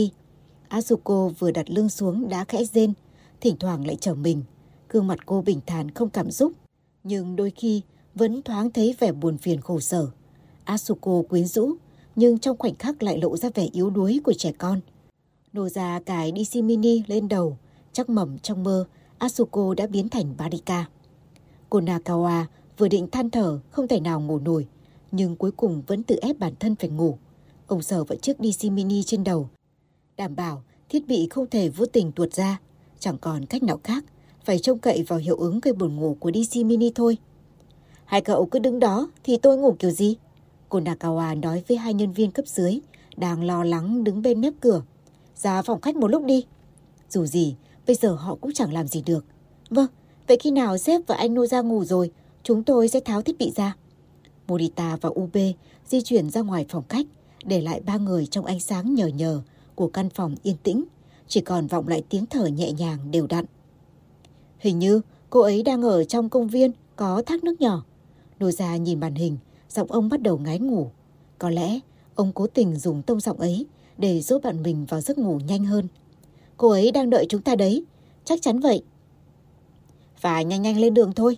Asuko 0.69 1.31
vừa 1.39 1.51
đặt 1.51 1.71
lưng 1.71 1.89
xuống 1.89 2.29
đã 2.29 2.45
khẽ 2.45 2.65
rên, 2.65 2.93
thỉnh 3.41 3.57
thoảng 3.61 3.87
lại 3.87 3.97
trở 4.01 4.15
mình. 4.15 4.43
Gương 4.89 5.07
mặt 5.07 5.27
cô 5.27 5.43
bình 5.43 5.61
thản 5.67 5.91
không 5.91 6.11
cảm 6.11 6.31
xúc, 6.31 6.53
nhưng 7.05 7.37
đôi 7.37 7.51
khi 7.51 7.83
vẫn 8.15 8.43
thoáng 8.43 8.71
thấy 8.71 8.95
vẻ 8.99 9.13
buồn 9.13 9.39
phiền 9.39 9.61
khổ 9.61 9.81
sở. 9.81 10.07
Asuko 10.65 11.23
quyến 11.29 11.47
rũ, 11.47 11.73
nhưng 12.17 12.39
trong 12.39 12.57
khoảnh 12.59 12.75
khắc 12.75 13.03
lại 13.03 13.19
lộ 13.19 13.37
ra 13.37 13.51
vẻ 13.55 13.69
yếu 13.73 13.91
đuối 13.91 14.21
của 14.25 14.33
trẻ 14.33 14.53
con. 14.53 14.81
Doja 15.53 16.01
cài 16.01 16.33
DC 16.37 16.57
Mini 16.65 17.03
lên 17.07 17.29
đầu, 17.29 17.57
chắc 17.93 18.09
mầm 18.09 18.39
trong 18.39 18.65
mơ, 18.65 18.85
Asuko 19.23 19.75
đã 19.75 19.87
biến 19.87 20.09
thành 20.09 20.35
Barika. 20.39 20.87
Konakawa 21.71 22.45
vừa 22.79 22.89
định 22.89 23.09
than 23.13 23.31
thở 23.31 23.61
không 23.71 23.89
thể 23.89 24.01
nào 24.01 24.21
ngủ 24.21 24.39
nổi, 24.39 24.67
nhưng 25.13 25.37
cuối 25.37 25.51
cùng 25.53 25.83
vẫn 25.87 26.03
tự 26.03 26.17
ép 26.23 26.39
bản 26.39 26.53
thân 26.61 26.77
phải 26.77 26.91
ngủ. 26.91 27.19
Ông 27.67 27.83
sờ 27.83 28.05
vào 28.05 28.17
chiếc 28.17 28.37
DC 28.39 28.65
Mini 28.65 29.03
trên 29.03 29.25
đầu, 29.25 29.49
đảm 30.17 30.37
bảo 30.37 30.63
thiết 30.89 31.07
bị 31.07 31.29
không 31.31 31.47
thể 31.51 31.69
vô 31.69 31.87
tình 31.87 32.13
tuột 32.13 32.33
ra, 32.33 32.61
chẳng 32.99 33.19
còn 33.19 33.47
cách 33.47 33.63
nào 33.63 33.81
khác, 33.85 34.05
phải 34.45 34.59
trông 34.59 34.79
cậy 34.79 35.03
vào 35.03 35.19
hiệu 35.19 35.37
ứng 35.37 35.61
gây 35.61 35.75
buồn 35.75 35.97
ngủ 35.97 36.17
của 36.21 36.31
DC 36.33 36.57
Mini 36.57 36.91
thôi. 36.95 37.17
Hai 38.05 38.21
cậu 38.21 38.47
cứ 38.47 38.59
đứng 38.59 38.79
đó 38.79 39.11
thì 39.25 39.37
tôi 39.37 39.57
ngủ 39.57 39.77
kiểu 39.79 39.91
gì? 39.91 40.17
Cô 40.69 40.81
Nakawa 40.81 41.41
nói 41.41 41.63
với 41.69 41.77
hai 41.77 41.95
nhân 41.95 42.13
viên 42.13 42.31
cấp 42.31 42.47
dưới, 42.47 42.81
đang 43.17 43.45
lo 43.45 43.65
lắng 43.65 44.05
đứng 44.05 44.23
bên 44.23 44.41
mép 44.41 44.53
cửa. 44.61 44.83
Ra 45.37 45.63
phòng 45.63 45.81
khách 45.81 45.97
một 45.97 46.09
lúc 46.09 46.25
đi. 46.25 46.45
Dù 47.11 47.27
gì, 47.27 47.57
bây 47.87 47.97
giờ 47.97 48.15
họ 48.15 48.35
cũng 48.35 48.53
chẳng 48.53 48.73
làm 48.73 48.87
gì 48.87 49.03
được. 49.07 49.25
Vâng, 49.71 49.91
vậy 50.29 50.37
khi 50.41 50.51
nào 50.51 50.79
sếp 50.79 51.01
và 51.07 51.15
anh 51.15 51.35
Nô 51.35 51.47
ra 51.47 51.61
ngủ 51.61 51.85
rồi, 51.85 52.11
chúng 52.43 52.63
tôi 52.65 52.89
sẽ 52.89 53.01
tháo 53.01 53.23
thiết 53.23 53.39
bị 53.39 53.53
ra. 53.57 53.77
Morita 54.49 54.97
và 55.01 55.09
Ube 55.09 55.53
di 55.87 56.03
chuyển 56.03 56.31
ra 56.31 56.41
ngoài 56.41 56.67
phòng 56.69 56.85
khách, 56.89 57.07
để 57.45 57.61
lại 57.61 57.81
ba 57.81 57.97
người 57.97 58.27
trong 58.27 58.45
ánh 58.45 58.61
sáng 58.61 58.95
nhờ 58.95 59.07
nhờ 59.07 59.43
của 59.75 59.89
căn 59.89 60.11
phòng 60.11 60.35
yên 60.43 60.57
tĩnh, 60.63 60.85
chỉ 61.29 61.41
còn 61.41 61.67
vọng 61.67 61.89
lại 61.89 62.03
tiếng 62.09 62.27
thở 62.27 62.47
nhẹ 62.47 62.73
nhàng 62.73 63.11
đều 63.11 63.27
đặn. 63.27 63.45
Hình 64.59 64.79
như 64.79 65.01
cô 65.31 65.41
ấy 65.41 65.63
đang 65.63 65.83
ở 65.83 66.05
trong 66.05 66.29
công 66.29 66.49
viên 66.49 66.73
có 66.97 67.23
thác 67.27 67.45
nước 67.45 67.61
nhỏ. 67.61 67.85
Nô 68.41 68.51
nhìn 68.81 69.01
màn 69.01 69.15
hình, 69.15 69.37
giọng 69.69 69.93
ông 69.93 70.09
bắt 70.09 70.23
đầu 70.23 70.39
ngái 70.39 70.59
ngủ. 70.59 70.91
Có 71.39 71.51
lẽ 71.51 71.81
ông 72.15 72.33
cố 72.33 72.47
tình 72.47 72.77
dùng 72.77 73.03
tông 73.03 73.21
giọng 73.21 73.39
ấy 73.39 73.67
để 73.99 74.21
giúp 74.21 74.43
bạn 74.43 74.63
mình 74.63 74.85
vào 74.89 75.01
giấc 75.01 75.19
ngủ 75.19 75.41
nhanh 75.47 75.65
hơn. 75.65 75.89
Cô 76.63 76.71
ấy 76.71 76.93
đang 76.93 77.11
đợi 77.11 77.27
chúng 77.29 77.43
ta 77.43 77.57
đấy, 77.57 77.85
chắc 78.25 78.43
chắn 78.43 78.61
vậy. 78.61 78.83
Phải 80.17 80.45
nhanh 80.45 80.63
nhanh 80.63 80.81
lên 80.81 80.95
đường 80.95 81.13
thôi. 81.13 81.37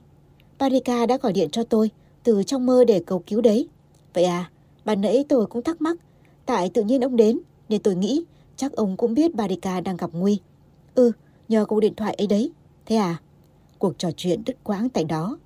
Parika 0.58 1.06
đã 1.06 1.16
gọi 1.16 1.32
điện 1.32 1.50
cho 1.50 1.64
tôi 1.64 1.90
từ 2.22 2.42
trong 2.42 2.66
mơ 2.66 2.84
để 2.84 3.02
cầu 3.06 3.22
cứu 3.26 3.40
đấy. 3.40 3.68
Vậy 4.14 4.24
à, 4.24 4.50
ban 4.84 5.00
nãy 5.00 5.24
tôi 5.28 5.46
cũng 5.46 5.62
thắc 5.62 5.80
mắc. 5.80 5.96
Tại 6.46 6.70
tự 6.70 6.82
nhiên 6.82 7.00
ông 7.00 7.16
đến 7.16 7.40
nên 7.68 7.82
tôi 7.82 7.94
nghĩ 7.94 8.24
chắc 8.56 8.72
ông 8.72 8.96
cũng 8.96 9.14
biết 9.14 9.30
Parika 9.38 9.80
đang 9.80 9.96
gặp 9.96 10.10
nguy. 10.12 10.40
Ừ, 10.94 11.12
nhờ 11.48 11.64
cuộc 11.64 11.80
điện 11.80 11.94
thoại 11.94 12.14
ấy 12.14 12.26
đấy. 12.26 12.52
Thế 12.86 12.96
à? 12.96 13.20
Cuộc 13.78 13.98
trò 13.98 14.10
chuyện 14.16 14.42
đứt 14.46 14.64
quãng 14.64 14.88
tại 14.88 15.04
đó. 15.04 15.38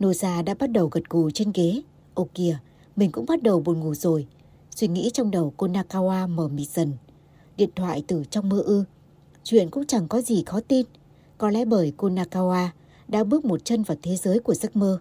Noza 0.00 0.44
đã 0.44 0.54
bắt 0.54 0.70
đầu 0.70 0.88
gật 0.92 1.10
gù 1.10 1.30
trên 1.30 1.52
ghế. 1.54 1.82
Ô 2.14 2.28
kìa, 2.34 2.58
mình 2.96 3.12
cũng 3.12 3.26
bắt 3.26 3.42
đầu 3.42 3.60
buồn 3.60 3.80
ngủ 3.80 3.94
rồi. 3.94 4.26
Suy 4.70 4.88
nghĩ 4.88 5.10
trong 5.12 5.30
đầu 5.30 5.52
cô 5.56 5.66
Nakawa 5.66 6.28
mở 6.28 6.48
mịt 6.48 6.68
dần. 6.68 6.92
Điện 7.56 7.70
thoại 7.76 8.04
từ 8.06 8.24
trong 8.30 8.48
mơ 8.48 8.60
ư. 8.60 8.84
Chuyện 9.44 9.70
cũng 9.70 9.86
chẳng 9.86 10.08
có 10.08 10.20
gì 10.20 10.42
khó 10.46 10.60
tin. 10.68 10.86
Có 11.38 11.50
lẽ 11.50 11.64
bởi 11.64 11.92
cô 11.96 12.08
Nakawa 12.08 12.68
đã 13.08 13.24
bước 13.24 13.44
một 13.44 13.64
chân 13.64 13.82
vào 13.82 13.96
thế 14.02 14.16
giới 14.16 14.38
của 14.38 14.54
giấc 14.54 14.76
mơ. 14.76 15.00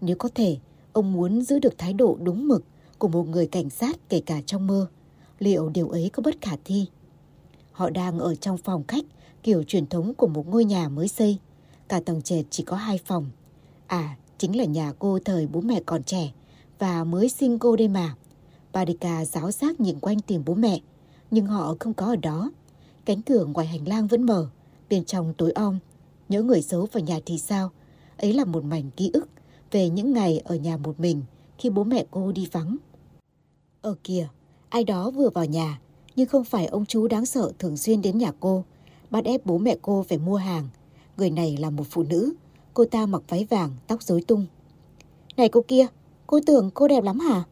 Nếu 0.00 0.16
có 0.16 0.28
thể, 0.34 0.56
ông 0.92 1.12
muốn 1.12 1.42
giữ 1.42 1.58
được 1.58 1.78
thái 1.78 1.92
độ 1.92 2.18
đúng 2.22 2.48
mực 2.48 2.64
của 2.98 3.08
một 3.08 3.28
người 3.28 3.46
cảnh 3.46 3.70
sát 3.70 3.96
kể 4.08 4.20
cả 4.26 4.40
trong 4.46 4.66
mơ. 4.66 4.86
Liệu 5.38 5.68
điều 5.68 5.88
ấy 5.88 6.10
có 6.12 6.22
bất 6.22 6.34
khả 6.40 6.56
thi? 6.64 6.86
Họ 7.72 7.90
đang 7.90 8.18
ở 8.18 8.34
trong 8.34 8.58
phòng 8.58 8.84
khách 8.88 9.04
kiểu 9.42 9.62
truyền 9.62 9.86
thống 9.86 10.14
của 10.14 10.26
một 10.26 10.48
ngôi 10.48 10.64
nhà 10.64 10.88
mới 10.88 11.08
xây. 11.08 11.38
Cả 11.88 12.00
tầng 12.00 12.22
trệt 12.22 12.44
chỉ 12.50 12.62
có 12.62 12.76
hai 12.76 12.98
phòng. 13.04 13.30
À, 13.86 14.16
chính 14.38 14.56
là 14.56 14.64
nhà 14.64 14.92
cô 14.98 15.18
thời 15.24 15.46
bố 15.46 15.60
mẹ 15.60 15.80
còn 15.86 16.02
trẻ 16.02 16.32
và 16.78 17.04
mới 17.04 17.28
sinh 17.28 17.58
cô 17.58 17.76
đây 17.76 17.88
mà. 17.88 18.14
Parika 18.72 19.24
giáo 19.24 19.50
giác 19.50 19.80
nhìn 19.80 20.00
quanh 20.00 20.20
tìm 20.20 20.42
bố 20.46 20.54
mẹ, 20.54 20.80
nhưng 21.30 21.46
họ 21.46 21.76
không 21.80 21.94
có 21.94 22.06
ở 22.06 22.16
đó. 22.16 22.50
Cánh 23.04 23.22
cửa 23.22 23.44
ngoài 23.44 23.66
hành 23.66 23.88
lang 23.88 24.06
vẫn 24.06 24.22
mở, 24.22 24.48
bên 24.88 25.04
trong 25.04 25.34
tối 25.38 25.52
om. 25.52 25.78
Nhớ 26.28 26.42
người 26.42 26.62
xấu 26.62 26.88
vào 26.92 27.02
nhà 27.02 27.20
thì 27.26 27.38
sao? 27.38 27.70
Ấy 28.16 28.32
là 28.32 28.44
một 28.44 28.64
mảnh 28.64 28.90
ký 28.96 29.10
ức 29.12 29.28
về 29.70 29.88
những 29.88 30.12
ngày 30.12 30.38
ở 30.38 30.56
nhà 30.56 30.76
một 30.76 31.00
mình 31.00 31.22
khi 31.58 31.70
bố 31.70 31.84
mẹ 31.84 32.04
cô 32.10 32.32
đi 32.32 32.48
vắng. 32.52 32.76
Ở 33.82 33.94
kìa, 34.04 34.28
ai 34.68 34.84
đó 34.84 35.10
vừa 35.10 35.30
vào 35.30 35.44
nhà, 35.44 35.80
Nhưng 36.16 36.28
không 36.28 36.44
phải 36.44 36.66
ông 36.66 36.86
chú 36.86 37.08
đáng 37.08 37.26
sợ 37.26 37.52
thường 37.58 37.76
xuyên 37.76 38.02
đến 38.02 38.18
nhà 38.18 38.32
cô, 38.40 38.64
bắt 39.10 39.24
ép 39.24 39.46
bố 39.46 39.58
mẹ 39.58 39.76
cô 39.82 40.04
phải 40.08 40.18
mua 40.18 40.36
hàng. 40.36 40.68
Người 41.16 41.30
này 41.30 41.56
là 41.56 41.70
một 41.70 41.84
phụ 41.90 42.02
nữ, 42.02 42.32
cô 42.74 42.84
ta 42.84 43.06
mặc 43.06 43.22
váy 43.28 43.46
vàng, 43.50 43.70
tóc 43.86 44.02
rối 44.02 44.22
tung. 44.22 44.46
Này 45.36 45.48
cô 45.48 45.64
kia, 45.68 45.86
cô 46.26 46.40
tưởng 46.46 46.70
cô 46.74 46.88
đẹp 46.88 47.04
lắm 47.04 47.18
hả? 47.18 47.44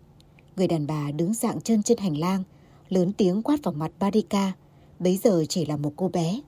Người 0.57 0.68
đàn 0.68 0.86
bà 0.86 1.11
đứng 1.11 1.34
dạng 1.34 1.61
chân 1.61 1.82
trên 1.82 1.99
hành 1.99 2.18
lang, 2.18 2.42
lớn 2.88 3.12
tiếng 3.12 3.42
quát 3.42 3.62
vào 3.62 3.74
mặt 3.74 3.92
Barika, 3.99 4.53
bấy 4.99 5.18
giờ 5.24 5.44
chỉ 5.49 5.66
là 5.66 5.76
một 5.76 5.92
cô 5.96 6.09
bé. 6.09 6.40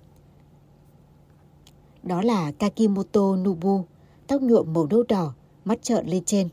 Đó 2.03 2.23
là 2.23 2.53
Kakimoto 2.59 3.37
Nubu, 3.37 3.81
tóc 4.27 4.43
nhuộm 4.43 4.73
màu 4.73 4.87
nâu 4.87 5.03
đỏ, 5.09 5.35
mắt 5.65 5.83
trợn 5.83 6.07
lên 6.07 6.25
trên. 6.25 6.49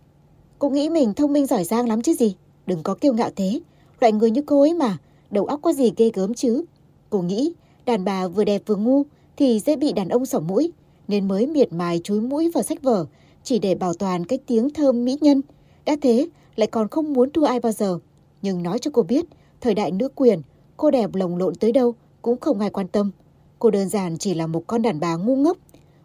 Cô 0.59 0.69
nghĩ 0.69 0.89
mình 0.89 1.13
thông 1.13 1.33
minh 1.33 1.45
giỏi 1.45 1.63
giang 1.63 1.87
lắm 1.87 2.01
chứ 2.01 2.13
gì, 2.13 2.35
đừng 2.65 2.83
có 2.83 2.95
kiêu 2.95 3.13
ngạo 3.13 3.29
thế. 3.35 3.59
Loại 3.99 4.11
người 4.11 4.31
như 4.31 4.41
cô 4.41 4.61
ấy 4.61 4.73
mà, 4.73 4.97
đầu 5.31 5.45
óc 5.45 5.59
có 5.63 5.73
gì 5.73 5.91
ghê 5.97 6.11
gớm 6.13 6.33
chứ. 6.33 6.63
Cô 7.09 7.21
nghĩ 7.21 7.53
đàn 7.85 8.05
bà 8.05 8.27
vừa 8.27 8.43
đẹp 8.43 8.61
vừa 8.65 8.75
ngu 8.75 9.03
thì 9.37 9.59
dễ 9.59 9.75
bị 9.75 9.93
đàn 9.93 10.09
ông 10.09 10.25
sỏ 10.25 10.39
mũi, 10.39 10.71
nên 11.07 11.27
mới 11.27 11.47
miệt 11.47 11.73
mài 11.73 12.01
chúi 12.03 12.21
mũi 12.21 12.51
vào 12.51 12.63
sách 12.63 12.83
vở 12.83 13.05
chỉ 13.43 13.59
để 13.59 13.75
bảo 13.75 13.93
toàn 13.93 14.25
cái 14.25 14.39
tiếng 14.45 14.69
thơm 14.69 15.05
mỹ 15.05 15.17
nhân. 15.21 15.41
Đã 15.85 15.95
thế, 16.01 16.27
lại 16.55 16.67
còn 16.67 16.87
không 16.87 17.13
muốn 17.13 17.29
thua 17.31 17.43
ai 17.43 17.59
bao 17.59 17.71
giờ. 17.71 17.99
Nhưng 18.41 18.63
nói 18.63 18.79
cho 18.79 18.91
cô 18.93 19.03
biết, 19.03 19.25
thời 19.61 19.73
đại 19.73 19.91
nữ 19.91 20.09
quyền, 20.15 20.41
cô 20.77 20.91
đẹp 20.91 21.15
lồng 21.15 21.37
lộn 21.37 21.55
tới 21.55 21.71
đâu 21.71 21.95
cũng 22.21 22.39
không 22.39 22.59
ai 22.59 22.69
quan 22.69 22.87
tâm. 22.87 23.11
Cô 23.59 23.71
đơn 23.71 23.89
giản 23.89 24.17
chỉ 24.17 24.33
là 24.33 24.47
một 24.47 24.63
con 24.67 24.81
đàn 24.81 24.99
bà 24.99 25.15
ngu 25.15 25.35
ngốc. 25.35 25.57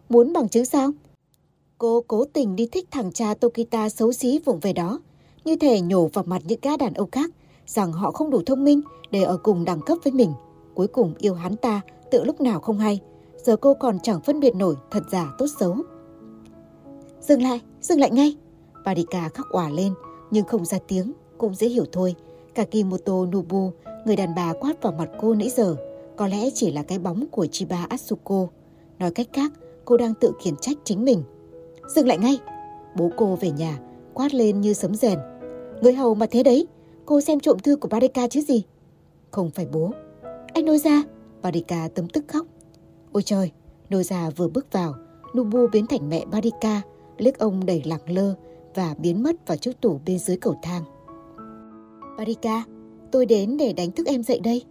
Muốn 0.09 0.33
bằng 0.33 0.49
chứng 0.49 0.65
sao? 0.65 0.91
Cô 1.77 2.03
cố 2.07 2.25
tình 2.25 2.55
đi 2.55 2.67
thích 2.71 2.87
thằng 2.91 3.11
cha 3.11 3.33
Tokita 3.33 3.89
xấu 3.89 4.13
xí 4.13 4.39
vụng 4.45 4.59
về 4.59 4.73
đó. 4.73 4.99
Như 5.45 5.55
thể 5.55 5.81
nhổ 5.81 6.07
vào 6.07 6.23
mặt 6.27 6.41
những 6.47 6.59
gã 6.61 6.77
đàn 6.77 6.93
ông 6.93 7.11
khác 7.11 7.29
rằng 7.67 7.91
họ 7.91 8.11
không 8.11 8.29
đủ 8.29 8.41
thông 8.45 8.63
minh 8.63 8.81
để 9.11 9.23
ở 9.23 9.37
cùng 9.37 9.65
đẳng 9.65 9.81
cấp 9.81 9.97
với 10.03 10.13
mình. 10.13 10.33
Cuối 10.73 10.87
cùng 10.87 11.13
yêu 11.17 11.33
hắn 11.33 11.55
ta 11.55 11.81
tự 12.11 12.23
lúc 12.23 12.41
nào 12.41 12.59
không 12.59 12.79
hay. 12.79 12.99
Giờ 13.43 13.55
cô 13.55 13.73
còn 13.73 13.99
chẳng 13.99 14.21
phân 14.21 14.39
biệt 14.39 14.55
nổi 14.55 14.75
thật 14.91 15.03
giả 15.11 15.31
tốt 15.37 15.45
xấu. 15.59 15.75
Dừng 17.21 17.41
lại, 17.41 17.61
dừng 17.81 17.99
lại 17.99 18.11
ngay. 18.11 18.37
Parika 18.85 19.29
khóc 19.29 19.47
òa 19.49 19.69
lên 19.69 19.93
nhưng 20.31 20.45
không 20.45 20.65
ra 20.65 20.79
tiếng, 20.87 21.13
cũng 21.37 21.55
dễ 21.55 21.67
hiểu 21.67 21.85
thôi. 21.91 22.15
Kakimoto 22.55 23.13
Nobu, 23.13 23.71
người 24.05 24.15
đàn 24.15 24.35
bà 24.35 24.53
quát 24.53 24.81
vào 24.81 24.93
mặt 24.93 25.09
cô 25.19 25.33
nãy 25.33 25.49
giờ, 25.49 25.75
có 26.15 26.27
lẽ 26.27 26.49
chỉ 26.53 26.71
là 26.71 26.83
cái 26.83 26.99
bóng 26.99 27.27
của 27.31 27.45
Chiba 27.45 27.85
Atsuko. 27.89 28.47
Nói 28.99 29.11
cách 29.11 29.27
khác, 29.33 29.51
cô 29.85 29.97
đang 29.97 30.13
tự 30.13 30.31
khiển 30.41 30.55
trách 30.61 30.77
chính 30.83 31.05
mình. 31.05 31.23
Dừng 31.95 32.07
lại 32.07 32.17
ngay! 32.17 32.37
Bố 32.95 33.11
cô 33.17 33.35
về 33.35 33.51
nhà, 33.51 33.79
quát 34.13 34.33
lên 34.33 34.61
như 34.61 34.73
sấm 34.73 34.95
rèn. 34.95 35.19
Người 35.81 35.93
hầu 35.93 36.15
mà 36.15 36.25
thế 36.31 36.43
đấy, 36.43 36.67
cô 37.05 37.21
xem 37.21 37.39
trộm 37.39 37.59
thư 37.59 37.75
của 37.75 37.87
Barika 37.87 38.27
chứ 38.27 38.41
gì? 38.41 38.63
Không 39.31 39.49
phải 39.49 39.67
bố. 39.73 39.91
Anh 40.53 40.65
nôi 40.65 40.77
ra! 40.77 41.03
Barika 41.41 41.87
tấm 41.95 42.07
tức 42.07 42.25
khóc. 42.27 42.45
Ôi 43.11 43.23
trời, 43.23 43.51
nôi 43.89 44.03
ra 44.03 44.29
vừa 44.29 44.47
bước 44.47 44.71
vào, 44.71 44.93
Nubu 45.37 45.67
biến 45.67 45.87
thành 45.87 46.09
mẹ 46.09 46.25
Barika, 46.31 46.81
liếc 47.17 47.39
ông 47.39 47.65
đầy 47.65 47.81
lẳng 47.85 48.09
lơ 48.09 48.33
và 48.75 48.95
biến 48.97 49.23
mất 49.23 49.47
vào 49.47 49.57
chiếc 49.57 49.81
tủ 49.81 49.99
bên 50.05 50.19
dưới 50.19 50.37
cầu 50.37 50.55
thang. 50.61 50.83
Barika, 52.17 52.63
tôi 53.13 53.25
đến 53.25 53.57
để 53.57 53.73
đánh 53.73 53.91
thức 53.91 54.07
em 54.07 54.23
dậy 54.23 54.39
đây. 54.39 54.63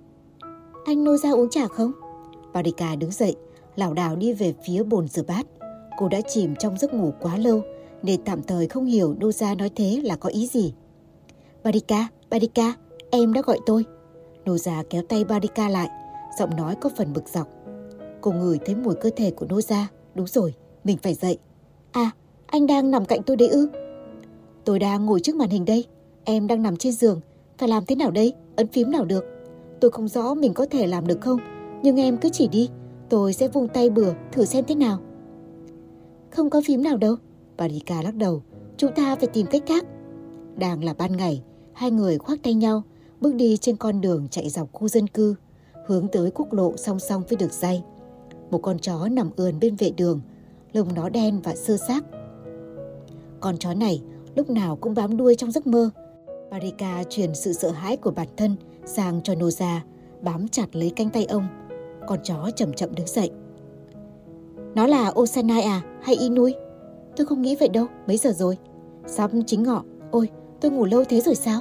Anh 0.85 1.05
nô 1.05 1.17
ra 1.17 1.31
uống 1.31 1.51
trà 1.51 1.67
không? 1.67 1.93
Barika 2.53 2.97
đứng 2.97 3.11
dậy, 3.11 3.37
lảo 3.77 3.95
đảo 3.95 4.17
đi 4.17 4.33
về 4.33 4.55
phía 4.67 4.83
bồn 4.83 5.09
rửa 5.09 5.23
bát. 5.23 5.47
Cô 5.99 6.09
đã 6.09 6.21
chìm 6.21 6.57
trong 6.57 6.79
giấc 6.79 6.95
ngủ 6.95 7.13
quá 7.21 7.37
lâu 7.37 7.63
nên 8.03 8.25
tạm 8.25 8.43
thời 8.43 8.67
không 8.67 8.85
hiểu 8.85 9.15
nô 9.21 9.33
gia 9.33 9.55
nói 9.55 9.71
thế 9.77 10.01
là 10.05 10.17
có 10.17 10.29
ý 10.29 10.47
gì. 10.47 10.75
Barika, 11.65 12.09
Barika, 12.31 12.75
em 13.11 13.33
đã 13.33 13.43
gọi 13.43 13.59
tôi. 13.67 13.85
Nô 14.45 14.59
gia 14.59 14.83
kéo 14.91 15.03
tay 15.09 15.25
Barika 15.25 15.69
lại, 15.69 15.89
giọng 16.39 16.57
nói 16.57 16.75
có 16.81 16.91
phần 16.97 17.13
bực 17.13 17.29
dọc. 17.29 17.49
Cô 18.21 18.33
ngửi 18.33 18.59
thấy 18.65 18.75
mùi 18.75 18.95
cơ 18.95 19.11
thể 19.17 19.31
của 19.31 19.47
nô 19.49 19.61
gia. 19.61 19.89
Đúng 20.15 20.27
rồi, 20.27 20.55
mình 20.85 20.97
phải 21.03 21.15
dậy. 21.15 21.39
À, 21.93 22.11
anh 22.47 22.67
đang 22.67 22.91
nằm 22.91 23.05
cạnh 23.05 23.23
tôi 23.23 23.37
đấy 23.37 23.49
ư? 23.49 23.69
Tôi 24.65 24.79
đang 24.79 25.07
ngồi 25.07 25.21
trước 25.21 25.37
màn 25.37 25.51
hình 25.51 25.65
đây. 25.65 25.85
Em 26.25 26.47
đang 26.47 26.63
nằm 26.63 26.77
trên 26.77 26.93
giường. 26.93 27.21
Phải 27.63 27.69
làm 27.69 27.85
thế 27.87 27.97
nào 27.97 28.11
đây? 28.11 28.33
Ấn 28.57 28.67
phím 28.67 28.91
nào 28.91 29.05
được? 29.05 29.25
Tôi 29.81 29.91
không 29.91 30.09
rõ 30.09 30.35
mình 30.35 30.55
có 30.55 30.67
thể 30.71 30.87
làm 30.87 31.07
được 31.07 31.21
không. 31.21 31.39
Nhưng 31.83 31.97
em 31.97 32.17
cứ 32.17 32.29
chỉ 32.29 32.49
đi. 32.49 32.69
Tôi 33.09 33.33
sẽ 33.33 33.49
vung 33.49 33.69
tay 33.69 33.91
bừa 33.91 34.13
thử 34.33 34.45
xem 34.45 34.65
thế 34.69 34.75
nào. 34.75 34.99
Không 36.31 36.51
có 36.51 36.63
phím 36.67 36.83
nào 36.83 36.97
đâu. 36.97 37.17
Barika 37.57 38.03
lắc 38.03 38.15
đầu. 38.15 38.43
Chúng 38.77 38.93
ta 38.95 39.17
phải 39.17 39.27
tìm 39.27 39.47
cách 39.47 39.63
khác. 39.67 39.85
Đang 40.57 40.85
là 40.85 40.95
ban 40.95 41.17
ngày, 41.17 41.43
hai 41.73 41.91
người 41.91 42.19
khoác 42.19 42.39
tay 42.43 42.55
nhau, 42.55 42.83
bước 43.21 43.35
đi 43.35 43.57
trên 43.57 43.77
con 43.77 44.01
đường 44.01 44.29
chạy 44.31 44.51
dọc 44.51 44.73
khu 44.73 44.89
dân 44.89 45.07
cư, 45.07 45.35
hướng 45.87 46.09
tới 46.09 46.31
quốc 46.31 46.53
lộ 46.53 46.77
song 46.77 46.99
song 46.99 47.23
với 47.29 47.37
đường 47.37 47.53
dây. 47.53 47.83
Một 48.51 48.59
con 48.59 48.79
chó 48.79 49.09
nằm 49.09 49.31
ườn 49.37 49.61
bên 49.61 49.77
vệ 49.77 49.91
đường, 49.97 50.21
lông 50.73 50.89
nó 50.95 51.09
đen 51.09 51.41
và 51.45 51.55
sơ 51.55 51.77
xác. 51.89 52.05
Con 53.41 53.57
chó 53.57 53.75
này 53.75 54.03
lúc 54.35 54.51
nào 54.51 54.77
cũng 54.77 54.95
bám 54.95 55.17
đuôi 55.17 55.35
trong 55.35 55.51
giấc 55.51 55.67
mơ. 55.67 55.91
Parika 56.53 57.05
truyền 57.09 57.35
sự 57.35 57.53
sợ 57.53 57.71
hãi 57.71 57.97
của 57.97 58.11
bản 58.11 58.29
thân 58.37 58.57
sang 58.85 59.21
cho 59.23 59.35
Noza, 59.35 59.79
bám 60.23 60.49
chặt 60.49 60.77
lấy 60.77 60.93
cánh 60.97 61.11
tay 61.11 61.25
ông. 61.25 61.47
Con 62.07 62.19
chó 62.23 62.51
chậm 62.57 62.73
chậm 62.73 62.95
đứng 62.95 63.07
dậy. 63.07 63.31
Nó 64.75 64.87
là 64.87 65.13
Osanai 65.21 65.63
à 65.63 65.83
hay 66.03 66.15
Inui? 66.15 66.55
Tôi 67.17 67.27
không 67.27 67.43
nghĩ 67.43 67.57
vậy 67.57 67.69
đâu, 67.69 67.87
mấy 68.07 68.17
giờ 68.17 68.33
rồi? 68.33 68.59
Sắp 69.07 69.31
chính 69.47 69.63
ngọ, 69.63 69.83
ôi 70.11 70.29
tôi 70.61 70.71
ngủ 70.71 70.85
lâu 70.85 71.05
thế 71.05 71.21
rồi 71.21 71.35
sao? 71.35 71.61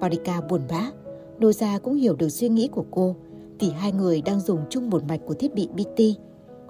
Parika 0.00 0.40
buồn 0.40 0.60
bã, 0.70 0.90
Noza 1.38 1.78
cũng 1.78 1.94
hiểu 1.94 2.16
được 2.16 2.28
suy 2.28 2.48
nghĩ 2.48 2.68
của 2.68 2.84
cô 2.90 3.16
vì 3.58 3.70
hai 3.70 3.92
người 3.92 4.22
đang 4.22 4.40
dùng 4.40 4.60
chung 4.70 4.90
một 4.90 5.04
mạch 5.08 5.20
của 5.26 5.34
thiết 5.34 5.54
bị 5.54 5.68
BT. 5.74 6.00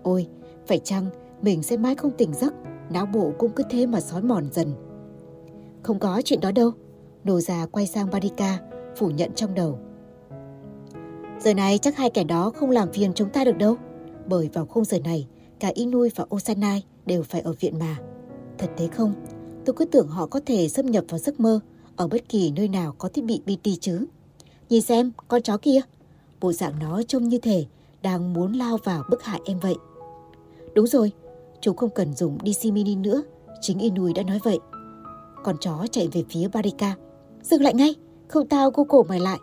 Ôi, 0.02 0.26
phải 0.66 0.78
chăng 0.78 1.06
mình 1.42 1.62
sẽ 1.62 1.76
mãi 1.76 1.94
không 1.94 2.10
tỉnh 2.10 2.34
giấc, 2.34 2.54
não 2.90 3.06
bộ 3.06 3.32
cũng 3.38 3.50
cứ 3.50 3.64
thế 3.70 3.86
mà 3.86 4.00
sói 4.00 4.22
mòn 4.22 4.48
dần. 4.52 4.68
Không 5.82 5.98
có 5.98 6.22
chuyện 6.24 6.40
đó 6.40 6.50
đâu. 6.52 6.72
Nô 7.28 7.40
già 7.40 7.66
quay 7.66 7.86
sang 7.86 8.10
Barika, 8.10 8.58
phủ 8.96 9.10
nhận 9.10 9.30
trong 9.34 9.54
đầu. 9.54 9.78
Giờ 11.40 11.54
này 11.54 11.78
chắc 11.78 11.96
hai 11.96 12.10
kẻ 12.10 12.24
đó 12.24 12.50
không 12.50 12.70
làm 12.70 12.92
phiền 12.92 13.12
chúng 13.14 13.30
ta 13.30 13.44
được 13.44 13.56
đâu. 13.56 13.76
Bởi 14.26 14.50
vào 14.52 14.66
khung 14.66 14.84
giờ 14.84 14.98
này, 14.98 15.26
cả 15.60 15.72
Inui 15.74 16.10
và 16.14 16.24
Osanai 16.34 16.84
đều 17.06 17.22
phải 17.22 17.40
ở 17.40 17.52
viện 17.60 17.78
mà. 17.78 17.96
Thật 18.58 18.70
thế 18.76 18.88
không? 18.88 19.12
Tôi 19.64 19.74
cứ 19.74 19.84
tưởng 19.84 20.08
họ 20.08 20.26
có 20.26 20.40
thể 20.46 20.68
xâm 20.68 20.86
nhập 20.86 21.04
vào 21.08 21.18
giấc 21.18 21.40
mơ 21.40 21.60
ở 21.96 22.08
bất 22.08 22.28
kỳ 22.28 22.50
nơi 22.50 22.68
nào 22.68 22.94
có 22.98 23.08
thiết 23.08 23.24
bị 23.24 23.40
BT 23.46 23.70
chứ. 23.80 24.06
Nhìn 24.68 24.82
xem, 24.82 25.12
con 25.28 25.42
chó 25.42 25.56
kia. 25.56 25.80
Bộ 26.40 26.52
dạng 26.52 26.78
nó 26.80 27.02
trông 27.02 27.28
như 27.28 27.38
thể 27.38 27.64
đang 28.02 28.32
muốn 28.32 28.52
lao 28.52 28.76
vào 28.84 29.04
bức 29.10 29.22
hại 29.22 29.40
em 29.44 29.60
vậy. 29.60 29.74
Đúng 30.74 30.86
rồi, 30.86 31.12
chúng 31.60 31.76
không 31.76 31.90
cần 31.90 32.14
dùng 32.14 32.38
DC 32.44 32.72
Mini 32.72 32.96
nữa. 32.96 33.22
Chính 33.60 33.78
Inui 33.78 34.12
đã 34.12 34.22
nói 34.22 34.40
vậy. 34.44 34.58
Con 35.44 35.56
chó 35.60 35.86
chạy 35.90 36.08
về 36.12 36.24
phía 36.30 36.48
Barika. 36.48 36.94
Dừng 37.42 37.62
lại 37.62 37.74
ngay, 37.74 37.94
không 38.28 38.48
tao 38.48 38.70
cô 38.70 38.84
cổ 38.84 39.02
mời 39.02 39.20
lại. 39.20 39.38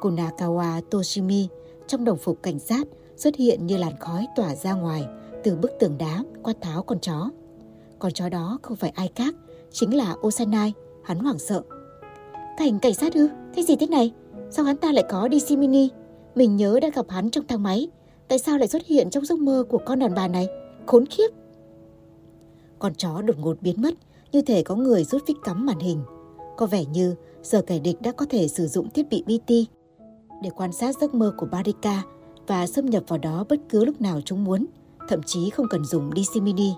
Kunakawa 0.00 0.80
Toshimi 0.90 1.48
trong 1.86 2.04
đồng 2.04 2.18
phục 2.18 2.42
cảnh 2.42 2.58
sát 2.58 2.86
xuất 3.16 3.36
hiện 3.36 3.66
như 3.66 3.76
làn 3.76 3.98
khói 4.00 4.26
tỏa 4.36 4.54
ra 4.54 4.72
ngoài 4.72 5.06
từ 5.44 5.56
bức 5.56 5.70
tường 5.80 5.98
đá 5.98 6.24
quát 6.42 6.54
tháo 6.60 6.82
con 6.82 6.98
chó. 6.98 7.30
Con 7.98 8.12
chó 8.12 8.28
đó 8.28 8.58
không 8.62 8.76
phải 8.76 8.90
ai 8.90 9.10
khác, 9.14 9.34
chính 9.70 9.96
là 9.96 10.16
Osanai, 10.26 10.72
hắn 11.04 11.18
hoảng 11.18 11.38
sợ. 11.38 11.62
Cảnh 12.58 12.78
cảnh 12.78 12.94
sát 12.94 13.14
ư? 13.14 13.28
Thế 13.54 13.62
gì 13.62 13.76
thế 13.76 13.86
này? 13.86 14.12
Sao 14.50 14.64
hắn 14.64 14.76
ta 14.76 14.92
lại 14.92 15.04
có 15.10 15.28
DC 15.32 15.58
Mini? 15.58 15.88
Mình 16.34 16.56
nhớ 16.56 16.78
đã 16.82 16.88
gặp 16.94 17.06
hắn 17.08 17.30
trong 17.30 17.46
thang 17.46 17.62
máy. 17.62 17.88
Tại 18.28 18.38
sao 18.38 18.58
lại 18.58 18.68
xuất 18.68 18.86
hiện 18.86 19.10
trong 19.10 19.24
giấc 19.24 19.38
mơ 19.38 19.64
của 19.68 19.78
con 19.86 19.98
đàn 19.98 20.14
bà 20.14 20.28
này? 20.28 20.48
Khốn 20.86 21.06
khiếp! 21.06 21.28
Con 22.78 22.94
chó 22.94 23.22
đột 23.22 23.38
ngột 23.38 23.56
biến 23.60 23.82
mất, 23.82 23.94
như 24.32 24.42
thể 24.42 24.62
có 24.62 24.74
người 24.74 25.04
rút 25.04 25.22
phích 25.26 25.36
cắm 25.44 25.66
màn 25.66 25.78
hình. 25.78 26.02
Có 26.56 26.66
vẻ 26.66 26.84
như 26.84 27.14
giờ 27.46 27.62
kẻ 27.62 27.78
địch 27.78 28.02
đã 28.02 28.12
có 28.12 28.26
thể 28.30 28.48
sử 28.48 28.66
dụng 28.66 28.90
thiết 28.90 29.08
bị 29.10 29.22
BT 29.26 29.52
để 30.42 30.50
quan 30.56 30.72
sát 30.72 30.96
giấc 31.00 31.14
mơ 31.14 31.34
của 31.36 31.46
Barika 31.46 32.02
và 32.46 32.66
xâm 32.66 32.86
nhập 32.86 33.02
vào 33.08 33.18
đó 33.18 33.44
bất 33.48 33.60
cứ 33.68 33.84
lúc 33.84 34.00
nào 34.00 34.20
chúng 34.24 34.44
muốn, 34.44 34.66
thậm 35.08 35.20
chí 35.26 35.50
không 35.50 35.66
cần 35.70 35.84
dùng 35.84 36.10
DC 36.16 36.42
mini. 36.42 36.70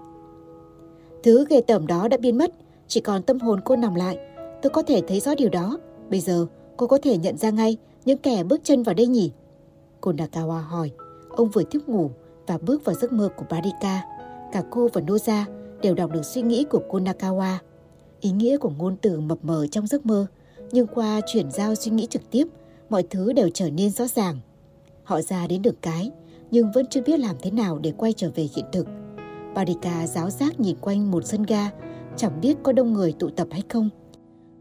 Thứ 1.22 1.46
ghê 1.48 1.60
tởm 1.60 1.86
đó 1.86 2.08
đã 2.08 2.16
biến 2.16 2.38
mất, 2.38 2.52
chỉ 2.88 3.00
còn 3.00 3.22
tâm 3.22 3.38
hồn 3.38 3.60
cô 3.64 3.76
nằm 3.76 3.94
lại. 3.94 4.18
Tôi 4.62 4.70
có 4.70 4.82
thể 4.82 5.02
thấy 5.08 5.20
rõ 5.20 5.34
điều 5.34 5.48
đó. 5.48 5.78
Bây 6.10 6.20
giờ 6.20 6.46
cô 6.76 6.86
có 6.86 6.98
thể 7.02 7.18
nhận 7.18 7.36
ra 7.36 7.50
ngay 7.50 7.76
những 8.04 8.18
kẻ 8.18 8.44
bước 8.44 8.60
chân 8.64 8.82
vào 8.82 8.94
đây 8.94 9.06
nhỉ? 9.06 9.32
Cô 10.00 10.12
Nakawa 10.12 10.60
hỏi. 10.60 10.90
Ông 11.30 11.48
vừa 11.48 11.62
thức 11.62 11.88
ngủ 11.88 12.10
và 12.46 12.58
bước 12.58 12.84
vào 12.84 12.94
giấc 12.94 13.12
mơ 13.12 13.28
của 13.36 13.44
Barika. 13.50 14.02
Cả 14.52 14.62
cô 14.70 14.88
và 14.92 15.00
Noza 15.00 15.44
đều 15.82 15.94
đọc 15.94 16.10
được 16.12 16.24
suy 16.24 16.42
nghĩ 16.42 16.64
của 16.70 16.80
cô 16.88 16.98
Nakawa. 16.98 17.56
Ý 18.20 18.30
nghĩa 18.30 18.58
của 18.58 18.70
ngôn 18.78 18.96
từ 18.96 19.20
mập 19.20 19.44
mờ 19.44 19.66
trong 19.66 19.86
giấc 19.86 20.06
mơ, 20.06 20.26
nhưng 20.72 20.86
qua 20.86 21.20
chuyển 21.26 21.50
giao 21.50 21.74
suy 21.74 21.90
nghĩ 21.90 22.06
trực 22.06 22.30
tiếp, 22.30 22.48
mọi 22.90 23.02
thứ 23.02 23.32
đều 23.32 23.48
trở 23.54 23.70
nên 23.70 23.90
rõ 23.90 24.06
ràng. 24.06 24.38
Họ 25.04 25.20
ra 25.20 25.46
đến 25.46 25.62
được 25.62 25.82
cái, 25.82 26.10
nhưng 26.50 26.72
vẫn 26.72 26.86
chưa 26.90 27.02
biết 27.02 27.20
làm 27.20 27.36
thế 27.42 27.50
nào 27.50 27.78
để 27.78 27.92
quay 27.96 28.12
trở 28.12 28.30
về 28.34 28.48
hiện 28.56 28.64
thực. 28.72 28.86
Barika 29.54 30.06
giáo 30.06 30.30
giác 30.30 30.60
nhìn 30.60 30.76
quanh 30.80 31.10
một 31.10 31.26
sân 31.26 31.42
ga, 31.42 31.70
chẳng 32.16 32.40
biết 32.40 32.56
có 32.62 32.72
đông 32.72 32.92
người 32.92 33.12
tụ 33.12 33.28
tập 33.28 33.48
hay 33.50 33.62
không. 33.68 33.90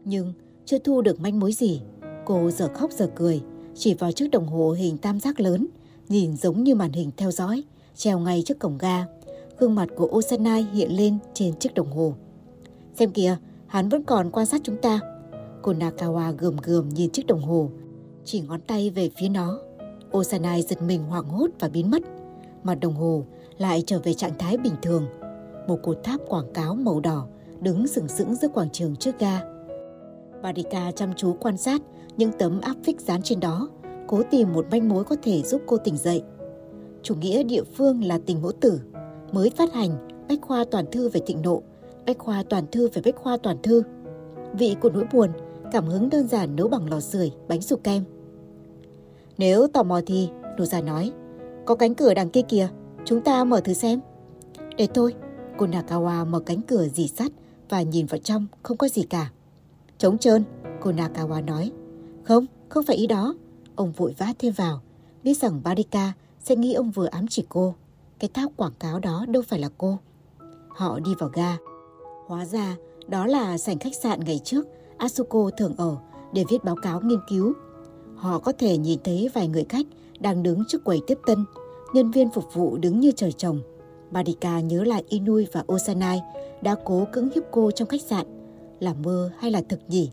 Nhưng 0.04 0.32
chưa 0.64 0.78
thu 0.78 1.02
được 1.02 1.20
manh 1.20 1.40
mối 1.40 1.52
gì, 1.52 1.80
cô 2.24 2.50
giờ 2.50 2.68
khóc 2.74 2.92
giờ 2.92 3.10
cười, 3.14 3.42
chỉ 3.74 3.94
vào 3.94 4.12
chiếc 4.12 4.28
đồng 4.30 4.46
hồ 4.46 4.72
hình 4.72 4.98
tam 4.98 5.20
giác 5.20 5.40
lớn, 5.40 5.66
nhìn 6.08 6.36
giống 6.36 6.62
như 6.64 6.74
màn 6.74 6.92
hình 6.92 7.10
theo 7.16 7.30
dõi, 7.30 7.62
treo 7.96 8.18
ngay 8.18 8.42
trước 8.46 8.58
cổng 8.58 8.78
ga. 8.78 9.04
Gương 9.58 9.74
mặt 9.74 9.88
của 9.96 10.08
Osanai 10.16 10.66
hiện 10.72 10.96
lên 10.96 11.18
trên 11.34 11.54
chiếc 11.54 11.74
đồng 11.74 11.92
hồ. 11.92 12.14
Xem 12.94 13.10
kìa, 13.10 13.36
hắn 13.66 13.88
vẫn 13.88 14.02
còn 14.02 14.30
quan 14.30 14.46
sát 14.46 14.60
chúng 14.64 14.76
ta. 14.76 15.00
Cô 15.66 15.72
Nakawa 15.72 16.32
gườm 16.38 16.56
gườm 16.62 16.88
nhìn 16.88 17.10
chiếc 17.10 17.26
đồng 17.26 17.42
hồ, 17.42 17.70
chỉ 18.24 18.40
ngón 18.40 18.60
tay 18.60 18.90
về 18.90 19.10
phía 19.16 19.28
nó. 19.28 19.58
Osanai 20.16 20.62
giật 20.62 20.82
mình 20.82 21.04
hoảng 21.04 21.28
hốt 21.28 21.50
và 21.60 21.68
biến 21.68 21.90
mất. 21.90 22.02
Mặt 22.62 22.74
đồng 22.74 22.94
hồ 22.94 23.24
lại 23.58 23.82
trở 23.86 23.98
về 23.98 24.14
trạng 24.14 24.38
thái 24.38 24.56
bình 24.56 24.72
thường. 24.82 25.06
Một 25.68 25.76
cột 25.82 25.98
tháp 26.04 26.20
quảng 26.28 26.52
cáo 26.54 26.74
màu 26.74 27.00
đỏ 27.00 27.26
đứng 27.60 27.86
sừng 27.86 28.08
sững 28.08 28.34
giữa 28.34 28.48
quảng 28.48 28.70
trường 28.72 28.96
trước 28.96 29.18
ga. 29.18 29.40
Barika 30.42 30.92
chăm 30.96 31.14
chú 31.16 31.36
quan 31.40 31.56
sát 31.56 31.82
những 32.16 32.32
tấm 32.38 32.60
áp 32.60 32.76
phích 32.84 33.00
dán 33.00 33.22
trên 33.22 33.40
đó, 33.40 33.68
cố 34.06 34.22
tìm 34.30 34.52
một 34.52 34.66
manh 34.70 34.88
mối 34.88 35.04
có 35.04 35.16
thể 35.22 35.42
giúp 35.42 35.62
cô 35.66 35.76
tỉnh 35.76 35.96
dậy. 35.96 36.22
Chủ 37.02 37.14
nghĩa 37.14 37.42
địa 37.42 37.62
phương 37.64 38.04
là 38.04 38.18
tình 38.26 38.42
mẫu 38.42 38.52
tử, 38.60 38.80
mới 39.32 39.50
phát 39.50 39.72
hành 39.72 40.08
bách 40.28 40.38
khoa 40.42 40.64
toàn 40.70 40.84
thư 40.92 41.08
về 41.08 41.20
thịnh 41.26 41.42
nộ, 41.42 41.62
bách 42.06 42.18
khoa 42.18 42.42
toàn 42.42 42.66
thư 42.72 42.88
về 42.88 43.02
bách 43.04 43.16
khoa 43.16 43.36
toàn 43.36 43.56
thư. 43.62 43.82
Vị 44.58 44.76
của 44.80 44.90
nỗi 44.90 45.04
buồn, 45.12 45.30
cảm 45.76 45.86
hứng 45.86 46.10
đơn 46.10 46.28
giản 46.28 46.56
nấu 46.56 46.68
bằng 46.68 46.90
lò 46.90 47.00
sưởi, 47.00 47.32
bánh 47.48 47.62
sụp 47.62 47.84
kem. 47.84 48.04
Nếu 49.38 49.66
tò 49.66 49.82
mò 49.82 50.00
thì, 50.06 50.28
Nụ 50.58 50.64
già 50.64 50.80
nói, 50.80 51.12
có 51.64 51.74
cánh 51.74 51.94
cửa 51.94 52.14
đằng 52.14 52.30
kia 52.30 52.42
kìa, 52.48 52.68
chúng 53.04 53.20
ta 53.20 53.44
mở 53.44 53.60
thử 53.60 53.72
xem. 53.72 54.00
Để 54.76 54.88
thôi 54.94 55.14
cô 55.58 55.66
Nakawa 55.66 56.26
mở 56.26 56.40
cánh 56.40 56.62
cửa 56.62 56.88
dì 56.88 57.08
sắt 57.08 57.32
và 57.68 57.82
nhìn 57.82 58.06
vào 58.06 58.18
trong 58.18 58.46
không 58.62 58.76
có 58.76 58.88
gì 58.88 59.02
cả. 59.02 59.30
Trống 59.98 60.18
trơn, 60.18 60.44
cô 60.80 60.90
Nakawa 60.92 61.44
nói. 61.44 61.72
Không, 62.22 62.46
không 62.68 62.84
phải 62.84 62.96
ý 62.96 63.06
đó. 63.06 63.34
Ông 63.74 63.92
vội 63.92 64.14
vã 64.18 64.32
thêm 64.38 64.52
vào, 64.52 64.80
biết 65.24 65.38
rằng 65.38 65.60
Barika 65.64 66.12
sẽ 66.44 66.56
nghĩ 66.56 66.72
ông 66.72 66.90
vừa 66.90 67.06
ám 67.06 67.26
chỉ 67.26 67.44
cô. 67.48 67.74
Cái 68.18 68.30
tháp 68.34 68.50
quảng 68.56 68.74
cáo 68.78 69.00
đó 69.00 69.26
đâu 69.28 69.42
phải 69.48 69.58
là 69.58 69.68
cô. 69.78 69.98
Họ 70.68 70.98
đi 71.00 71.10
vào 71.18 71.30
ga. 71.32 71.56
Hóa 72.26 72.44
ra, 72.44 72.76
đó 73.08 73.26
là 73.26 73.58
sảnh 73.58 73.78
khách 73.78 73.96
sạn 74.02 74.20
ngày 74.20 74.40
trước 74.44 74.66
Asuko 74.98 75.50
thường 75.56 75.74
ở 75.76 75.96
để 76.32 76.44
viết 76.48 76.64
báo 76.64 76.76
cáo 76.82 77.00
nghiên 77.00 77.20
cứu. 77.28 77.52
Họ 78.16 78.38
có 78.38 78.52
thể 78.52 78.78
nhìn 78.78 78.98
thấy 79.04 79.28
vài 79.34 79.48
người 79.48 79.64
khách 79.68 79.86
đang 80.20 80.42
đứng 80.42 80.62
trước 80.68 80.84
quầy 80.84 81.00
tiếp 81.06 81.18
tân, 81.26 81.44
nhân 81.92 82.10
viên 82.10 82.30
phục 82.30 82.54
vụ 82.54 82.76
đứng 82.76 83.00
như 83.00 83.12
trời 83.16 83.32
trồng. 83.32 83.60
Barika 84.10 84.60
nhớ 84.60 84.84
lại 84.84 85.04
Inui 85.08 85.46
và 85.52 85.64
Osanai 85.72 86.22
đã 86.62 86.76
cố 86.84 87.04
cưỡng 87.12 87.28
hiếp 87.34 87.42
cô 87.50 87.70
trong 87.70 87.88
khách 87.88 88.02
sạn. 88.02 88.26
Là 88.80 88.94
mơ 88.94 89.30
hay 89.38 89.50
là 89.50 89.62
thực 89.68 89.80
nhỉ? 89.88 90.10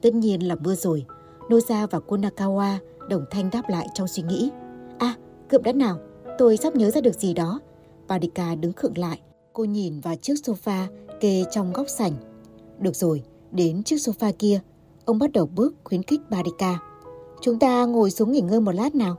Tất 0.00 0.14
nhiên 0.14 0.48
là 0.48 0.54
mơ 0.54 0.74
rồi. 0.74 1.04
Noza 1.48 1.86
và 1.90 1.98
Kunakawa 2.06 2.76
đồng 3.08 3.24
thanh 3.30 3.50
đáp 3.52 3.62
lại 3.68 3.86
trong 3.94 4.08
suy 4.08 4.22
nghĩ. 4.22 4.50
À, 4.98 5.14
cượm 5.48 5.62
đã 5.62 5.72
nào, 5.72 5.98
tôi 6.38 6.56
sắp 6.56 6.76
nhớ 6.76 6.90
ra 6.90 7.00
được 7.00 7.14
gì 7.14 7.34
đó. 7.34 7.60
Barika 8.08 8.54
đứng 8.54 8.72
khựng 8.72 8.98
lại. 8.98 9.20
Cô 9.52 9.64
nhìn 9.64 10.00
vào 10.00 10.16
chiếc 10.16 10.34
sofa 10.34 10.86
kê 11.20 11.44
trong 11.50 11.72
góc 11.72 11.86
sảnh. 11.88 12.12
Được 12.78 12.96
rồi, 12.96 13.22
đến 13.52 13.82
chiếc 13.82 13.96
sofa 13.96 14.32
kia, 14.38 14.60
ông 15.04 15.18
bắt 15.18 15.32
đầu 15.32 15.46
bước 15.46 15.74
khuyến 15.84 16.02
khích 16.02 16.20
Barika. 16.30 16.78
Chúng 17.40 17.58
ta 17.58 17.84
ngồi 17.84 18.10
xuống 18.10 18.32
nghỉ 18.32 18.40
ngơi 18.40 18.60
một 18.60 18.72
lát 18.72 18.94
nào. 18.94 19.16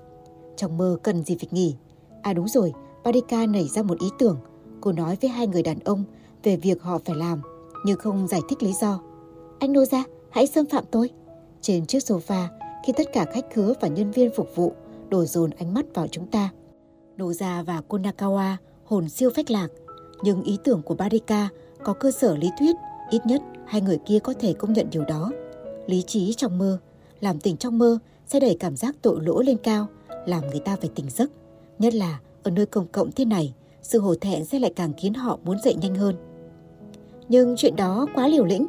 Trong 0.58 0.78
mơ 0.78 0.98
cần 1.04 1.24
gì 1.24 1.38
phải 1.40 1.48
nghỉ. 1.52 1.76
À 2.22 2.34
đúng 2.34 2.48
rồi, 2.48 2.74
Barika 3.04 3.46
nảy 3.46 3.68
ra 3.68 3.84
một 3.84 4.00
ý 4.00 4.08
tưởng. 4.20 4.38
Cô 4.82 4.92
nói 4.92 5.18
với 5.22 5.30
hai 5.30 5.48
người 5.48 5.64
đàn 5.64 5.80
ông 5.80 6.04
về 6.44 6.56
việc 6.58 6.82
họ 6.82 7.00
phải 7.06 7.16
làm, 7.16 7.42
nhưng 7.86 8.00
không 8.00 8.28
giải 8.28 8.42
thích 8.50 8.64
lý 8.64 8.74
do. 8.74 9.00
Anh 9.60 9.74
Noza, 9.74 10.04
hãy 10.30 10.48
xâm 10.48 10.66
phạm 10.66 10.84
tôi. 10.92 11.10
Trên 11.62 11.86
chiếc 11.86 12.00
sofa, 12.00 12.48
khi 12.86 12.94
tất 12.98 13.08
cả 13.14 13.26
khách 13.34 13.46
khứa 13.54 13.74
và 13.82 13.88
nhân 13.88 14.12
viên 14.12 14.30
phục 14.36 14.56
vụ 14.56 14.74
đổ 15.10 15.26
dồn 15.26 15.50
ánh 15.50 15.74
mắt 15.74 15.86
vào 15.94 16.08
chúng 16.08 16.28
ta. 16.28 16.50
Noza 17.18 17.64
và 17.64 17.82
Konakawa 17.90 18.56
hồn 18.86 19.10
siêu 19.10 19.30
phách 19.36 19.52
lạc, 19.52 19.68
nhưng 20.24 20.44
ý 20.44 20.58
tưởng 20.64 20.82
của 20.82 20.96
Barika 20.96 21.50
có 21.84 21.94
cơ 21.94 22.12
sở 22.12 22.38
lý 22.38 22.50
thuyết, 22.60 22.76
ít 23.10 23.26
nhất 23.26 23.42
hai 23.70 23.82
người 23.82 23.98
kia 24.06 24.20
có 24.20 24.34
thể 24.40 24.54
công 24.54 24.74
nhận 24.74 24.88
điều 24.92 25.06
đó. 25.06 25.32
Lý 25.88 26.02
trí 26.02 26.34
trong 26.34 26.58
mơ, 26.58 26.78
làm 27.20 27.40
tỉnh 27.40 27.58
trong 27.58 27.78
mơ 27.78 27.98
sẽ 28.28 28.40
đẩy 28.40 28.58
cảm 28.60 28.76
giác 28.76 28.96
tội 29.02 29.20
lỗi 29.22 29.46
lên 29.46 29.58
cao, 29.58 29.88
làm 30.26 30.48
người 30.48 30.60
ta 30.60 30.76
phải 30.76 30.90
tỉnh 30.96 31.10
giấc. 31.10 31.32
Nhất 31.80 31.94
là 31.94 32.20
ở 32.44 32.52
nơi 32.52 32.66
công 32.66 32.88
cộng 32.88 33.12
thế 33.12 33.26
này, 33.26 33.54
sự 33.82 34.00
hổ 34.00 34.16
thẹn 34.16 34.46
sẽ 34.46 34.60
lại 34.60 34.74
càng 34.76 34.94
khiến 34.98 35.14
họ 35.14 35.40
muốn 35.44 35.58
dậy 35.64 35.76
nhanh 35.82 35.96
hơn. 35.96 36.16
Nhưng 37.30 37.56
chuyện 37.58 37.76
đó 37.76 38.08
quá 38.16 38.28
liều 38.28 38.46
lĩnh. 38.46 38.68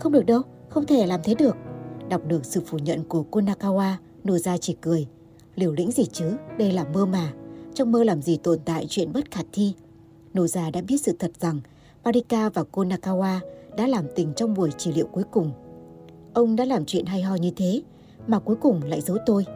Không 0.00 0.12
được 0.12 0.26
đâu, 0.26 0.42
không 0.68 0.86
thể 0.86 1.06
làm 1.06 1.20
thế 1.24 1.34
được. 1.34 1.56
Đọc 2.08 2.22
được 2.26 2.44
sự 2.44 2.62
phủ 2.66 2.78
nhận 2.78 3.04
của 3.04 3.24
Konakawa, 3.30 3.92
Noza 4.24 4.58
chỉ 4.60 4.76
cười. 4.80 5.06
Liều 5.54 5.72
lĩnh 5.72 5.90
gì 5.90 6.04
chứ, 6.12 6.32
đây 6.58 6.72
là 6.72 6.84
mơ 6.84 7.06
mà. 7.06 7.32
Trong 7.74 7.92
mơ 7.92 8.04
làm 8.04 8.22
gì 8.22 8.36
tồn 8.36 8.58
tại 8.64 8.86
chuyện 8.88 9.12
bất 9.12 9.30
khả 9.30 9.42
thi. 9.52 9.74
Noza 10.34 10.70
đã 10.70 10.80
biết 10.80 10.98
sự 10.98 11.16
thật 11.18 11.30
rằng 11.40 11.60
Parika 12.04 12.48
và 12.48 12.64
Konakawa 12.72 13.38
đã 13.76 13.86
làm 13.86 14.04
tình 14.14 14.32
trong 14.36 14.54
buổi 14.54 14.70
trị 14.70 14.92
liệu 14.92 15.06
cuối 15.06 15.24
cùng. 15.30 15.50
Ông 16.34 16.56
đã 16.56 16.64
làm 16.64 16.84
chuyện 16.84 17.06
hay 17.06 17.22
ho 17.22 17.34
như 17.34 17.50
thế, 17.56 17.82
mà 18.26 18.38
cuối 18.38 18.56
cùng 18.56 18.82
lại 18.82 19.00
giấu 19.00 19.16
tôi. 19.26 19.46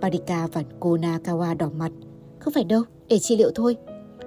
Parika 0.00 0.46
và 0.52 0.62
Konakawa 0.80 1.56
đỏ 1.56 1.70
mặt. 1.76 1.92
Không 2.38 2.52
phải 2.52 2.64
đâu, 2.64 2.82
để 3.08 3.18
trị 3.18 3.36
liệu 3.36 3.50
thôi. 3.54 3.76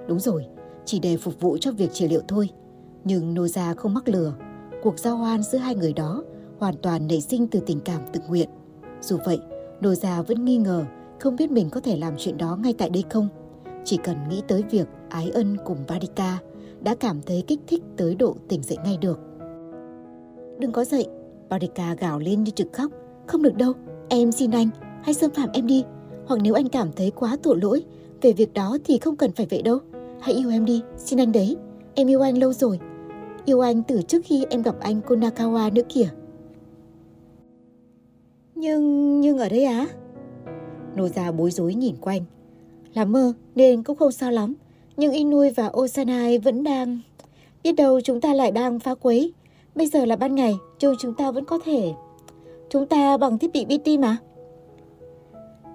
Đúng 0.08 0.20
rồi, 0.20 0.46
chỉ 0.84 0.98
để 0.98 1.16
phục 1.16 1.40
vụ 1.40 1.58
cho 1.58 1.72
việc 1.72 1.92
trị 1.92 2.08
liệu 2.08 2.20
thôi. 2.28 2.48
Nhưng 3.04 3.34
Noza 3.34 3.74
không 3.74 3.94
mắc 3.94 4.08
lừa. 4.08 4.34
Cuộc 4.82 4.98
giao 4.98 5.16
hoan 5.16 5.42
giữa 5.42 5.58
hai 5.58 5.74
người 5.74 5.92
đó 5.92 6.24
hoàn 6.58 6.74
toàn 6.76 7.06
nảy 7.06 7.20
sinh 7.20 7.46
từ 7.46 7.60
tình 7.60 7.80
cảm 7.80 8.00
tự 8.12 8.20
nguyện. 8.28 8.48
Dù 9.00 9.16
vậy, 9.24 9.38
Noza 9.80 10.22
vẫn 10.22 10.44
nghi 10.44 10.56
ngờ 10.56 10.84
không 11.20 11.36
biết 11.36 11.50
mình 11.50 11.70
có 11.70 11.80
thể 11.80 11.96
làm 11.96 12.14
chuyện 12.18 12.38
đó 12.38 12.58
ngay 12.62 12.74
tại 12.78 12.90
đây 12.90 13.04
không. 13.10 13.28
Chỉ 13.84 13.96
cần 14.04 14.16
nghĩ 14.28 14.42
tới 14.48 14.62
việc 14.70 14.88
ái 15.08 15.30
ân 15.30 15.56
cùng 15.64 15.78
Parika 15.88 16.38
đã 16.80 16.94
cảm 16.94 17.22
thấy 17.22 17.44
kích 17.46 17.60
thích 17.66 17.82
tới 17.96 18.14
độ 18.14 18.36
tỉnh 18.48 18.62
dậy 18.62 18.78
ngay 18.84 18.96
được. 18.96 19.20
Đừng 20.62 20.72
có 20.72 20.84
dậy, 20.84 21.06
Parika 21.50 21.94
gào 21.94 22.18
lên 22.18 22.44
như 22.44 22.50
trực 22.50 22.72
khóc. 22.72 22.92
Không 23.26 23.42
được 23.42 23.56
đâu, 23.56 23.72
em 24.08 24.32
xin 24.32 24.50
anh, 24.50 24.68
hãy 25.02 25.14
xâm 25.14 25.30
phạm 25.30 25.48
em 25.52 25.66
đi. 25.66 25.84
Hoặc 26.26 26.40
nếu 26.42 26.54
anh 26.54 26.68
cảm 26.68 26.92
thấy 26.96 27.10
quá 27.10 27.36
tội 27.42 27.58
lỗi 27.62 27.84
về 28.20 28.32
việc 28.32 28.54
đó 28.54 28.78
thì 28.84 28.98
không 28.98 29.16
cần 29.16 29.32
phải 29.32 29.46
vậy 29.50 29.62
đâu. 29.62 29.78
Hãy 30.20 30.34
yêu 30.34 30.50
em 30.50 30.64
đi, 30.64 30.82
xin 30.96 31.20
anh 31.20 31.32
đấy. 31.32 31.56
Em 31.94 32.06
yêu 32.06 32.20
anh 32.20 32.38
lâu 32.38 32.52
rồi. 32.52 32.78
Yêu 33.44 33.60
anh 33.60 33.82
từ 33.82 34.02
trước 34.02 34.20
khi 34.24 34.44
em 34.50 34.62
gặp 34.62 34.74
anh 34.80 35.00
Konakawa 35.08 35.72
nữa 35.72 35.82
kìa. 35.88 36.08
Nhưng, 38.54 39.20
nhưng 39.20 39.38
ở 39.38 39.48
đây 39.48 39.64
á? 39.64 39.86
Noza 40.96 41.32
bối 41.32 41.50
rối 41.50 41.74
nhìn 41.74 41.96
quanh. 42.00 42.22
Là 42.94 43.04
mơ 43.04 43.32
nên 43.54 43.82
cũng 43.82 43.96
không 43.96 44.12
sao 44.12 44.30
lắm. 44.30 44.54
Nhưng 44.96 45.12
Inui 45.12 45.50
và 45.50 45.70
Osanai 45.78 46.38
vẫn 46.38 46.62
đang... 46.62 47.00
Biết 47.64 47.72
đâu 47.72 48.00
chúng 48.00 48.20
ta 48.20 48.34
lại 48.34 48.50
đang 48.50 48.78
phá 48.78 48.94
quấy. 48.94 49.32
Bây 49.74 49.86
giờ 49.86 50.04
là 50.04 50.16
ban 50.16 50.34
ngày, 50.34 50.58
chứ 50.78 50.94
chúng 50.98 51.14
ta 51.14 51.30
vẫn 51.30 51.44
có 51.44 51.58
thể... 51.64 51.92
Chúng 52.70 52.86
ta 52.86 53.16
bằng 53.16 53.38
thiết 53.38 53.52
bị 53.52 53.64
BT 53.64 53.88
mà. 53.98 54.16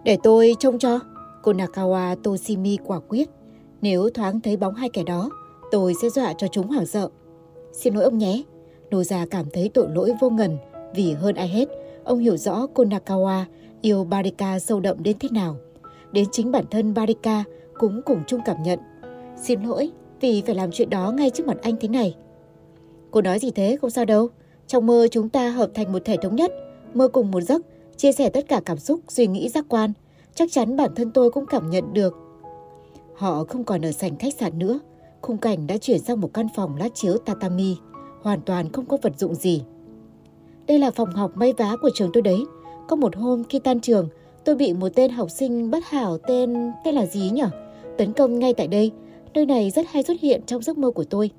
Để 0.04 0.18
tôi 0.24 0.56
trông 0.60 0.80
cho. 0.80 1.00
Cô 1.44 1.54
Nakawa 1.54 2.16
Toshimi 2.16 2.78
quả 2.86 3.00
quyết. 3.00 3.30
Nếu 3.82 4.10
thoáng 4.10 4.42
thấy 4.42 4.58
bóng 4.58 4.76
hai 4.76 4.90
kẻ 4.90 5.04
đó, 5.04 5.30
tôi 5.72 5.94
sẽ 6.02 6.10
dọa 6.10 6.34
cho 6.34 6.48
chúng 6.48 6.68
hoảng 6.68 6.86
sợ. 6.86 7.10
Xin 7.74 7.94
lỗi 7.94 8.04
ông 8.04 8.18
nhé. 8.18 8.44
Nô 8.92 9.04
già 9.04 9.26
cảm 9.26 9.46
thấy 9.54 9.70
tội 9.74 9.88
lỗi 9.90 10.14
vô 10.22 10.30
ngần 10.30 10.58
vì 10.96 11.14
hơn 11.14 11.36
ai 11.36 11.48
hết, 11.48 11.70
ông 12.04 12.20
hiểu 12.20 12.38
rõ 12.38 12.68
cô 12.74 12.84
Nakawa 12.84 13.44
yêu 13.82 14.04
Barika 14.04 14.60
sâu 14.60 14.80
đậm 14.80 15.04
đến 15.04 15.18
thế 15.20 15.30
nào. 15.32 15.56
Đến 16.12 16.26
chính 16.32 16.52
bản 16.52 16.66
thân 16.72 16.94
Barika 16.94 17.44
cũng 17.80 18.02
cùng 18.06 18.24
chung 18.28 18.42
cảm 18.46 18.64
nhận. 18.64 18.80
Xin 19.44 19.64
lỗi 19.64 19.92
vì 20.22 20.44
phải 20.46 20.56
làm 20.56 20.72
chuyện 20.72 20.90
đó 20.90 21.12
ngay 21.12 21.30
trước 21.30 21.48
mặt 21.48 21.58
anh 21.62 21.76
thế 21.80 21.88
này. 21.88 22.16
Cô 23.12 23.22
nói 23.22 23.40
gì 23.40 23.52
thế 23.52 23.78
không 23.82 23.90
sao 23.90 24.06
đâu. 24.06 24.28
Trong 24.68 24.86
mơ 24.86 25.08
chúng 25.12 25.30
ta 25.30 25.50
hợp 25.50 25.72
thành 25.74 25.92
một 25.92 26.06
thể 26.06 26.18
thống 26.22 26.36
nhất, 26.36 26.52
mơ 26.94 27.08
cùng 27.08 27.32
một 27.32 27.42
giấc, 27.42 27.62
chia 27.98 28.12
sẻ 28.12 28.30
tất 28.30 28.48
cả 28.48 28.62
cảm 28.66 28.78
xúc, 28.78 29.00
suy 29.08 29.28
nghĩ 29.28 29.50
giác 29.50 29.66
quan. 29.70 29.94
Chắc 30.36 30.52
chắn 30.52 30.78
bản 30.78 30.96
thân 30.96 31.12
tôi 31.12 31.32
cũng 31.32 31.46
cảm 31.46 31.70
nhận 31.70 31.94
được. 31.94 32.16
Họ 33.16 33.44
không 33.44 33.64
còn 33.64 33.86
ở 33.86 33.92
sảnh 33.92 34.18
khách 34.18 34.34
sạn 34.34 34.60
nữa. 34.60 34.80
Khung 35.22 35.38
cảnh 35.38 35.68
đã 35.68 35.78
chuyển 35.78 36.00
sang 36.00 36.22
một 36.22 36.30
căn 36.34 36.48
phòng 36.56 36.76
lát 36.76 36.96
chiếu 36.96 37.18
tatami, 37.18 37.76
hoàn 38.22 38.42
toàn 38.42 38.72
không 38.72 38.86
có 38.86 38.98
vật 39.02 39.20
dụng 39.20 39.36
gì. 39.36 39.64
Đây 40.68 40.80
là 40.80 40.92
phòng 40.92 41.12
học 41.12 41.32
may 41.36 41.54
vá 41.54 41.76
của 41.82 41.90
trường 41.94 42.10
tôi 42.14 42.22
đấy. 42.22 42.46
Có 42.88 42.96
một 42.96 43.16
hôm 43.16 43.44
khi 43.44 43.60
tan 43.60 43.80
trường, 43.80 44.10
tôi 44.46 44.56
bị 44.56 44.74
một 44.74 44.90
tên 44.96 45.12
học 45.12 45.32
sinh 45.32 45.72
bất 45.72 45.84
hảo 45.86 46.18
tên... 46.18 46.72
tên 46.84 46.96
là 46.96 47.06
gì 47.06 47.30
nhỉ? 47.30 47.44
Tấn 47.98 48.14
công 48.14 48.40
ngay 48.40 48.54
tại 48.54 48.68
đây. 48.68 48.92
Nơi 49.34 49.46
này 49.46 49.72
rất 49.72 49.86
hay 49.90 50.04
xuất 50.04 50.20
hiện 50.20 50.42
trong 50.46 50.62
giấc 50.62 50.78
mơ 50.78 50.92
của 50.92 51.04
tôi. 51.04 51.32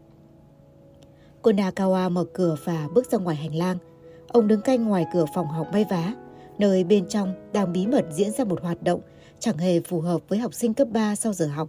Konakawa 1.42 2.10
mở 2.10 2.24
cửa 2.32 2.56
và 2.64 2.88
bước 2.94 3.10
ra 3.10 3.18
ngoài 3.18 3.36
hành 3.36 3.54
lang. 3.54 3.76
Ông 4.28 4.48
đứng 4.48 4.60
canh 4.60 4.84
ngoài 4.84 5.06
cửa 5.12 5.24
phòng 5.34 5.46
học 5.46 5.66
may 5.72 5.84
vá, 5.90 6.14
nơi 6.58 6.84
bên 6.84 7.08
trong 7.08 7.34
đang 7.52 7.72
bí 7.72 7.86
mật 7.86 8.04
diễn 8.10 8.30
ra 8.30 8.44
một 8.44 8.62
hoạt 8.62 8.82
động 8.82 9.00
chẳng 9.40 9.58
hề 9.58 9.80
phù 9.80 10.00
hợp 10.00 10.20
với 10.28 10.38
học 10.38 10.54
sinh 10.54 10.74
cấp 10.74 10.88
3 10.90 11.16
sau 11.16 11.32
giờ 11.32 11.46
học. 11.46 11.68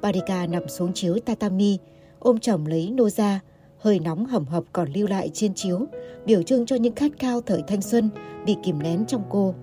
Barika 0.00 0.46
nằm 0.46 0.68
xuống 0.68 0.92
chiếu 0.92 1.18
tatami, 1.24 1.78
ôm 2.18 2.38
chồng 2.38 2.66
lấy 2.66 2.92
Noza, 2.96 3.38
hơi 3.78 3.98
nóng 3.98 4.26
hầm 4.26 4.46
hập 4.46 4.64
còn 4.72 4.88
lưu 4.94 5.06
lại 5.06 5.30
trên 5.34 5.54
chiếu, 5.54 5.86
biểu 6.26 6.42
trưng 6.42 6.66
cho 6.66 6.76
những 6.76 6.94
khát 6.94 7.12
khao 7.18 7.40
thời 7.40 7.62
thanh 7.66 7.82
xuân 7.82 8.10
bị 8.46 8.56
kìm 8.62 8.82
nén 8.82 9.06
trong 9.06 9.22
cô. 9.30 9.54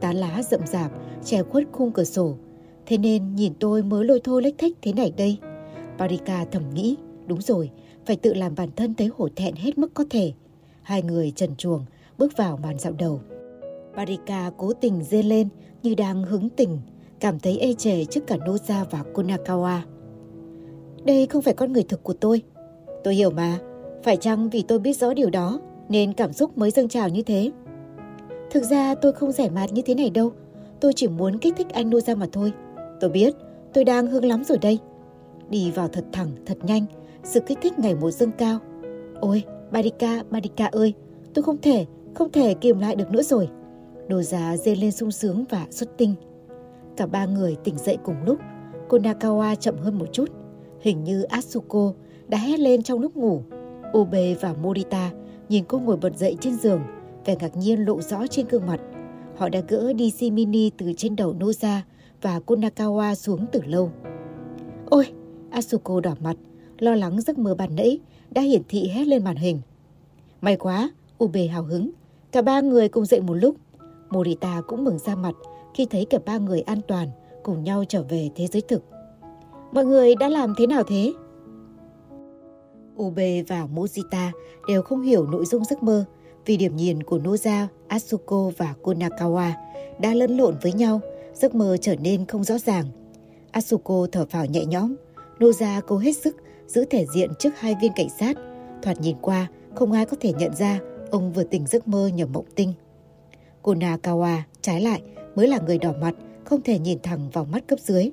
tán 0.00 0.16
lá 0.16 0.42
rậm 0.42 0.60
rạp, 0.66 0.90
che 1.24 1.42
khuất 1.42 1.64
khung 1.72 1.92
cửa 1.92 2.04
sổ. 2.04 2.34
Thế 2.86 2.98
nên 2.98 3.34
nhìn 3.34 3.54
tôi 3.60 3.82
mới 3.82 4.04
lôi 4.04 4.20
thôi 4.24 4.42
lách 4.42 4.54
thách 4.58 4.72
thế 4.82 4.92
này 4.92 5.12
đây. 5.16 5.38
Barika 5.98 6.44
thầm 6.52 6.62
nghĩ, 6.74 6.96
đúng 7.26 7.40
rồi, 7.40 7.70
phải 8.06 8.16
tự 8.16 8.34
làm 8.34 8.54
bản 8.54 8.68
thân 8.76 8.94
thấy 8.94 9.10
hổ 9.16 9.28
thẹn 9.36 9.54
hết 9.54 9.78
mức 9.78 9.94
có 9.94 10.04
thể. 10.10 10.32
Hai 10.82 11.02
người 11.02 11.30
trần 11.30 11.56
chuồng, 11.56 11.84
bước 12.18 12.36
vào 12.36 12.58
màn 12.62 12.78
dạo 12.78 12.92
đầu. 12.98 13.20
barika 13.96 14.50
cố 14.56 14.72
tình 14.72 15.04
dê 15.04 15.22
lên 15.22 15.48
như 15.82 15.94
đang 15.94 16.24
hứng 16.24 16.48
tình, 16.48 16.78
cảm 17.20 17.38
thấy 17.38 17.58
ê 17.58 17.74
chề 17.74 18.04
trước 18.04 18.26
cả 18.26 18.36
Noza 18.36 18.84
và 18.90 19.04
Konakawa. 19.14 19.80
Đây 21.04 21.26
không 21.26 21.42
phải 21.42 21.54
con 21.54 21.72
người 21.72 21.82
thực 21.82 22.02
của 22.02 22.12
tôi. 22.12 22.42
Tôi 23.04 23.14
hiểu 23.14 23.30
mà, 23.30 23.58
phải 24.02 24.16
chăng 24.16 24.50
vì 24.50 24.62
tôi 24.68 24.78
biết 24.78 24.96
rõ 24.96 25.14
điều 25.14 25.30
đó 25.30 25.60
nên 25.88 26.12
cảm 26.12 26.32
xúc 26.32 26.58
mới 26.58 26.70
dâng 26.70 26.88
trào 26.88 27.08
như 27.08 27.22
thế? 27.22 27.50
Thực 28.50 28.64
ra 28.64 28.94
tôi 28.94 29.12
không 29.12 29.32
rẻ 29.32 29.48
mạt 29.48 29.72
như 29.72 29.82
thế 29.82 29.94
này 29.94 30.10
đâu. 30.10 30.32
Tôi 30.80 30.92
chỉ 30.92 31.08
muốn 31.08 31.38
kích 31.38 31.54
thích 31.56 31.66
anh 31.72 31.90
Noza 31.90 32.16
mà 32.16 32.26
thôi. 32.32 32.52
Tôi 33.00 33.10
biết, 33.10 33.34
tôi 33.72 33.84
đang 33.84 34.06
hưng 34.06 34.24
lắm 34.24 34.44
rồi 34.44 34.58
đây. 34.58 34.78
Đi 35.50 35.70
vào 35.70 35.88
thật 35.88 36.04
thẳng, 36.12 36.30
thật 36.46 36.58
nhanh, 36.62 36.86
sự 37.24 37.40
kích 37.40 37.58
thích 37.62 37.78
ngày 37.78 37.94
một 37.94 38.10
dâng 38.10 38.32
cao. 38.38 38.58
Ôi, 39.20 39.42
Barika, 39.70 40.22
Barika 40.30 40.66
ơi, 40.66 40.94
tôi 41.34 41.42
không 41.42 41.60
thể, 41.60 41.86
không 42.14 42.32
thể 42.32 42.54
kiềm 42.54 42.80
lại 42.80 42.96
được 42.96 43.10
nữa 43.10 43.22
rồi. 43.22 43.48
Đồ 44.08 44.22
già 44.22 44.56
dê 44.56 44.74
lên 44.74 44.92
sung 44.92 45.10
sướng 45.10 45.44
và 45.50 45.66
xuất 45.70 45.98
tinh. 45.98 46.14
Cả 46.96 47.06
ba 47.06 47.26
người 47.26 47.56
tỉnh 47.64 47.78
dậy 47.78 47.98
cùng 48.04 48.16
lúc. 48.26 48.38
Cô 48.88 48.98
Nakawa 48.98 49.54
chậm 49.54 49.76
hơn 49.76 49.98
một 49.98 50.06
chút. 50.12 50.30
Hình 50.80 51.04
như 51.04 51.22
Asuko 51.22 51.92
đã 52.28 52.38
hét 52.38 52.60
lên 52.60 52.82
trong 52.82 53.00
lúc 53.00 53.16
ngủ. 53.16 53.42
Obe 53.98 54.34
và 54.34 54.54
Morita 54.62 55.10
nhìn 55.48 55.64
cô 55.68 55.78
ngồi 55.78 55.96
bật 55.96 56.16
dậy 56.18 56.36
trên 56.40 56.54
giường, 56.56 56.80
vẻ 57.24 57.36
ngạc 57.40 57.56
nhiên 57.56 57.84
lộ 57.86 58.00
rõ 58.00 58.26
trên 58.26 58.46
gương 58.48 58.66
mặt. 58.66 58.80
Họ 59.36 59.48
đã 59.48 59.60
gỡ 59.68 59.92
DC 59.98 60.32
Mini 60.32 60.70
từ 60.70 60.92
trên 60.96 61.16
đầu 61.16 61.34
Noza 61.38 61.80
và 62.22 62.40
Konakawa 62.46 63.14
xuống 63.14 63.46
từ 63.52 63.60
lâu. 63.66 63.90
Ôi, 64.90 65.06
Asuko 65.50 66.00
đỏ 66.00 66.14
mặt, 66.20 66.36
lo 66.78 66.94
lắng 66.94 67.20
giấc 67.20 67.38
mơ 67.38 67.54
bàn 67.54 67.76
nãy 67.76 68.00
đã 68.30 68.42
hiển 68.42 68.62
thị 68.68 68.88
hét 68.88 69.06
lên 69.06 69.24
màn 69.24 69.36
hình. 69.36 69.60
May 70.40 70.56
quá, 70.56 70.90
Ube 71.24 71.46
hào 71.46 71.62
hứng. 71.62 71.90
Cả 72.32 72.42
ba 72.42 72.60
người 72.60 72.88
cùng 72.88 73.04
dậy 73.04 73.20
một 73.20 73.34
lúc. 73.34 73.56
Morita 74.10 74.62
cũng 74.66 74.84
mừng 74.84 74.98
ra 74.98 75.14
mặt 75.14 75.34
khi 75.74 75.86
thấy 75.90 76.04
cả 76.04 76.18
ba 76.26 76.38
người 76.38 76.60
an 76.60 76.80
toàn 76.88 77.08
cùng 77.42 77.64
nhau 77.64 77.84
trở 77.88 78.02
về 78.02 78.30
thế 78.36 78.46
giới 78.46 78.62
thực. 78.68 78.82
Mọi 79.72 79.84
người 79.84 80.14
đã 80.14 80.28
làm 80.28 80.54
thế 80.56 80.66
nào 80.66 80.82
thế? 80.82 81.12
Ube 83.02 83.42
và 83.42 83.66
Mojita 83.74 84.30
đều 84.68 84.82
không 84.82 85.02
hiểu 85.02 85.26
nội 85.26 85.44
dung 85.44 85.64
giấc 85.64 85.82
mơ 85.82 86.04
vì 86.46 86.56
điểm 86.56 86.76
nhìn 86.76 87.02
của 87.02 87.18
Noza, 87.18 87.66
Asuko 87.88 88.50
và 88.56 88.74
Konakawa 88.82 89.50
đã 90.00 90.14
lẫn 90.14 90.36
lộn 90.36 90.54
với 90.62 90.72
nhau, 90.72 91.00
giấc 91.34 91.54
mơ 91.54 91.76
trở 91.80 91.96
nên 91.96 92.26
không 92.26 92.44
rõ 92.44 92.58
ràng. 92.58 92.84
Asuko 93.50 94.06
thở 94.12 94.26
phào 94.26 94.46
nhẹ 94.46 94.64
nhõm, 94.64 94.94
Noza 95.38 95.80
cố 95.86 95.98
hết 95.98 96.16
sức 96.16 96.36
giữ 96.66 96.84
thể 96.90 97.06
diện 97.14 97.30
trước 97.38 97.50
hai 97.58 97.76
viên 97.82 97.92
cảnh 97.96 98.08
sát. 98.18 98.36
Thoạt 98.82 99.00
nhìn 99.00 99.16
qua, 99.20 99.46
không 99.74 99.92
ai 99.92 100.06
có 100.06 100.16
thể 100.20 100.32
nhận 100.32 100.54
ra 100.54 100.80
ông 101.10 101.32
vừa 101.32 101.44
tỉnh 101.44 101.66
giấc 101.66 101.88
mơ 101.88 102.10
nhầm 102.14 102.32
mộng 102.32 102.44
tinh. 102.54 102.72
Konakawa 103.62 104.38
trái 104.60 104.80
lại 104.80 105.02
mới 105.34 105.48
là 105.48 105.58
người 105.66 105.78
đỏ 105.78 105.92
mặt, 106.00 106.14
không 106.44 106.62
thể 106.62 106.78
nhìn 106.78 106.98
thẳng 107.02 107.30
vào 107.32 107.44
mắt 107.44 107.66
cấp 107.66 107.78
dưới. 107.80 108.10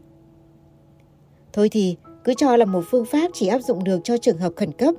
Thôi 1.54 1.70
thì, 1.70 1.96
cứ 2.24 2.34
cho 2.34 2.56
là 2.56 2.66
một 2.66 2.84
phương 2.90 3.06
pháp 3.06 3.32
chỉ 3.34 3.48
áp 3.48 3.60
dụng 3.60 3.84
được 3.84 4.00
cho 4.04 4.18
trường 4.18 4.38
hợp 4.38 4.54
khẩn 4.56 4.72
cấp. 4.72 4.96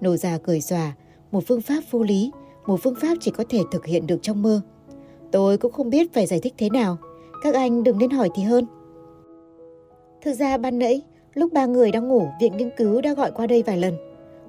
Nô 0.00 0.16
già 0.16 0.38
cười 0.38 0.60
xòa, 0.60 0.92
một 1.32 1.44
phương 1.46 1.60
pháp 1.60 1.80
vô 1.90 2.02
lý, 2.02 2.30
một 2.66 2.80
phương 2.82 2.94
pháp 3.00 3.14
chỉ 3.20 3.30
có 3.30 3.44
thể 3.48 3.60
thực 3.72 3.86
hiện 3.86 4.06
được 4.06 4.18
trong 4.22 4.42
mơ. 4.42 4.60
Tôi 5.32 5.58
cũng 5.58 5.72
không 5.72 5.90
biết 5.90 6.14
phải 6.14 6.26
giải 6.26 6.40
thích 6.40 6.54
thế 6.58 6.70
nào, 6.70 6.96
các 7.42 7.54
anh 7.54 7.82
đừng 7.82 7.98
nên 7.98 8.10
hỏi 8.10 8.30
thì 8.34 8.42
hơn. 8.42 8.66
Thực 10.22 10.34
ra 10.34 10.58
ban 10.58 10.78
nãy, 10.78 11.02
lúc 11.36 11.52
ba 11.52 11.66
người 11.66 11.90
đang 11.90 12.08
ngủ, 12.08 12.28
viện 12.40 12.56
nghiên 12.56 12.70
cứu 12.76 13.00
đã 13.00 13.14
gọi 13.14 13.30
qua 13.30 13.46
đây 13.46 13.62
vài 13.62 13.78
lần. 13.78 13.94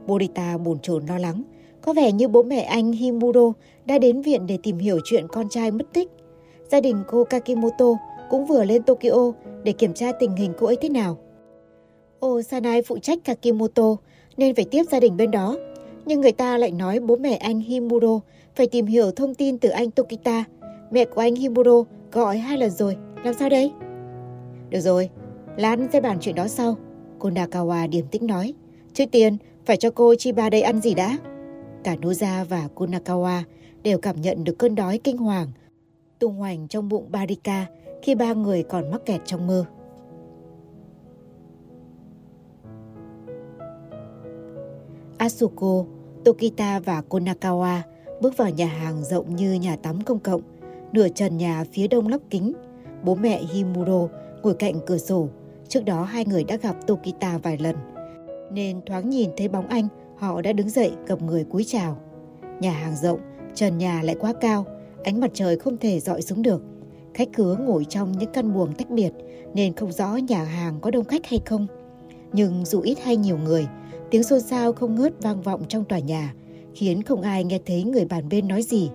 Morita 0.05 0.57
buồn 0.57 0.79
chồn 0.79 1.05
lo 1.05 1.17
lắng, 1.17 1.43
có 1.81 1.93
vẻ 1.93 2.11
như 2.11 2.27
bố 2.27 2.43
mẹ 2.43 2.61
anh 2.61 2.91
Himuro 2.91 3.53
đã 3.85 3.99
đến 3.99 4.21
viện 4.21 4.47
để 4.47 4.57
tìm 4.63 4.77
hiểu 4.77 4.99
chuyện 5.05 5.27
con 5.27 5.49
trai 5.49 5.71
mất 5.71 5.85
tích. 5.93 6.09
Gia 6.71 6.81
đình 6.81 7.03
cô 7.07 7.23
Kakimoto 7.23 7.85
cũng 8.29 8.45
vừa 8.45 8.63
lên 8.63 8.83
Tokyo 8.83 9.31
để 9.63 9.71
kiểm 9.71 9.93
tra 9.93 10.11
tình 10.11 10.35
hình 10.35 10.53
cô 10.59 10.67
ấy 10.67 10.75
thế 10.81 10.89
nào. 10.89 11.17
Ô 12.19 12.41
Sanai 12.41 12.81
phụ 12.81 12.97
trách 12.97 13.19
Kakimoto 13.23 13.95
nên 14.37 14.55
phải 14.55 14.65
tiếp 14.71 14.83
gia 14.91 14.99
đình 14.99 15.17
bên 15.17 15.31
đó. 15.31 15.57
Nhưng 16.05 16.21
người 16.21 16.31
ta 16.31 16.57
lại 16.57 16.71
nói 16.71 16.99
bố 16.99 17.15
mẹ 17.15 17.35
anh 17.35 17.59
Himuro 17.59 18.19
phải 18.55 18.67
tìm 18.67 18.85
hiểu 18.85 19.11
thông 19.11 19.35
tin 19.35 19.57
từ 19.57 19.69
anh 19.69 19.91
Tokita. 19.91 20.43
Mẹ 20.91 21.05
của 21.05 21.21
anh 21.21 21.35
Himuro 21.35 21.83
gọi 22.11 22.37
hai 22.37 22.57
lần 22.57 22.69
rồi, 22.69 22.97
làm 23.23 23.33
sao 23.33 23.49
đây? 23.49 23.71
Được 24.69 24.79
rồi, 24.79 25.09
lát 25.57 25.77
sẽ 25.93 26.01
bàn 26.01 26.17
chuyện 26.21 26.35
đó 26.35 26.47
sau. 26.47 26.77
Cô 27.19 27.29
Nakawa 27.29 27.89
điềm 27.89 28.07
tĩnh 28.07 28.27
nói. 28.27 28.53
Trước 28.93 29.05
tiên, 29.11 29.37
phải 29.65 29.77
cho 29.77 29.91
cô 29.91 30.15
Chiba 30.15 30.49
đây 30.49 30.61
ăn 30.61 30.81
gì 30.81 30.93
đã. 30.93 31.17
Cả 31.83 31.95
Noza 31.95 32.45
và 32.45 32.67
Kunakawa 32.75 33.41
đều 33.83 33.97
cảm 33.97 34.21
nhận 34.21 34.43
được 34.43 34.57
cơn 34.59 34.75
đói 34.75 34.99
kinh 35.03 35.17
hoàng, 35.17 35.47
tung 36.19 36.35
hoành 36.35 36.67
trong 36.67 36.89
bụng 36.89 37.05
Barika 37.11 37.65
khi 38.01 38.15
ba 38.15 38.33
người 38.33 38.63
còn 38.63 38.91
mắc 38.91 39.05
kẹt 39.05 39.21
trong 39.25 39.47
mơ. 39.47 39.65
Asuko, 45.17 45.85
Tokita 46.25 46.79
và 46.79 47.01
Konakawa 47.09 47.79
bước 48.21 48.37
vào 48.37 48.49
nhà 48.49 48.67
hàng 48.67 49.03
rộng 49.03 49.35
như 49.35 49.53
nhà 49.53 49.75
tắm 49.75 50.01
công 50.01 50.19
cộng, 50.19 50.41
nửa 50.91 51.07
trần 51.09 51.37
nhà 51.37 51.63
phía 51.71 51.87
đông 51.87 52.07
lắp 52.07 52.21
kính. 52.29 52.53
Bố 53.03 53.15
mẹ 53.15 53.43
Himuro 53.43 54.07
ngồi 54.43 54.53
cạnh 54.53 54.79
cửa 54.85 54.97
sổ. 54.97 55.27
Trước 55.67 55.85
đó 55.85 56.03
hai 56.03 56.25
người 56.25 56.43
đã 56.43 56.57
gặp 56.57 56.87
Tokita 56.87 57.37
vài 57.37 57.57
lần, 57.57 57.75
nên 58.51 58.81
thoáng 58.85 59.09
nhìn 59.09 59.29
thấy 59.37 59.47
bóng 59.47 59.67
anh, 59.67 59.87
họ 60.17 60.41
đã 60.41 60.53
đứng 60.53 60.69
dậy 60.69 60.91
gặp 61.07 61.21
người 61.21 61.43
cúi 61.43 61.63
chào. 61.63 61.97
Nhà 62.59 62.71
hàng 62.71 62.95
rộng, 62.95 63.19
trần 63.55 63.77
nhà 63.77 64.01
lại 64.03 64.15
quá 64.19 64.33
cao, 64.41 64.65
ánh 65.03 65.19
mặt 65.19 65.31
trời 65.33 65.59
không 65.59 65.77
thể 65.77 65.99
dọi 65.99 66.21
xuống 66.21 66.41
được. 66.41 66.63
Khách 67.13 67.29
khứa 67.33 67.55
ngồi 67.59 67.85
trong 67.85 68.11
những 68.11 68.31
căn 68.33 68.53
buồng 68.53 68.73
tách 68.73 68.89
biệt 68.89 69.11
nên 69.53 69.73
không 69.73 69.91
rõ 69.91 70.15
nhà 70.15 70.43
hàng 70.43 70.79
có 70.81 70.91
đông 70.91 71.05
khách 71.05 71.25
hay 71.25 71.39
không. 71.45 71.67
Nhưng 72.33 72.65
dù 72.65 72.81
ít 72.81 72.97
hay 73.03 73.17
nhiều 73.17 73.37
người, 73.37 73.67
Tiếng 74.09 74.23
xôn 74.23 74.41
xao 74.41 74.73
không 74.73 74.95
ngớt 74.95 75.13
vang 75.21 75.41
vọng 75.41 75.63
trong 75.67 75.85
tòa 75.85 75.99
nhà, 75.99 76.33
khiến 76.73 77.03
không 77.03 77.21
ai 77.21 77.43
nghe 77.43 77.59
thấy 77.65 77.83
người 77.83 78.05
bàn 78.05 78.29
bên 78.29 78.47
nói 78.47 78.61
gì. 78.61 78.89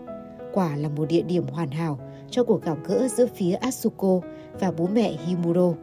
Quả 0.53 0.77
là 0.77 0.89
một 0.89 1.09
địa 1.09 1.23
điểm 1.23 1.45
hoàn 1.47 1.71
hảo 1.71 1.99
cho 2.31 2.45
cuộc 2.45 2.63
gặp 2.63 2.79
gỡ 2.87 3.09
giữa 3.09 3.27
phía 3.35 3.53
Asuko 3.53 4.21
và 4.61 4.73
bố 4.73 4.87
mẹ 4.87 5.13
Himuro. 5.27 5.75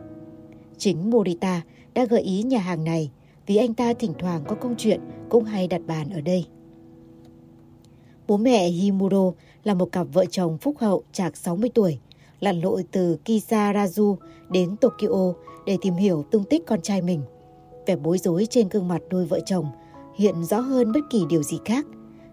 Chính 0.80 1.10
Morita 1.10 1.62
đã 1.94 2.06
gợi 2.06 2.22
ý 2.22 2.44
nhà 2.44 2.60
hàng 2.60 2.84
này 2.84 3.12
vì 3.46 3.56
anh 3.58 3.74
ta 3.74 3.94
thỉnh 3.94 4.14
thoảng 4.20 4.44
có 4.48 4.56
công 4.56 4.76
chuyện 4.78 5.02
cũng 5.30 5.44
hay 5.44 5.68
đặt 5.68 5.82
bàn 5.88 6.10
ở 6.10 6.22
đây. 6.22 6.46
Bố 8.28 8.38
mẹ 8.38 8.68
Himuro 8.68 9.32
là 9.64 9.74
một 9.74 9.92
cặp 9.92 10.08
vợ 10.14 10.26
chồng 10.26 10.58
phúc 10.58 10.76
hậu 10.80 11.04
chạc 11.12 11.38
60 11.38 11.70
tuổi, 11.74 12.00
lặn 12.40 12.62
lội 12.62 12.84
từ 12.92 13.18
Kisarazu 13.26 14.16
đến 14.50 14.76
Tokyo 14.82 15.34
để 15.66 15.78
tìm 15.82 15.96
hiểu 15.96 16.24
tung 16.32 16.44
tích 16.44 16.66
con 16.66 16.82
trai 16.82 17.02
mình– 17.02 17.22
vẻ 17.90 17.96
bối 17.96 18.18
rối 18.18 18.48
trên 18.50 18.70
gương 18.70 18.88
mặt 18.88 19.02
đôi 19.10 19.26
vợ 19.26 19.40
chồng 19.46 19.66
hiện 20.16 20.44
rõ 20.44 20.60
hơn 20.60 20.92
bất 20.92 21.00
kỳ 21.10 21.26
điều 21.30 21.44
gì 21.44 21.60
khác, 21.66 21.86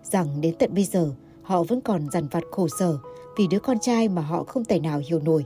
rằng 0.03 0.41
đến 0.41 0.55
tận 0.59 0.75
bây 0.75 0.85
giờ 0.85 1.11
họ 1.43 1.63
vẫn 1.63 1.81
còn 1.81 2.11
dằn 2.11 2.29
vặt 2.31 2.45
khổ 2.51 2.69
sở 2.79 2.99
vì 3.39 3.47
đứa 3.47 3.59
con 3.59 3.79
trai 3.79 4.09
mà 4.09 4.23
họ 4.23 4.45
không 4.45 4.65
thể 4.65 4.81
nào 4.81 5.03
hiểu 5.09 5.21
nổi. 5.21 5.45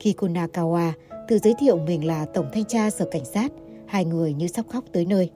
Khi 0.00 0.14
Konakawa 0.18 0.92
tự 1.28 1.38
giới 1.38 1.54
thiệu 1.58 1.78
mình 1.78 2.06
là 2.06 2.24
tổng 2.24 2.46
thanh 2.52 2.64
tra 2.64 2.90
sở 2.90 3.04
cảnh 3.10 3.24
sát, 3.24 3.52
hai 3.86 4.04
người 4.04 4.34
như 4.34 4.46
sắp 4.46 4.64
khóc 4.68 4.84
tới 4.92 5.04
nơi. 5.04 5.30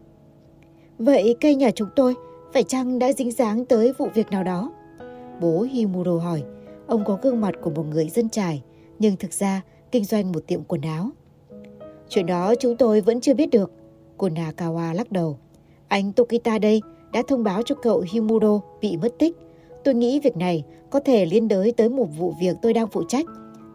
Vậy 0.98 1.36
cây 1.40 1.54
nhà 1.54 1.70
chúng 1.70 1.88
tôi 1.96 2.14
phải 2.52 2.62
chăng 2.62 2.98
đã 2.98 3.12
dính 3.12 3.32
dáng 3.32 3.64
tới 3.64 3.92
vụ 3.98 4.08
việc 4.14 4.30
nào 4.30 4.44
đó? 4.44 4.72
Bố 5.40 5.60
Himuro 5.60 6.18
hỏi, 6.18 6.42
ông 6.86 7.04
có 7.04 7.18
gương 7.22 7.40
mặt 7.40 7.54
của 7.62 7.70
một 7.70 7.86
người 7.90 8.08
dân 8.08 8.28
trải, 8.28 8.62
nhưng 8.98 9.16
thực 9.16 9.32
ra 9.32 9.62
kinh 9.90 10.04
doanh 10.04 10.32
một 10.32 10.40
tiệm 10.46 10.64
quần 10.64 10.80
áo. 10.82 11.10
Chuyện 12.08 12.26
đó 12.26 12.54
chúng 12.54 12.76
tôi 12.76 13.00
vẫn 13.00 13.20
chưa 13.20 13.34
biết 13.34 13.50
được, 13.50 13.72
Cô 14.16 14.28
Nakawa 14.28 14.94
lắc 14.94 15.12
đầu. 15.12 15.38
Anh 15.88 16.12
Tokita 16.12 16.58
đây 16.58 16.82
đã 17.12 17.22
thông 17.28 17.44
báo 17.44 17.62
cho 17.62 17.74
cậu 17.74 18.04
Himuro 18.12 18.60
bị 18.80 18.96
mất 18.96 19.18
tích. 19.18 19.36
Tôi 19.84 19.94
nghĩ 19.94 20.20
việc 20.20 20.36
này 20.36 20.64
có 20.90 21.00
thể 21.00 21.26
liên 21.26 21.48
đới 21.48 21.72
tới 21.72 21.88
một 21.88 22.08
vụ 22.18 22.34
việc 22.40 22.56
tôi 22.62 22.72
đang 22.72 22.88
phụ 22.88 23.02
trách. 23.08 23.26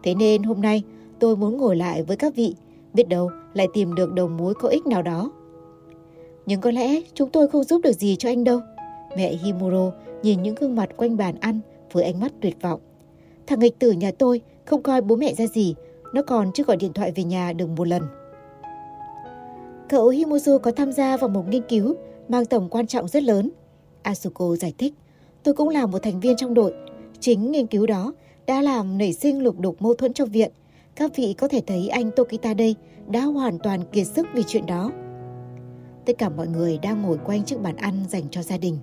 Thế 0.02 0.14
nên 0.14 0.42
hôm 0.42 0.60
nay 0.60 0.82
tôi 1.20 1.36
muốn 1.36 1.56
ngồi 1.56 1.76
lại 1.76 2.02
với 2.02 2.16
các 2.16 2.36
vị, 2.36 2.54
biết 2.94 3.08
đâu 3.08 3.30
lại 3.54 3.68
tìm 3.74 3.94
được 3.94 4.12
đầu 4.12 4.28
mối 4.28 4.54
có 4.54 4.68
ích 4.68 4.86
nào 4.86 5.02
đó. 5.02 5.30
Nhưng 6.46 6.60
có 6.60 6.70
lẽ 6.70 7.00
chúng 7.14 7.30
tôi 7.30 7.48
không 7.48 7.64
giúp 7.64 7.80
được 7.84 7.92
gì 7.92 8.16
cho 8.16 8.28
anh 8.28 8.44
đâu. 8.44 8.60
Mẹ 9.16 9.34
Himuro 9.34 9.92
nhìn 10.22 10.42
những 10.42 10.54
gương 10.54 10.76
mặt 10.76 10.88
quanh 10.96 11.16
bàn 11.16 11.34
ăn 11.40 11.60
với 11.92 12.04
ánh 12.04 12.20
mắt 12.20 12.32
tuyệt 12.40 12.56
vọng. 12.62 12.80
Thằng 13.46 13.60
nghịch 13.60 13.78
tử 13.78 13.92
nhà 13.92 14.10
tôi 14.18 14.40
không 14.64 14.82
coi 14.82 15.00
bố 15.00 15.16
mẹ 15.16 15.34
ra 15.34 15.46
gì, 15.46 15.74
nó 16.12 16.22
còn 16.22 16.52
chưa 16.52 16.64
gọi 16.64 16.76
điện 16.76 16.92
thoại 16.92 17.12
về 17.14 17.24
nhà 17.24 17.52
được 17.52 17.68
một 17.68 17.88
lần. 17.88 18.02
Cậu 19.88 20.10
Himozu 20.10 20.58
có 20.58 20.70
tham 20.70 20.92
gia 20.92 21.16
vào 21.16 21.28
một 21.28 21.48
nghiên 21.48 21.62
cứu 21.68 21.94
mang 22.28 22.44
tầm 22.44 22.68
quan 22.68 22.86
trọng 22.86 23.08
rất 23.08 23.22
lớn. 23.22 23.50
Asuko 24.02 24.56
giải 24.56 24.74
thích, 24.78 24.94
tôi 25.42 25.54
cũng 25.54 25.68
là 25.68 25.86
một 25.86 25.98
thành 25.98 26.20
viên 26.20 26.36
trong 26.36 26.54
đội. 26.54 26.74
Chính 27.20 27.52
nghiên 27.52 27.66
cứu 27.66 27.86
đó 27.86 28.12
đã 28.46 28.62
làm 28.62 28.98
nảy 28.98 29.12
sinh 29.12 29.42
lục 29.42 29.60
đục 29.60 29.82
mâu 29.82 29.94
thuẫn 29.94 30.12
trong 30.12 30.28
viện. 30.28 30.50
Các 30.98 31.16
vị 31.16 31.34
có 31.38 31.48
thể 31.48 31.60
thấy 31.66 31.88
anh 31.88 32.10
Tokita 32.16 32.54
đây 32.54 32.74
đã 33.10 33.24
hoàn 33.24 33.58
toàn 33.58 33.80
kiệt 33.92 34.06
sức 34.06 34.26
vì 34.34 34.42
chuyện 34.46 34.66
đó. 34.66 34.90
Tất 36.06 36.12
cả 36.18 36.28
mọi 36.28 36.48
người 36.48 36.78
đang 36.78 37.02
ngồi 37.02 37.18
quanh 37.24 37.44
chiếc 37.44 37.60
bàn 37.60 37.76
ăn 37.76 38.04
dành 38.08 38.22
cho 38.30 38.42
gia 38.42 38.58
đình. 38.58 38.78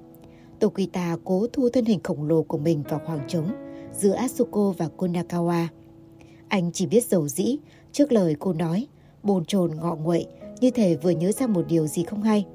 Tokita 0.59 1.17
cố 1.23 1.47
thu 1.53 1.69
thân 1.69 1.85
hình 1.85 1.99
khổng 2.03 2.27
lồ 2.27 2.43
của 2.43 2.57
mình 2.57 2.83
vào 2.89 3.01
khoảng 3.05 3.19
trống 3.27 3.47
giữa 3.93 4.13
Asuko 4.13 4.73
và 4.77 4.89
Konakawa. 4.97 5.65
Anh 6.47 6.71
chỉ 6.71 6.85
biết 6.85 7.05
dầu 7.05 7.27
dĩ 7.27 7.57
trước 7.91 8.11
lời 8.11 8.35
cô 8.39 8.53
nói, 8.53 8.87
bồn 9.23 9.45
chồn 9.45 9.71
ngọ 9.75 9.95
nguậy 9.95 10.27
như 10.59 10.71
thể 10.71 10.95
vừa 10.95 11.09
nhớ 11.09 11.31
ra 11.31 11.47
một 11.47 11.65
điều 11.67 11.87
gì 11.87 12.03
không 12.03 12.21
hay. 12.21 12.45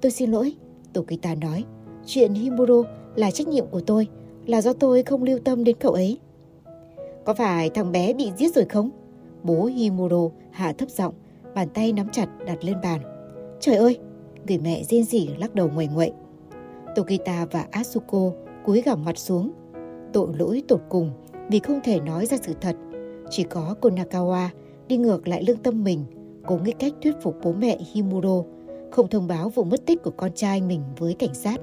Tôi 0.00 0.12
xin 0.12 0.30
lỗi, 0.30 0.54
Tokita 0.92 1.34
nói. 1.34 1.64
Chuyện 2.06 2.34
Himuro 2.34 2.82
là 3.14 3.30
trách 3.30 3.48
nhiệm 3.48 3.66
của 3.66 3.80
tôi, 3.80 4.06
là 4.46 4.62
do 4.62 4.72
tôi 4.72 5.02
không 5.02 5.22
lưu 5.22 5.38
tâm 5.38 5.64
đến 5.64 5.76
cậu 5.80 5.92
ấy. 5.92 6.18
Có 7.24 7.34
phải 7.34 7.70
thằng 7.70 7.92
bé 7.92 8.12
bị 8.12 8.32
giết 8.36 8.54
rồi 8.54 8.64
không? 8.64 8.90
Bố 9.42 9.64
Himuro 9.64 10.28
hạ 10.50 10.72
thấp 10.72 10.90
giọng, 10.90 11.14
bàn 11.54 11.68
tay 11.74 11.92
nắm 11.92 12.08
chặt 12.12 12.28
đặt 12.46 12.64
lên 12.64 12.76
bàn. 12.82 13.00
Trời 13.60 13.76
ơi, 13.76 13.98
người 14.46 14.58
mẹ 14.58 14.82
rên 14.82 15.04
rỉ 15.04 15.28
lắc 15.38 15.54
đầu 15.54 15.70
ngoài 15.74 15.88
ngoậy. 15.94 16.12
Tokita 16.96 17.46
và 17.50 17.66
Asuko 17.70 18.30
cúi 18.64 18.82
gằm 18.82 19.04
mặt 19.04 19.18
xuống. 19.18 19.50
Tội 20.12 20.28
lỗi 20.38 20.62
tột 20.68 20.80
cùng 20.88 21.10
vì 21.50 21.58
không 21.58 21.80
thể 21.84 22.00
nói 22.00 22.26
ra 22.26 22.36
sự 22.42 22.54
thật. 22.60 22.76
Chỉ 23.30 23.42
có 23.42 23.74
Konakawa 23.80 24.48
đi 24.88 24.96
ngược 24.96 25.28
lại 25.28 25.44
lương 25.46 25.56
tâm 25.56 25.84
mình, 25.84 26.04
cố 26.46 26.58
nghĩ 26.58 26.72
cách 26.78 26.92
thuyết 27.02 27.14
phục 27.22 27.36
bố 27.42 27.52
mẹ 27.52 27.78
Himuro 27.92 28.42
không 28.90 29.08
thông 29.08 29.26
báo 29.26 29.48
vụ 29.48 29.64
mất 29.64 29.86
tích 29.86 30.02
của 30.02 30.10
con 30.10 30.30
trai 30.34 30.60
mình 30.60 30.82
với 30.98 31.14
cảnh 31.14 31.34
sát. 31.34 31.60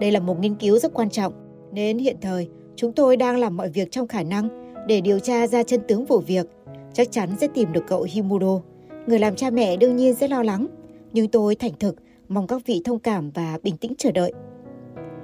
Đây 0.00 0.12
là 0.12 0.20
một 0.20 0.40
nghiên 0.40 0.54
cứu 0.54 0.78
rất 0.78 0.94
quan 0.94 1.10
trọng, 1.10 1.32
nên 1.72 1.98
hiện 1.98 2.16
thời 2.20 2.48
chúng 2.76 2.92
tôi 2.92 3.16
đang 3.16 3.36
làm 3.36 3.56
mọi 3.56 3.68
việc 3.68 3.90
trong 3.90 4.08
khả 4.08 4.22
năng 4.22 4.48
để 4.86 5.00
điều 5.00 5.18
tra 5.18 5.46
ra 5.46 5.62
chân 5.62 5.80
tướng 5.88 6.04
vụ 6.04 6.18
việc. 6.18 6.46
Chắc 6.92 7.12
chắn 7.12 7.30
sẽ 7.40 7.48
tìm 7.54 7.72
được 7.72 7.84
cậu 7.86 8.06
Himuro. 8.10 8.60
Người 9.06 9.18
làm 9.18 9.36
cha 9.36 9.50
mẹ 9.50 9.76
đương 9.76 9.96
nhiên 9.96 10.14
sẽ 10.14 10.28
lo 10.28 10.42
lắng, 10.42 10.66
nhưng 11.12 11.28
tôi 11.28 11.54
thành 11.54 11.72
thực 11.78 11.96
mong 12.28 12.46
các 12.46 12.66
vị 12.66 12.82
thông 12.84 12.98
cảm 12.98 13.30
và 13.30 13.58
bình 13.62 13.76
tĩnh 13.76 13.92
chờ 13.98 14.12
đợi. 14.12 14.32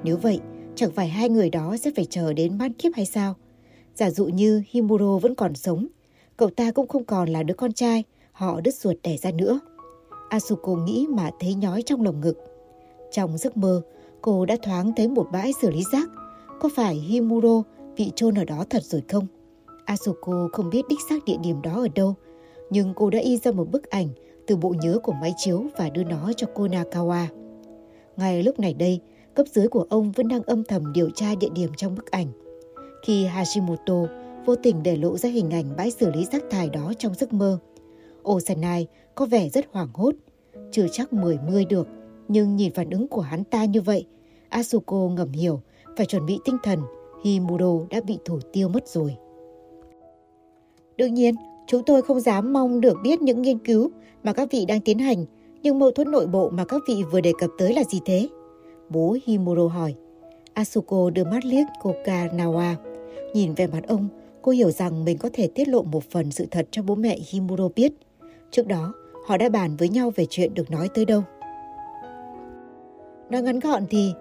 Nếu 0.04 0.16
vậy, 0.16 0.40
chẳng 0.74 0.90
phải 0.90 1.08
hai 1.08 1.28
người 1.28 1.50
đó 1.50 1.76
sẽ 1.76 1.90
phải 1.96 2.04
chờ 2.04 2.32
đến 2.32 2.58
ban 2.58 2.72
kiếp 2.72 2.92
hay 2.96 3.06
sao? 3.06 3.34
Giả 3.94 4.10
dụ 4.10 4.26
như 4.26 4.62
Himuro 4.70 5.18
vẫn 5.18 5.34
còn 5.34 5.54
sống, 5.54 5.86
cậu 6.36 6.50
ta 6.50 6.70
cũng 6.70 6.88
không 6.88 7.04
còn 7.04 7.28
là 7.28 7.42
đứa 7.42 7.54
con 7.54 7.72
trai 7.72 8.04
họ 8.32 8.60
đứt 8.60 8.74
ruột 8.74 8.96
đẻ 9.02 9.16
ra 9.16 9.30
nữa. 9.30 9.60
Asuko 10.28 10.74
nghĩ 10.74 11.06
mà 11.10 11.30
thấy 11.40 11.54
nhói 11.54 11.82
trong 11.82 12.02
lồng 12.02 12.20
ngực. 12.20 12.36
Trong 13.12 13.38
giấc 13.38 13.56
mơ, 13.56 13.82
cô 14.20 14.46
đã 14.46 14.56
thoáng 14.62 14.92
thấy 14.96 15.08
một 15.08 15.26
bãi 15.32 15.52
xử 15.62 15.70
lý 15.70 15.82
rác. 15.92 16.08
Có 16.60 16.68
phải 16.74 16.94
Himuro 16.94 17.62
bị 17.96 18.12
chôn 18.16 18.34
ở 18.34 18.44
đó 18.44 18.64
thật 18.70 18.82
rồi 18.84 19.02
không? 19.08 19.26
Asuko 19.84 20.48
không 20.52 20.70
biết 20.70 20.82
đích 20.88 20.98
xác 21.08 21.24
địa 21.24 21.36
điểm 21.42 21.62
đó 21.62 21.74
ở 21.74 21.88
đâu, 21.94 22.14
nhưng 22.70 22.94
cô 22.94 23.10
đã 23.10 23.18
in 23.18 23.38
ra 23.38 23.52
một 23.52 23.70
bức 23.70 23.90
ảnh 23.90 24.08
từ 24.46 24.56
bộ 24.56 24.74
nhớ 24.82 24.98
của 25.02 25.12
máy 25.12 25.34
chiếu 25.36 25.64
và 25.78 25.90
đưa 25.90 26.04
nó 26.04 26.32
cho 26.36 26.46
cô 26.54 26.66
Nakawa. 26.66 27.26
Ngay 28.16 28.42
lúc 28.42 28.58
này 28.58 28.74
đây, 28.74 29.00
cấp 29.34 29.46
dưới 29.52 29.68
của 29.68 29.86
ông 29.90 30.12
vẫn 30.12 30.28
đang 30.28 30.42
âm 30.42 30.64
thầm 30.64 30.92
điều 30.92 31.10
tra 31.10 31.34
địa 31.34 31.48
điểm 31.54 31.70
trong 31.76 31.94
bức 31.94 32.10
ảnh. 32.10 32.26
Khi 33.02 33.24
Hashimoto 33.24 34.06
vô 34.46 34.56
tình 34.56 34.82
để 34.82 34.96
lộ 34.96 35.16
ra 35.16 35.28
hình 35.28 35.50
ảnh 35.50 35.76
bãi 35.76 35.90
xử 35.90 36.12
lý 36.12 36.24
rác 36.24 36.42
thải 36.50 36.70
đó 36.70 36.92
trong 36.98 37.14
giấc 37.14 37.32
mơ, 37.32 37.58
Osanai 38.28 38.86
có 39.14 39.26
vẻ 39.26 39.48
rất 39.48 39.66
hoảng 39.72 39.90
hốt. 39.94 40.14
Chưa 40.72 40.86
chắc 40.92 41.12
mười 41.12 41.38
mươi 41.48 41.64
được, 41.64 41.88
nhưng 42.28 42.56
nhìn 42.56 42.72
phản 42.74 42.90
ứng 42.90 43.08
của 43.08 43.20
hắn 43.20 43.44
ta 43.44 43.64
như 43.64 43.80
vậy, 43.80 44.06
Asuko 44.48 44.96
ngầm 44.96 45.32
hiểu 45.32 45.60
phải 46.00 46.06
chuẩn 46.06 46.26
bị 46.26 46.38
tinh 46.44 46.56
thần 46.62 46.78
Himuro 47.24 47.86
đã 47.90 48.00
bị 48.06 48.18
thủ 48.24 48.38
tiêu 48.52 48.68
mất 48.68 48.88
rồi. 48.88 49.16
Đương 50.96 51.14
nhiên, 51.14 51.34
chúng 51.66 51.82
tôi 51.86 52.02
không 52.02 52.20
dám 52.20 52.52
mong 52.52 52.80
được 52.80 52.96
biết 53.02 53.22
những 53.22 53.42
nghiên 53.42 53.58
cứu 53.58 53.90
mà 54.24 54.32
các 54.32 54.48
vị 54.50 54.64
đang 54.68 54.80
tiến 54.80 54.98
hành, 54.98 55.24
nhưng 55.62 55.78
mâu 55.78 55.90
thuẫn 55.90 56.10
nội 56.10 56.26
bộ 56.26 56.50
mà 56.50 56.64
các 56.64 56.82
vị 56.88 57.02
vừa 57.12 57.20
đề 57.20 57.32
cập 57.38 57.50
tới 57.58 57.74
là 57.74 57.84
gì 57.84 58.00
thế? 58.04 58.28
Bố 58.88 59.16
Himuro 59.26 59.66
hỏi. 59.68 59.94
Asuko 60.54 61.10
đưa 61.10 61.24
mắt 61.24 61.44
liếc 61.44 61.66
Kokanawa. 61.82 62.74
Nhìn 63.34 63.54
về 63.54 63.66
mặt 63.66 63.86
ông, 63.88 64.08
cô 64.42 64.52
hiểu 64.52 64.70
rằng 64.70 65.04
mình 65.04 65.18
có 65.18 65.28
thể 65.32 65.46
tiết 65.54 65.68
lộ 65.68 65.82
một 65.82 66.04
phần 66.10 66.30
sự 66.30 66.46
thật 66.50 66.68
cho 66.70 66.82
bố 66.82 66.94
mẹ 66.94 67.18
Himuro 67.30 67.68
biết. 67.76 67.92
Trước 68.50 68.66
đó, 68.66 68.92
họ 69.26 69.36
đã 69.36 69.48
bàn 69.48 69.76
với 69.76 69.88
nhau 69.88 70.12
về 70.16 70.26
chuyện 70.30 70.54
được 70.54 70.70
nói 70.70 70.88
tới 70.94 71.04
đâu. 71.04 71.22
Nói 73.30 73.42
ngắn 73.42 73.60
gọn 73.60 73.82
thì, 73.90 74.12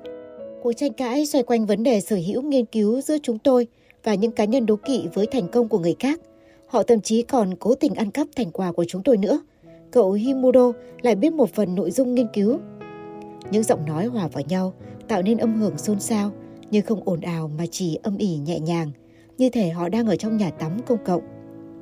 cuộc 0.63 0.73
tranh 0.73 0.93
cãi 0.93 1.25
xoay 1.25 1.43
quanh 1.43 1.65
vấn 1.65 1.83
đề 1.83 2.01
sở 2.01 2.15
hữu 2.27 2.41
nghiên 2.41 2.65
cứu 2.65 3.01
giữa 3.01 3.17
chúng 3.23 3.39
tôi 3.39 3.67
và 4.03 4.13
những 4.13 4.31
cá 4.31 4.45
nhân 4.45 4.65
đố 4.65 4.75
kỵ 4.75 5.07
với 5.13 5.25
thành 5.25 5.47
công 5.47 5.67
của 5.67 5.79
người 5.79 5.95
khác. 5.99 6.19
Họ 6.67 6.83
thậm 6.83 7.01
chí 7.01 7.21
còn 7.21 7.55
cố 7.55 7.75
tình 7.75 7.93
ăn 7.93 8.11
cắp 8.11 8.27
thành 8.35 8.51
quả 8.51 8.71
của 8.71 8.85
chúng 8.87 9.03
tôi 9.03 9.17
nữa. 9.17 9.41
Cậu 9.91 10.11
Himuro 10.11 10.71
lại 11.01 11.15
biết 11.15 11.33
một 11.33 11.53
phần 11.53 11.75
nội 11.75 11.91
dung 11.91 12.15
nghiên 12.15 12.27
cứu. 12.33 12.57
Những 13.51 13.63
giọng 13.63 13.85
nói 13.85 14.05
hòa 14.05 14.27
vào 14.27 14.43
nhau 14.49 14.73
tạo 15.07 15.21
nên 15.21 15.37
âm 15.37 15.55
hưởng 15.55 15.77
xôn 15.77 15.99
xao, 15.99 16.31
nhưng 16.71 16.85
không 16.85 17.01
ồn 17.05 17.21
ào 17.21 17.51
mà 17.57 17.65
chỉ 17.71 17.99
âm 18.03 18.17
ỉ 18.17 18.37
nhẹ 18.37 18.59
nhàng, 18.59 18.91
như 19.37 19.49
thể 19.49 19.69
họ 19.69 19.89
đang 19.89 20.07
ở 20.07 20.15
trong 20.15 20.37
nhà 20.37 20.49
tắm 20.49 20.71
công 20.87 21.03
cộng. 21.05 21.21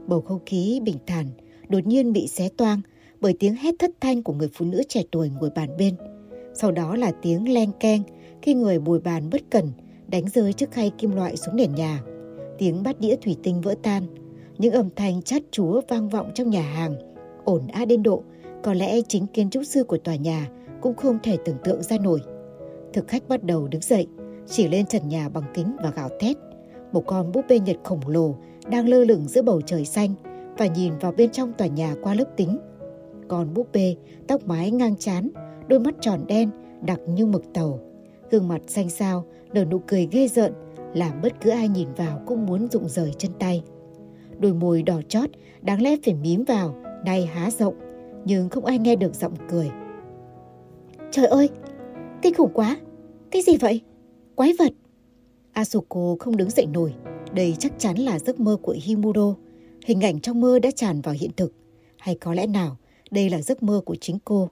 Bầu 0.07 0.21
không 0.21 0.39
khí 0.45 0.79
bình 0.83 0.97
thản, 1.07 1.25
đột 1.69 1.87
nhiên 1.87 2.13
bị 2.13 2.27
xé 2.27 2.49
toang 2.57 2.81
bởi 3.19 3.33
tiếng 3.39 3.55
hét 3.55 3.75
thất 3.79 3.91
thanh 3.99 4.23
của 4.23 4.33
người 4.33 4.49
phụ 4.53 4.65
nữ 4.65 4.83
trẻ 4.89 5.03
tuổi 5.11 5.29
ngồi 5.39 5.49
bàn 5.55 5.77
bên. 5.77 5.95
Sau 6.53 6.71
đó 6.71 6.95
là 6.95 7.11
tiếng 7.21 7.53
len 7.53 7.71
keng 7.79 8.03
khi 8.41 8.53
người 8.53 8.79
bồi 8.79 8.99
bàn 8.99 9.29
bất 9.29 9.41
cẩn 9.49 9.71
đánh 10.07 10.29
rơi 10.29 10.53
chiếc 10.53 10.71
khay 10.71 10.91
kim 10.97 11.15
loại 11.15 11.37
xuống 11.37 11.55
nền 11.55 11.75
nhà. 11.75 12.03
Tiếng 12.57 12.83
bát 12.83 12.99
đĩa 12.99 13.15
thủy 13.15 13.37
tinh 13.43 13.61
vỡ 13.61 13.75
tan, 13.83 14.03
những 14.57 14.73
âm 14.73 14.89
thanh 14.95 15.21
chát 15.21 15.41
chúa 15.51 15.81
vang 15.87 16.09
vọng 16.09 16.31
trong 16.33 16.49
nhà 16.49 16.61
hàng, 16.61 16.95
ổn 17.45 17.67
áp 17.67 17.85
đến 17.85 18.03
độ 18.03 18.23
có 18.63 18.73
lẽ 18.73 19.01
chính 19.01 19.27
kiến 19.27 19.49
trúc 19.49 19.63
sư 19.65 19.83
của 19.83 19.97
tòa 19.97 20.15
nhà 20.15 20.49
cũng 20.81 20.95
không 20.95 21.17
thể 21.23 21.37
tưởng 21.45 21.57
tượng 21.63 21.83
ra 21.83 21.97
nổi. 21.97 22.19
Thực 22.93 23.07
khách 23.07 23.27
bắt 23.27 23.43
đầu 23.43 23.67
đứng 23.67 23.81
dậy, 23.81 24.07
chỉ 24.47 24.67
lên 24.67 24.85
trần 24.85 25.09
nhà 25.09 25.29
bằng 25.29 25.43
kính 25.53 25.75
và 25.83 25.91
gào 25.95 26.09
thét. 26.19 26.37
Một 26.91 27.03
con 27.05 27.31
búp 27.31 27.45
bê 27.49 27.59
Nhật 27.59 27.77
khổng 27.83 28.07
lồ 28.07 28.35
đang 28.71 28.89
lơ 28.89 29.03
lửng 29.03 29.27
giữa 29.27 29.41
bầu 29.41 29.61
trời 29.61 29.85
xanh 29.85 30.13
và 30.57 30.67
nhìn 30.67 30.93
vào 30.97 31.11
bên 31.11 31.29
trong 31.29 31.53
tòa 31.53 31.67
nhà 31.67 31.95
qua 32.03 32.13
lớp 32.13 32.25
kính. 32.37 32.57
Con 33.27 33.53
búp 33.53 33.67
bê, 33.73 33.95
tóc 34.27 34.47
mái 34.47 34.71
ngang 34.71 34.95
chán, 34.99 35.29
đôi 35.67 35.79
mắt 35.79 35.95
tròn 36.01 36.19
đen, 36.27 36.49
đặc 36.81 36.99
như 37.07 37.25
mực 37.25 37.43
tàu. 37.53 37.79
Gương 38.31 38.47
mặt 38.47 38.61
xanh 38.67 38.89
xao, 38.89 39.25
nở 39.53 39.65
nụ 39.65 39.79
cười 39.87 40.07
ghê 40.11 40.27
rợn, 40.27 40.53
làm 40.93 41.21
bất 41.21 41.33
cứ 41.41 41.49
ai 41.49 41.67
nhìn 41.67 41.87
vào 41.93 42.21
cũng 42.25 42.45
muốn 42.45 42.67
rụng 42.67 42.89
rời 42.89 43.11
chân 43.17 43.31
tay. 43.39 43.63
Đôi 44.39 44.53
môi 44.53 44.83
đỏ 44.83 45.01
chót, 45.09 45.29
đáng 45.61 45.81
lẽ 45.81 45.95
phải 46.05 46.13
mím 46.13 46.43
vào, 46.43 46.75
nay 47.05 47.25
há 47.25 47.51
rộng, 47.51 47.75
nhưng 48.25 48.49
không 48.49 48.65
ai 48.65 48.79
nghe 48.79 48.95
được 48.95 49.15
giọng 49.15 49.33
cười. 49.49 49.69
Trời 51.11 51.25
ơi, 51.25 51.49
kinh 52.21 52.33
khủng 52.33 52.53
quá, 52.53 52.77
cái 53.31 53.41
gì 53.41 53.57
vậy? 53.57 53.81
Quái 54.35 54.53
vật! 54.59 54.71
Asuko 55.53 56.15
không 56.19 56.37
đứng 56.37 56.49
dậy 56.49 56.65
nổi, 56.65 56.93
đây 57.33 57.55
chắc 57.59 57.73
chắn 57.77 57.97
là 57.97 58.19
giấc 58.19 58.39
mơ 58.39 58.57
của 58.61 58.75
Himuro. 58.83 59.35
Hình 59.85 60.01
ảnh 60.01 60.19
trong 60.19 60.41
mơ 60.41 60.59
đã 60.59 60.71
tràn 60.71 61.01
vào 61.01 61.15
hiện 61.19 61.31
thực. 61.37 61.53
Hay 61.97 62.15
có 62.15 62.33
lẽ 62.33 62.47
nào 62.47 62.77
đây 63.11 63.29
là 63.29 63.41
giấc 63.41 63.63
mơ 63.63 63.81
của 63.85 63.95
chính 63.95 64.17
cô? 64.25 64.49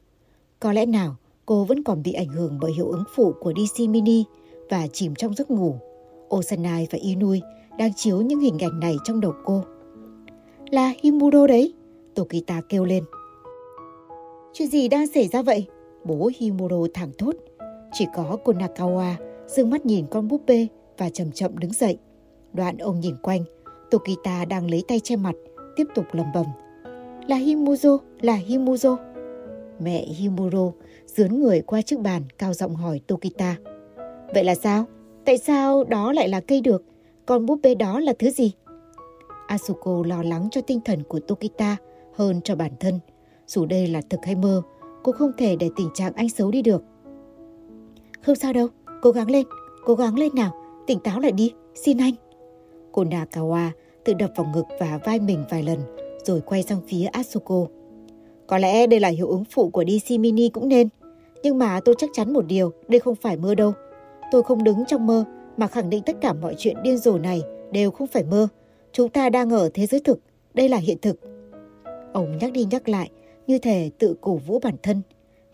Có 0.59 0.73
lẽ 0.73 0.85
nào 0.85 1.15
cô 1.45 1.63
vẫn 1.63 1.83
còn 1.83 2.03
bị 2.03 2.13
ảnh 2.13 2.27
hưởng 2.27 2.57
bởi 2.61 2.71
hiệu 2.73 2.89
ứng 2.89 3.03
phụ 3.15 3.33
của 3.39 3.53
DC 3.53 3.89
Mini 3.89 4.23
và 4.69 4.87
chìm 4.93 5.15
trong 5.15 5.33
giấc 5.33 5.51
ngủ. 5.51 5.75
Osanai 6.35 6.87
và 6.91 6.99
Inui 7.01 7.41
đang 7.77 7.93
chiếu 7.93 8.21
những 8.21 8.39
hình 8.39 8.59
ảnh 8.59 8.79
này 8.79 8.95
trong 9.03 9.19
đầu 9.19 9.33
cô. 9.45 9.63
Là 10.71 10.93
Himuro 11.03 11.47
đấy, 11.47 11.73
Tokita 12.15 12.61
kêu 12.69 12.85
lên. 12.85 13.03
Chuyện 14.53 14.67
gì 14.67 14.87
đang 14.87 15.07
xảy 15.07 15.27
ra 15.27 15.41
vậy? 15.41 15.65
Bố 16.03 16.29
Himuro 16.37 16.87
thẳng 16.93 17.11
thốt. 17.17 17.35
Chỉ 17.93 18.05
có 18.15 18.37
Konakawa 18.45 19.13
dương 19.47 19.69
mắt 19.69 19.85
nhìn 19.85 20.05
con 20.11 20.27
búp 20.27 20.41
bê 20.47 20.67
và 20.97 21.09
chậm 21.09 21.31
chậm 21.31 21.57
đứng 21.57 21.73
dậy. 21.73 21.97
Đoạn 22.53 22.77
ông 22.77 22.99
nhìn 22.99 23.15
quanh, 23.21 23.43
Tokita 23.91 24.45
đang 24.45 24.69
lấy 24.69 24.83
tay 24.87 24.99
che 24.99 25.15
mặt, 25.15 25.35
tiếp 25.75 25.83
tục 25.95 26.05
lầm 26.11 26.25
bầm. 26.33 26.45
Là 27.27 27.37
Himuzo, 27.37 27.97
là 28.21 28.37
Himuzo. 28.47 29.14
Mẹ 29.79 30.05
Himuro 30.05 30.71
dướn 31.05 31.39
người 31.39 31.61
qua 31.61 31.81
chiếc 31.81 31.99
bàn 31.99 32.21
cao 32.37 32.53
giọng 32.53 32.75
hỏi 32.75 33.01
Tokita. 33.07 33.55
Vậy 34.33 34.43
là 34.43 34.55
sao? 34.55 34.85
Tại 35.25 35.37
sao 35.37 35.83
đó 35.83 36.11
lại 36.11 36.29
là 36.29 36.39
cây 36.39 36.61
được? 36.61 36.83
Còn 37.25 37.45
búp 37.45 37.59
bê 37.63 37.75
đó 37.75 37.99
là 37.99 38.13
thứ 38.19 38.29
gì? 38.29 38.51
Asuko 39.47 40.03
lo 40.05 40.23
lắng 40.23 40.47
cho 40.51 40.61
tinh 40.61 40.79
thần 40.85 41.03
của 41.03 41.19
Tokita 41.19 41.77
hơn 42.15 42.41
cho 42.43 42.55
bản 42.55 42.71
thân. 42.79 42.99
Dù 43.47 43.65
đây 43.65 43.87
là 43.87 44.01
thực 44.09 44.19
hay 44.25 44.35
mơ, 44.35 44.61
cô 45.03 45.11
không 45.11 45.31
thể 45.37 45.55
để 45.55 45.69
tình 45.75 45.89
trạng 45.93 46.13
anh 46.13 46.29
xấu 46.29 46.51
đi 46.51 46.61
được. 46.61 46.83
Không 48.21 48.35
sao 48.35 48.53
đâu, 48.53 48.67
cố 49.01 49.11
gắng 49.11 49.31
lên, 49.31 49.45
cố 49.85 49.95
gắng 49.95 50.19
lên 50.19 50.35
nào, 50.35 50.53
tỉnh 50.87 50.99
táo 50.99 51.19
lại 51.19 51.31
đi, 51.31 51.53
xin 51.75 51.97
anh. 51.97 52.13
Cô 52.91 53.03
Nakawa 53.03 53.69
tự 54.05 54.13
đập 54.13 54.31
vào 54.35 54.51
ngực 54.53 54.65
và 54.79 54.99
vai 55.05 55.19
mình 55.19 55.43
vài 55.49 55.63
lần 55.63 55.79
rồi 56.23 56.41
quay 56.41 56.63
sang 56.63 56.81
phía 56.87 57.05
Asuko. 57.05 57.65
Có 58.47 58.57
lẽ 58.57 58.87
đây 58.87 58.99
là 58.99 59.09
hiệu 59.09 59.27
ứng 59.27 59.43
phụ 59.45 59.69
của 59.69 59.83
DC 59.87 60.19
Mini 60.19 60.49
cũng 60.49 60.69
nên. 60.69 60.89
Nhưng 61.43 61.57
mà 61.57 61.79
tôi 61.85 61.95
chắc 61.97 62.09
chắn 62.13 62.33
một 62.33 62.45
điều, 62.47 62.71
đây 62.87 62.99
không 62.99 63.15
phải 63.15 63.37
mơ 63.37 63.55
đâu. 63.55 63.73
Tôi 64.31 64.43
không 64.43 64.63
đứng 64.63 64.85
trong 64.85 65.07
mơ 65.07 65.23
mà 65.57 65.67
khẳng 65.67 65.89
định 65.89 66.03
tất 66.05 66.15
cả 66.21 66.33
mọi 66.33 66.55
chuyện 66.57 66.75
điên 66.83 66.97
rồ 66.97 67.17
này 67.17 67.41
đều 67.71 67.91
không 67.91 68.07
phải 68.07 68.23
mơ. 68.23 68.47
Chúng 68.91 69.09
ta 69.09 69.29
đang 69.29 69.49
ở 69.49 69.69
thế 69.73 69.85
giới 69.85 69.99
thực, 69.99 70.19
đây 70.53 70.69
là 70.69 70.77
hiện 70.77 70.97
thực. 71.01 71.19
Ông 72.13 72.37
nhắc 72.37 72.51
đi 72.51 72.65
nhắc 72.71 72.89
lại, 72.89 73.09
như 73.47 73.57
thể 73.57 73.91
tự 73.99 74.15
cổ 74.21 74.35
vũ 74.35 74.59
bản 74.59 74.75
thân. 74.83 75.01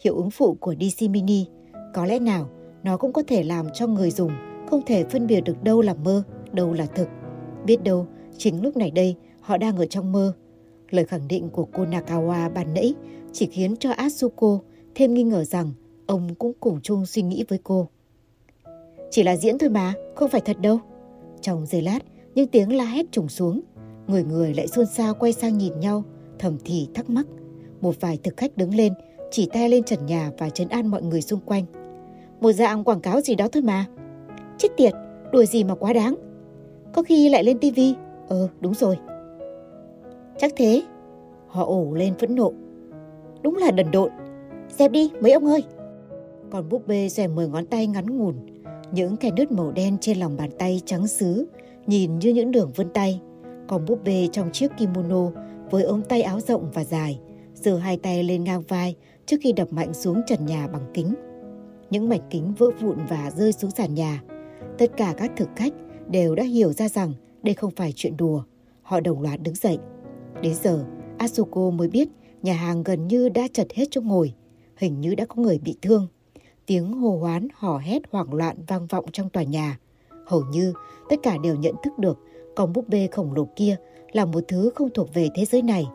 Hiệu 0.03 0.15
ứng 0.15 0.31
phụ 0.31 0.57
của 0.59 0.75
DC 0.79 1.09
Mini, 1.09 1.45
có 1.93 2.05
lẽ 2.05 2.19
nào 2.19 2.49
nó 2.83 2.97
cũng 2.97 3.13
có 3.13 3.23
thể 3.27 3.43
làm 3.43 3.67
cho 3.73 3.87
người 3.87 4.11
dùng 4.11 4.31
không 4.69 4.81
thể 4.85 5.03
phân 5.03 5.27
biệt 5.27 5.41
được 5.41 5.63
đâu 5.63 5.81
là 5.81 5.93
mơ, 5.93 6.23
đâu 6.51 6.73
là 6.73 6.85
thực. 6.85 7.07
Biết 7.65 7.83
đâu, 7.83 8.07
chính 8.37 8.63
lúc 8.63 8.77
này 8.77 8.91
đây 8.91 9.15
họ 9.41 9.57
đang 9.57 9.77
ở 9.77 9.85
trong 9.85 10.11
mơ. 10.11 10.33
Lời 10.91 11.05
khẳng 11.05 11.27
định 11.27 11.49
của 11.49 11.67
cô 11.73 11.85
Nakawa 11.85 12.53
ban 12.53 12.73
nãy 12.73 12.93
chỉ 13.33 13.45
khiến 13.45 13.75
cho 13.79 13.91
Asuko 13.91 14.59
thêm 14.95 15.13
nghi 15.13 15.23
ngờ 15.23 15.43
rằng 15.43 15.71
ông 16.05 16.35
cũng 16.35 16.53
cùng 16.59 16.79
chung 16.83 17.05
suy 17.05 17.21
nghĩ 17.21 17.45
với 17.47 17.59
cô. 17.63 17.87
Chỉ 19.11 19.23
là 19.23 19.37
diễn 19.37 19.57
thôi 19.57 19.69
mà, 19.69 19.93
không 20.15 20.29
phải 20.29 20.41
thật 20.41 20.59
đâu. 20.59 20.79
Trong 21.41 21.65
giây 21.65 21.81
lát, 21.81 21.99
những 22.35 22.47
tiếng 22.47 22.75
la 22.75 22.85
hét 22.85 23.05
trùng 23.11 23.29
xuống. 23.29 23.61
Người 24.07 24.23
người 24.23 24.53
lại 24.53 24.67
xôn 24.67 24.85
xao 24.85 25.13
quay 25.13 25.33
sang 25.33 25.57
nhìn 25.57 25.79
nhau, 25.79 26.03
thầm 26.39 26.57
thì 26.65 26.87
thắc 26.93 27.09
mắc. 27.09 27.27
Một 27.81 27.95
vài 27.99 28.19
thực 28.23 28.37
khách 28.37 28.57
đứng 28.57 28.75
lên, 28.75 28.93
chỉ 29.31 29.49
tay 29.53 29.69
lên 29.69 29.83
trần 29.83 30.05
nhà 30.05 30.31
và 30.37 30.49
trấn 30.49 30.69
an 30.69 30.87
mọi 30.87 31.01
người 31.01 31.21
xung 31.21 31.39
quanh. 31.39 31.65
Một 32.41 32.51
dạng 32.51 32.83
quảng 32.83 33.01
cáo 33.01 33.21
gì 33.21 33.35
đó 33.35 33.47
thôi 33.51 33.63
mà. 33.63 33.85
Chết 34.57 34.69
tiệt, 34.77 34.93
đùa 35.31 35.45
gì 35.45 35.63
mà 35.63 35.75
quá 35.75 35.93
đáng. 35.93 36.15
Có 36.93 37.03
khi 37.03 37.29
lại 37.29 37.43
lên 37.43 37.59
tivi. 37.59 37.93
Ờ, 38.29 38.47
đúng 38.59 38.73
rồi. 38.73 38.97
Chắc 40.37 40.53
thế. 40.55 40.83
Họ 41.47 41.65
ổ 41.65 41.93
lên 41.93 42.13
phẫn 42.19 42.35
nộ. 42.35 42.53
Đúng 43.41 43.55
là 43.55 43.71
đần 43.71 43.91
độn. 43.91 44.11
Dẹp 44.77 44.91
đi, 44.91 45.11
mấy 45.21 45.31
ông 45.31 45.45
ơi. 45.45 45.63
Còn 46.49 46.69
búp 46.69 46.87
bê 46.87 47.09
xòe 47.09 47.27
mười 47.27 47.47
ngón 47.47 47.65
tay 47.65 47.87
ngắn 47.87 48.17
ngủn. 48.17 48.35
Những 48.91 49.17
kẻ 49.17 49.31
nứt 49.31 49.51
màu 49.51 49.71
đen 49.71 49.97
trên 50.01 50.17
lòng 50.17 50.37
bàn 50.37 50.49
tay 50.59 50.81
trắng 50.85 51.07
xứ, 51.07 51.47
nhìn 51.87 52.19
như 52.19 52.33
những 52.33 52.51
đường 52.51 52.71
vân 52.75 52.89
tay. 52.89 53.21
Còn 53.67 53.85
búp 53.85 54.03
bê 54.03 54.27
trong 54.31 54.51
chiếc 54.51 54.71
kimono 54.77 55.31
với 55.69 55.83
ống 55.83 56.01
tay 56.01 56.21
áo 56.21 56.39
rộng 56.39 56.71
và 56.73 56.83
dài, 56.83 57.19
giơ 57.53 57.77
hai 57.77 57.97
tay 57.97 58.23
lên 58.23 58.43
ngang 58.43 58.61
vai 58.67 58.95
trước 59.25 59.37
khi 59.41 59.51
đập 59.53 59.67
mạnh 59.73 59.93
xuống 59.93 60.21
trần 60.27 60.45
nhà 60.45 60.67
bằng 60.67 60.91
kính. 60.93 61.13
Những 61.89 62.09
mảnh 62.09 62.21
kính 62.29 62.53
vỡ 62.57 62.67
vụn 62.81 62.97
và 63.09 63.31
rơi 63.35 63.51
xuống 63.51 63.71
sàn 63.71 63.93
nhà. 63.93 64.23
Tất 64.77 64.97
cả 64.97 65.13
các 65.17 65.31
thực 65.37 65.49
khách 65.55 65.73
đều 66.07 66.35
đã 66.35 66.43
hiểu 66.43 66.73
ra 66.73 66.87
rằng 66.89 67.13
đây 67.43 67.53
không 67.53 67.71
phải 67.71 67.93
chuyện 67.95 68.17
đùa. 68.17 68.43
Họ 68.81 68.99
đồng 68.99 69.21
loạt 69.21 69.41
đứng 69.41 69.55
dậy. 69.55 69.77
Đến 70.41 70.53
giờ, 70.63 70.85
Asuko 71.17 71.69
mới 71.69 71.87
biết 71.87 72.09
nhà 72.41 72.53
hàng 72.53 72.83
gần 72.83 73.07
như 73.07 73.29
đã 73.29 73.47
chật 73.53 73.67
hết 73.73 73.85
chỗ 73.91 74.01
ngồi. 74.01 74.33
Hình 74.75 75.01
như 75.01 75.15
đã 75.15 75.25
có 75.25 75.35
người 75.41 75.59
bị 75.59 75.75
thương. 75.81 76.07
Tiếng 76.65 76.93
hô 76.93 77.17
hoán, 77.17 77.47
hò 77.53 77.77
hét 77.77 78.01
hoảng 78.11 78.33
loạn 78.33 78.57
vang 78.67 78.87
vọng 78.87 79.05
trong 79.11 79.29
tòa 79.29 79.43
nhà. 79.43 79.79
Hầu 80.25 80.43
như 80.51 80.73
tất 81.09 81.15
cả 81.23 81.37
đều 81.43 81.55
nhận 81.55 81.75
thức 81.83 81.99
được 81.99 82.19
con 82.55 82.73
búp 82.73 82.89
bê 82.89 83.07
khổng 83.11 83.33
lồ 83.33 83.47
kia 83.55 83.75
là 84.11 84.25
một 84.25 84.43
thứ 84.47 84.71
không 84.75 84.89
thuộc 84.89 85.13
về 85.13 85.29
thế 85.35 85.45
giới 85.45 85.61
này. 85.61 85.87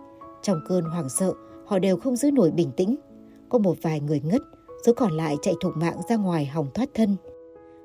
Trong 0.43 0.61
cơn 0.69 0.85
hoảng 0.85 1.09
sợ, 1.09 1.33
họ 1.67 1.79
đều 1.79 1.97
không 1.97 2.17
giữ 2.17 2.31
nổi 2.31 2.51
bình 2.51 2.71
tĩnh. 2.77 2.97
Có 3.49 3.59
một 3.59 3.77
vài 3.83 4.01
người 4.01 4.21
ngất, 4.21 4.43
số 4.87 4.93
còn 4.93 5.13
lại 5.13 5.37
chạy 5.43 5.55
thục 5.61 5.77
mạng 5.77 6.01
ra 6.09 6.17
ngoài 6.17 6.47
hòng 6.47 6.67
thoát 6.75 6.89
thân. 6.95 7.17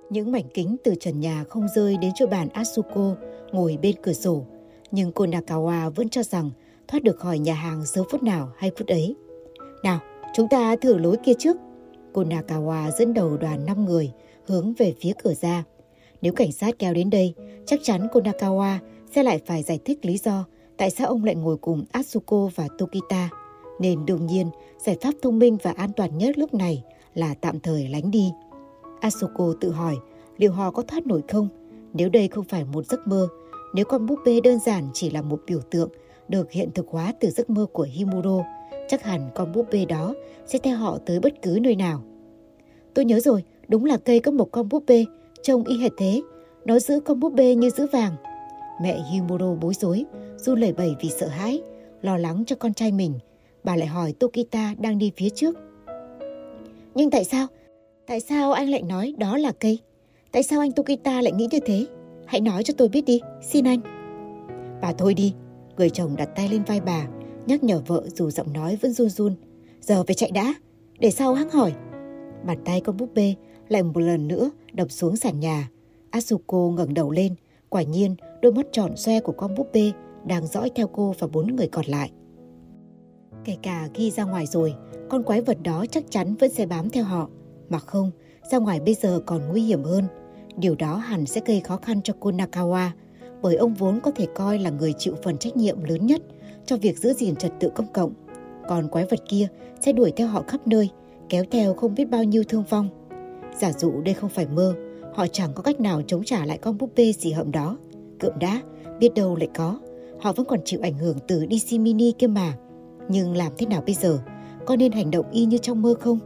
Những 0.10 0.32
mảnh 0.32 0.46
kính 0.54 0.76
từ 0.84 0.96
trần 1.00 1.20
nhà 1.20 1.44
không 1.50 1.68
rơi 1.76 1.98
đến 1.98 2.12
chỗ 2.16 2.28
bàn 2.28 2.50
Asuko 2.50 3.16
ngồi 3.52 3.78
bên 3.82 3.96
cửa 4.04 4.14
sổ, 4.14 4.46
nhưng 4.92 5.12
cô 5.12 5.26
Nakawa 5.26 5.90
vẫn 5.90 6.10
cho 6.10 6.24
rằng 6.24 6.50
thoát 6.88 7.04
được 7.04 7.20
khỏi 7.20 7.40
nhà 7.40 7.54
hàng 7.54 7.84
giờ 7.86 8.04
phút 8.12 8.24
nào 8.24 8.52
hay 8.58 8.72
phút 8.78 8.88
ấy. 8.88 9.16
Nào, 9.84 10.00
chúng 10.36 10.48
ta 10.50 10.76
thử 10.76 10.98
lối 10.98 11.18
kia 11.24 11.34
trước. 11.40 11.58
Cô 12.14 12.24
Nakawa 12.24 12.92
dẫn 12.92 13.14
đầu 13.14 13.38
đoàn 13.38 13.66
5 13.66 13.86
người 13.86 14.12
hướng 14.48 14.74
về 14.74 14.94
phía 15.02 15.12
cửa 15.24 15.34
ra. 15.34 15.64
Nếu 16.22 16.34
cảnh 16.34 16.52
sát 16.52 16.80
kéo 16.80 16.94
đến 16.94 17.10
đây, 17.10 17.34
chắc 17.66 17.80
chắn 17.84 18.08
cô 18.14 18.20
Nakawa 18.20 18.78
sẽ 19.16 19.24
lại 19.24 19.42
phải 19.46 19.64
giải 19.64 19.80
thích 19.86 20.06
lý 20.06 20.18
do 20.18 20.46
tại 20.78 20.90
sao 20.90 21.08
ông 21.08 21.24
lại 21.24 21.36
ngồi 21.36 21.58
cùng 21.58 21.86
Atsuko 21.92 22.50
và 22.56 22.68
Tokita. 22.78 23.30
Nên 23.80 24.06
đương 24.06 24.26
nhiên, 24.26 24.50
giải 24.86 24.98
pháp 25.02 25.12
thông 25.22 25.40
minh 25.40 25.58
và 25.64 25.72
an 25.72 25.90
toàn 25.96 26.18
nhất 26.18 26.38
lúc 26.38 26.54
này 26.54 26.84
là 27.14 27.34
tạm 27.34 27.60
thời 27.60 27.88
lánh 27.88 28.12
đi. 28.12 28.32
Asuko 29.00 29.54
tự 29.62 29.72
hỏi 29.72 29.98
liệu 30.38 30.52
họ 30.52 30.72
có 30.72 30.84
thoát 30.84 31.08
nổi 31.08 31.22
không? 31.28 31.48
Nếu 31.94 32.10
đây 32.10 32.28
không 32.28 32.46
phải 32.46 32.66
một 32.66 32.86
giấc 32.86 33.08
mơ, 33.08 33.28
nếu 33.74 33.86
con 33.86 34.06
búp 34.06 34.20
bê 34.26 34.42
đơn 34.44 34.60
giản 34.60 34.90
chỉ 34.94 35.10
là 35.10 35.22
một 35.22 35.42
biểu 35.48 35.60
tượng 35.72 35.90
được 36.28 36.52
hiện 36.52 36.70
thực 36.76 36.88
hóa 36.90 37.14
từ 37.20 37.30
giấc 37.30 37.50
mơ 37.50 37.66
của 37.74 37.88
Himuro, 37.92 38.44
chắc 38.88 39.04
hẳn 39.04 39.30
con 39.36 39.52
búp 39.52 39.68
bê 39.72 39.86
đó 39.86 40.14
sẽ 40.46 40.60
theo 40.60 40.78
họ 40.78 40.98
tới 41.06 41.20
bất 41.20 41.42
cứ 41.42 41.60
nơi 41.62 41.76
nào. 41.76 42.04
Tôi 42.94 43.06
nhớ 43.06 43.20
rồi, 43.20 43.44
đúng 43.68 43.86
là 43.86 43.98
cây 43.98 44.20
có 44.20 44.32
một 44.32 44.52
con 44.52 44.70
búp 44.70 44.84
bê, 44.88 45.06
trông 45.44 45.64
y 45.64 45.78
hệt 45.78 45.92
thế. 45.98 46.22
Nó 46.66 46.80
giữ 46.80 47.00
con 47.00 47.20
búp 47.20 47.34
bê 47.34 47.56
như 47.56 47.70
giữ 47.70 47.88
vàng. 47.92 48.16
Mẹ 48.82 49.04
Himuro 49.12 49.56
bối 49.62 49.74
rối, 49.74 50.06
run 50.38 50.60
lẩy 50.60 50.74
bẩy 50.74 50.96
vì 51.02 51.10
sợ 51.10 51.28
hãi, 51.28 51.62
lo 52.02 52.18
lắng 52.18 52.44
cho 52.48 52.56
con 52.56 52.74
trai 52.74 52.92
mình. 52.92 53.14
Bà 53.64 53.76
lại 53.76 53.88
hỏi 53.88 54.14
Tokita 54.20 54.76
đang 54.80 54.98
đi 54.98 55.12
phía 55.18 55.30
trước. 55.30 55.56
Nhưng 56.96 57.12
tại 57.12 57.24
sao? 57.24 57.48
Tại 58.08 58.20
sao 58.20 58.52
anh 58.52 58.70
lại 58.70 58.82
nói 58.82 59.14
đó 59.18 59.38
là 59.38 59.52
cây? 59.52 59.80
Tại 60.32 60.44
sao 60.44 60.60
anh 60.60 60.72
Tokita 60.72 61.22
lại 61.22 61.32
nghĩ 61.32 61.48
như 61.52 61.60
thế? 61.66 61.86
Hãy 62.32 62.42
nói 62.42 62.64
cho 62.64 62.74
tôi 62.78 62.90
biết 62.90 63.06
đi, 63.06 63.22
xin 63.42 63.66
anh. 63.66 63.80
Bà 64.82 64.94
thôi 64.94 65.14
đi, 65.14 65.34
người 65.78 65.90
chồng 65.90 66.16
đặt 66.16 66.30
tay 66.36 66.50
lên 66.50 66.64
vai 66.64 66.82
bà, 66.82 67.08
nhắc 67.46 67.64
nhở 67.64 67.82
vợ 67.88 68.04
dù 68.16 68.32
giọng 68.32 68.54
nói 68.54 68.78
vẫn 68.82 68.94
run 68.94 69.10
run. 69.10 69.36
Giờ 69.82 70.04
phải 70.08 70.16
chạy 70.16 70.32
đã, 70.32 70.54
để 71.00 71.12
sau 71.12 71.34
hăng 71.34 71.50
hỏi. 71.50 71.74
Bàn 72.46 72.58
tay 72.66 72.82
con 72.82 72.98
búp 72.98 73.10
bê 73.16 73.36
lại 73.68 73.84
một 73.84 74.00
lần 74.00 74.28
nữa 74.28 74.52
đập 74.74 74.92
xuống 74.92 75.16
sàn 75.16 75.40
nhà. 75.40 75.70
Asuko 76.10 76.58
ngẩng 76.58 76.94
đầu 76.94 77.12
lên, 77.12 77.36
quả 77.70 77.82
nhiên 77.82 78.16
đôi 78.42 78.52
mắt 78.52 78.66
tròn 78.72 78.98
xoe 78.98 79.20
của 79.20 79.34
con 79.34 79.56
búp 79.56 79.68
bê 79.74 79.92
đang 80.26 80.48
dõi 80.48 80.72
theo 80.76 80.88
cô 80.88 81.16
và 81.20 81.28
bốn 81.28 81.56
người 81.56 81.68
còn 81.68 81.86
lại. 81.86 82.12
Kể 83.46 83.58
cả 83.64 83.90
khi 83.94 84.12
ra 84.12 84.24
ngoài 84.24 84.46
rồi, 84.46 84.74
con 85.10 85.24
quái 85.24 85.42
vật 85.42 85.58
đó 85.64 85.86
chắc 85.92 86.04
chắn 86.10 86.36
vẫn 86.36 86.52
sẽ 86.52 86.66
bám 86.66 86.90
theo 86.90 87.04
họ. 87.04 87.30
Mà 87.70 87.80
không, 87.80 88.12
ra 88.52 88.58
ngoài 88.58 88.80
bây 88.80 88.94
giờ 88.94 89.20
còn 89.26 89.42
nguy 89.50 89.62
hiểm 89.62 89.84
hơn. 89.84 90.04
Điều 90.58 90.76
đó 90.76 90.96
hẳn 90.96 91.26
sẽ 91.26 91.42
gây 91.46 91.60
khó 91.60 91.78
khăn 91.78 92.02
cho 92.02 92.14
Kunakawa, 92.20 92.90
bởi 93.42 93.56
ông 93.56 93.74
vốn 93.74 94.00
có 94.00 94.12
thể 94.12 94.28
coi 94.36 94.60
là 94.60 94.70
người 94.70 94.94
chịu 94.98 95.16
phần 95.24 95.38
trách 95.38 95.58
nhiệm 95.58 95.84
lớn 95.84 96.06
nhất 96.06 96.22
cho 96.66 96.78
việc 96.78 96.98
giữ 96.98 97.14
gìn 97.14 97.36
trật 97.36 97.52
tự 97.60 97.70
công 97.76 97.94
cộng. 97.94 98.14
Còn 98.68 98.88
quái 98.88 99.06
vật 99.06 99.20
kia 99.30 99.48
sẽ 99.82 99.92
đuổi 99.92 100.12
theo 100.16 100.28
họ 100.28 100.44
khắp 100.48 100.68
nơi, 100.68 100.90
kéo 101.30 101.44
theo 101.52 101.74
không 101.74 101.96
biết 101.96 102.10
bao 102.10 102.24
nhiêu 102.24 102.44
thương 102.44 102.64
vong. 102.70 102.90
Giả 103.60 103.72
dụ 103.74 104.02
đây 104.02 104.14
không 104.14 104.30
phải 104.30 104.48
mơ, 104.48 104.76
họ 105.14 105.28
chẳng 105.28 105.54
có 105.56 105.64
cách 105.64 105.80
nào 105.80 106.02
chống 106.08 106.24
trả 106.24 106.46
lại 106.46 106.58
con 106.58 106.78
búp 106.78 106.92
bê 106.96 107.14
gì 107.14 107.32
hậm 107.32 107.52
đó. 107.52 107.78
Cượm 108.20 108.40
đã, 108.40 108.62
biết 109.00 109.14
đâu 109.16 109.36
lại 109.36 109.50
có. 109.56 109.80
Họ 110.20 110.34
vẫn 110.34 110.46
còn 110.46 110.60
chịu 110.66 110.80
ảnh 110.84 110.98
hưởng 110.98 111.18
từ 111.28 111.46
DC 111.52 111.80
Mini 111.80 112.12
kia 112.12 112.28
mà. 112.28 112.54
Nhưng 113.10 113.38
làm 113.38 113.52
thế 113.58 113.66
nào 113.66 113.84
bây 113.86 113.96
giờ? 113.96 114.20
Có 114.66 114.76
nên 114.76 114.92
hành 114.92 115.12
động 115.12 115.26
y 115.32 115.46
như 115.46 115.58
trong 115.58 115.82
mơ 115.82 115.94
không? 116.00 116.20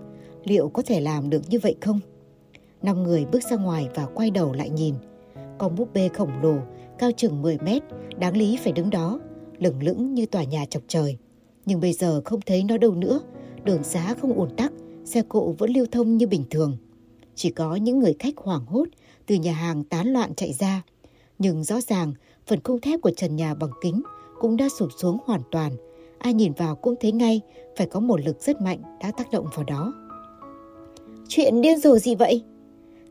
Liệu 0.43 0.69
có 0.69 0.81
thể 0.81 1.01
làm 1.01 1.29
được 1.29 1.41
như 1.49 1.59
vậy 1.59 1.75
không? 1.81 1.99
Năm 2.85 3.03
người 3.03 3.25
bước 3.25 3.43
ra 3.49 3.57
ngoài 3.57 3.89
và 3.95 4.05
quay 4.05 4.31
đầu 4.31 4.53
lại 4.53 4.69
nhìn. 4.69 4.95
Con 5.57 5.75
búp 5.75 5.89
bê 5.93 6.09
khổng 6.13 6.31
lồ, 6.41 6.55
cao 6.99 7.11
chừng 7.17 7.41
10 7.41 7.57
mét, 7.57 7.83
đáng 8.17 8.37
lý 8.37 8.57
phải 8.63 8.73
đứng 8.73 8.89
đó, 8.89 9.19
lửng 9.57 9.83
lững 9.83 10.13
như 10.13 10.25
tòa 10.25 10.43
nhà 10.43 10.65
chọc 10.65 10.83
trời. 10.87 11.17
Nhưng 11.65 11.79
bây 11.79 11.93
giờ 11.93 12.21
không 12.25 12.39
thấy 12.45 12.63
nó 12.63 12.77
đâu 12.77 12.95
nữa, 12.95 13.19
đường 13.63 13.83
xá 13.83 14.15
không 14.21 14.33
ủn 14.33 14.55
tắc, 14.55 14.71
xe 15.05 15.21
cộ 15.29 15.55
vẫn 15.57 15.71
lưu 15.71 15.85
thông 15.91 16.17
như 16.17 16.27
bình 16.27 16.43
thường. 16.49 16.77
Chỉ 17.35 17.49
có 17.49 17.75
những 17.75 17.99
người 17.99 18.15
khách 18.19 18.37
hoảng 18.37 18.65
hốt 18.65 18.87
từ 19.25 19.35
nhà 19.35 19.53
hàng 19.53 19.83
tán 19.83 20.07
loạn 20.07 20.35
chạy 20.35 20.53
ra. 20.53 20.81
Nhưng 21.39 21.63
rõ 21.63 21.81
ràng, 21.81 22.13
phần 22.47 22.59
khung 22.63 22.81
thép 22.81 23.01
của 23.01 23.11
trần 23.11 23.35
nhà 23.35 23.55
bằng 23.55 23.71
kính 23.81 24.01
cũng 24.39 24.57
đã 24.57 24.69
sụp 24.69 24.89
xuống 24.97 25.17
hoàn 25.25 25.41
toàn. 25.51 25.71
Ai 26.17 26.33
nhìn 26.33 26.53
vào 26.53 26.75
cũng 26.75 26.95
thấy 27.01 27.11
ngay 27.11 27.41
phải 27.77 27.87
có 27.87 27.99
một 27.99 28.19
lực 28.25 28.41
rất 28.41 28.61
mạnh 28.61 28.79
đã 29.01 29.11
tác 29.11 29.31
động 29.31 29.47
vào 29.55 29.63
đó. 29.63 29.93
Chuyện 31.27 31.61
điên 31.61 31.79
rồ 31.79 31.97
gì 31.97 32.15
vậy? 32.15 32.43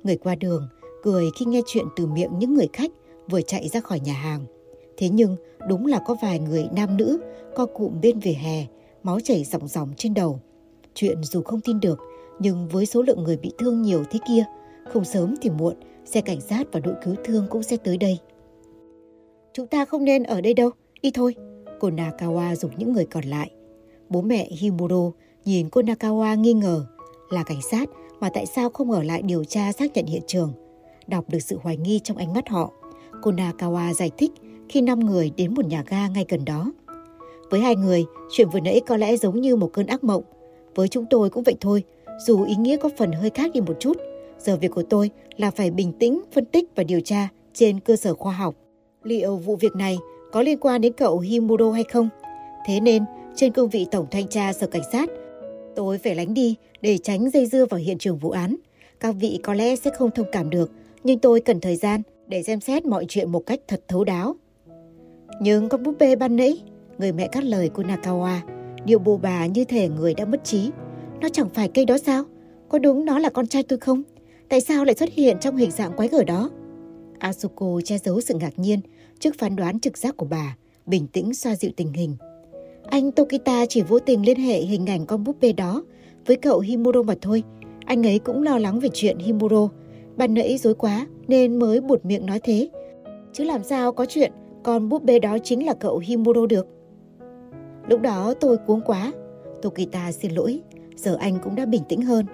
Người 0.05 0.17
qua 0.17 0.35
đường 0.35 0.69
cười 1.03 1.31
khi 1.37 1.45
nghe 1.45 1.61
chuyện 1.67 1.87
từ 1.97 2.07
miệng 2.07 2.31
những 2.39 2.55
người 2.55 2.69
khách 2.73 2.91
vừa 3.31 3.43
chạy 3.43 3.69
ra 3.69 3.81
khỏi 3.81 4.01
nhà 4.01 4.13
hàng. 4.13 4.45
Thế 4.97 5.09
nhưng 5.09 5.37
đúng 5.69 5.87
là 5.87 6.01
có 6.07 6.17
vài 6.23 6.39
người 6.39 6.69
nam 6.77 6.97
nữ 6.97 7.19
co 7.55 7.67
cụm 7.67 8.01
bên 8.01 8.19
vỉa 8.19 8.33
hè, 8.33 8.67
máu 9.03 9.21
chảy 9.21 9.45
ròng 9.45 9.69
ròng 9.69 9.93
trên 9.97 10.15
đầu. 10.15 10.41
Chuyện 10.95 11.23
dù 11.23 11.43
không 11.43 11.61
tin 11.61 11.81
được, 11.81 11.99
nhưng 12.39 12.69
với 12.69 12.87
số 12.87 13.03
lượng 13.03 13.23
người 13.25 13.37
bị 13.37 13.53
thương 13.59 13.83
nhiều 13.83 14.05
thế 14.11 14.19
kia, 14.29 14.45
không 14.93 15.05
sớm 15.05 15.35
thì 15.43 15.51
muộn, 15.51 15.75
xe 16.05 16.21
cảnh 16.21 16.41
sát 16.41 16.73
và 16.73 16.81
đội 16.81 16.95
cứu 17.05 17.15
thương 17.25 17.47
cũng 17.51 17.63
sẽ 17.63 17.77
tới 17.77 17.97
đây. 17.97 18.19
Chúng 19.53 19.67
ta 19.67 19.85
không 19.85 20.05
nên 20.05 20.23
ở 20.23 20.41
đây 20.41 20.55
đâu, 20.55 20.71
đi 21.03 21.11
thôi. 21.11 21.35
Cô 21.81 21.91
Nakawa 21.91 22.55
dục 22.55 22.71
những 22.77 22.93
người 22.93 23.07
còn 23.07 23.25
lại. 23.25 23.51
Bố 24.09 24.23
mẹ 24.23 24.49
Himuro 24.51 25.11
nhìn 25.45 25.71
cô 25.71 25.81
Nakawa 25.81 26.41
nghi 26.41 26.53
ngờ 26.53 26.87
là 27.31 27.43
cảnh 27.43 27.63
sát 27.71 27.91
mà 28.25 28.31
tại 28.31 28.47
sao 28.47 28.71
không 28.71 28.91
ở 28.91 29.03
lại 29.03 29.23
điều 29.23 29.45
tra 29.45 29.73
xác 29.73 29.93
nhận 29.95 30.07
hiện 30.07 30.23
trường. 30.27 30.53
Đọc 31.07 31.25
được 31.29 31.39
sự 31.41 31.59
hoài 31.63 31.77
nghi 31.77 32.01
trong 32.05 32.17
ánh 32.17 32.33
mắt 32.33 32.49
họ, 32.49 32.73
cô 33.23 33.31
Nakawa 33.31 33.93
giải 33.93 34.11
thích 34.19 34.31
khi 34.69 34.81
năm 34.81 35.01
người 35.01 35.31
đến 35.37 35.55
một 35.55 35.67
nhà 35.67 35.85
ga 35.87 36.09
ngay 36.09 36.25
gần 36.29 36.45
đó. 36.45 36.73
Với 37.51 37.61
hai 37.61 37.77
người, 37.77 38.05
chuyện 38.33 38.49
vừa 38.53 38.61
nãy 38.61 38.81
có 38.87 38.97
lẽ 38.97 39.17
giống 39.17 39.41
như 39.41 39.57
một 39.57 39.71
cơn 39.73 39.87
ác 39.87 40.05
mộng. 40.05 40.23
Với 40.75 40.89
chúng 40.89 41.07
tôi 41.11 41.31
cũng 41.31 41.43
vậy 41.43 41.55
thôi, 41.61 41.83
dù 42.27 42.45
ý 42.45 42.55
nghĩa 42.55 42.77
có 42.77 42.89
phần 42.99 43.13
hơi 43.13 43.31
khác 43.31 43.51
đi 43.55 43.61
một 43.61 43.77
chút. 43.81 43.97
Giờ 44.39 44.57
việc 44.57 44.71
của 44.71 44.83
tôi 44.83 45.11
là 45.37 45.51
phải 45.51 45.71
bình 45.71 45.93
tĩnh, 45.93 46.23
phân 46.33 46.45
tích 46.45 46.65
và 46.77 46.85
điều 46.85 47.01
tra 47.01 47.29
trên 47.55 47.81
cơ 47.81 47.97
sở 47.97 48.15
khoa 48.15 48.33
học. 48.33 48.55
Liệu 49.03 49.37
vụ 49.37 49.57
việc 49.57 49.77
này 49.77 49.99
có 50.33 50.43
liên 50.43 50.59
quan 50.59 50.81
đến 50.81 50.93
cậu 50.93 51.19
Himuro 51.19 51.73
hay 51.73 51.85
không? 51.85 52.09
Thế 52.67 52.81
nên, 52.81 53.05
trên 53.37 53.53
cương 53.53 53.69
vị 53.69 53.87
Tổng 53.91 54.07
Thanh 54.11 54.29
tra 54.29 54.53
Sở 54.53 54.67
Cảnh 54.67 54.83
sát, 54.93 55.11
tôi 55.77 55.99
phải 55.99 56.15
lánh 56.15 56.35
đi 56.35 56.57
để 56.81 56.99
tránh 56.99 57.31
dây 57.31 57.47
dưa 57.47 57.67
vào 57.67 57.81
hiện 57.81 57.99
trường 57.99 58.19
vụ 58.19 58.31
án. 58.31 58.57
Các 59.01 59.15
vị 59.21 59.41
có 59.43 59.55
lẽ 59.55 59.77
sẽ 59.77 59.91
không 59.99 60.11
thông 60.11 60.27
cảm 60.33 60.51
được, 60.51 60.71
nhưng 61.05 61.19
tôi 61.19 61.41
cần 61.41 61.61
thời 61.61 61.77
gian 61.77 62.03
để 62.27 62.43
xem 62.43 62.61
xét 62.61 62.85
mọi 62.85 63.05
chuyện 63.09 63.33
một 63.33 63.47
cách 63.47 63.61
thật 63.69 63.83
thấu 63.89 64.05
đáo. 64.05 64.37
Nhưng 65.41 65.69
con 65.69 65.83
búp 65.83 65.95
bê 65.99 66.17
ban 66.17 66.37
nãy, 66.37 66.63
người 66.99 67.13
mẹ 67.13 67.29
cắt 67.29 67.45
lời 67.45 67.69
của 67.69 67.83
Nakawa, 67.83 68.39
điệu 68.85 68.99
bồ 68.99 69.17
bà 69.17 69.47
như 69.47 69.65
thể 69.65 69.89
người 69.89 70.15
đã 70.15 70.25
mất 70.25 70.45
trí. 70.45 70.71
Nó 71.21 71.29
chẳng 71.29 71.49
phải 71.49 71.69
cây 71.69 71.85
đó 71.85 71.99
sao? 71.99 72.25
Có 72.69 72.79
đúng 72.79 73.05
nó 73.05 73.19
là 73.19 73.31
con 73.31 73.47
trai 73.47 73.63
tôi 73.63 73.79
không? 73.79 74.03
Tại 74.49 74.61
sao 74.61 74.85
lại 74.85 74.95
xuất 74.95 75.13
hiện 75.13 75.37
trong 75.41 75.57
hình 75.57 75.71
dạng 75.71 75.93
quái 75.97 76.09
gở 76.09 76.25
đó? 76.25 76.51
Asuko 77.19 77.81
che 77.85 77.99
giấu 77.99 78.21
sự 78.21 78.35
ngạc 78.35 78.59
nhiên 78.59 78.81
trước 79.19 79.35
phán 79.39 79.57
đoán 79.57 79.81
trực 79.81 79.99
giác 79.99 80.17
của 80.17 80.27
bà, 80.27 80.57
bình 80.87 81.07
tĩnh 81.07 81.35
xoa 81.35 81.57
dịu 81.57 81.71
tình 81.77 81.93
hình. 81.93 82.17
Anh 82.87 83.13
Tokita 83.13 83.67
chỉ 83.67 83.83
vô 83.83 83.99
tình 83.99 84.27
liên 84.27 84.39
hệ 84.39 84.61
hình 84.61 84.87
ảnh 84.87 85.07
con 85.07 85.25
búp 85.25 85.37
bê 85.41 85.53
đó 85.53 85.85
với 86.27 86.37
cậu 86.37 86.61
Himuro 86.61 87.03
mà 87.03 87.15
thôi. 87.21 87.43
Anh 87.85 88.07
ấy 88.07 88.19
cũng 88.19 88.43
lo 88.43 88.59
lắng 88.59 88.81
về 88.81 88.89
chuyện 88.93 89.19
Himuro. 89.19 89.69
Ban 90.17 90.35
nãy 90.35 90.59
dối 90.59 90.75
quá 90.75 91.07
nên 91.29 91.59
mới 91.59 91.81
buột 91.81 92.05
miệng 92.05 92.27
nói 92.27 92.41
thế. 92.43 92.69
Chứ 93.33 93.45
làm 93.45 93.63
sao 93.63 93.93
có 93.93 94.07
chuyện 94.09 94.33
con 94.63 94.89
búp 94.89 95.03
bê 95.03 95.19
đó 95.19 95.39
chính 95.45 95.67
là 95.67 95.75
cậu 95.75 95.99
Himuro 95.99 96.47
được. 96.47 96.67
Lúc 97.89 98.01
đó 98.01 98.35
tôi 98.41 98.57
cuống 98.57 98.81
quá. 98.81 99.13
Tokita 99.63 100.13
xin 100.13 100.33
lỗi. 100.33 100.61
Giờ 100.97 101.17
anh 101.21 101.39
cũng 101.45 101.57
đã 101.57 101.67
bình 101.67 101.83
tĩnh 101.89 102.03
hơn. 102.03 102.27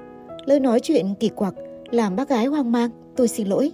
Lời 0.45 0.61
nói 0.61 0.81
chuyện 0.81 1.15
kỳ 1.21 1.29
quặc 1.29 1.55
làm 1.91 2.17
bác 2.17 2.29
gái 2.29 2.47
hoang 2.47 2.73
mang. 2.73 2.91
Tôi 3.17 3.29
xin 3.29 3.47
lỗi. 3.47 3.73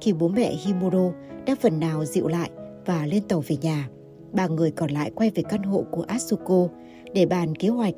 Khi 0.00 0.12
bố 0.12 0.28
mẹ 0.28 0.52
Himuro 0.52 1.10
đã 1.46 1.54
phần 1.60 1.80
nào 1.80 2.04
dịu 2.04 2.28
lại 2.28 2.50
và 2.86 3.06
lên 3.06 3.22
tàu 3.28 3.42
về 3.46 3.56
nhà, 3.62 3.88
ba 4.32 4.46
người 4.46 4.70
còn 4.70 4.90
lại 4.90 5.10
quay 5.14 5.30
về 5.34 5.42
căn 5.48 5.62
hộ 5.62 5.84
của 5.90 6.02
Asuko 6.02 6.68
để 7.14 7.26
bàn 7.26 7.54
kế 7.54 7.68
hoạch. 7.68 7.94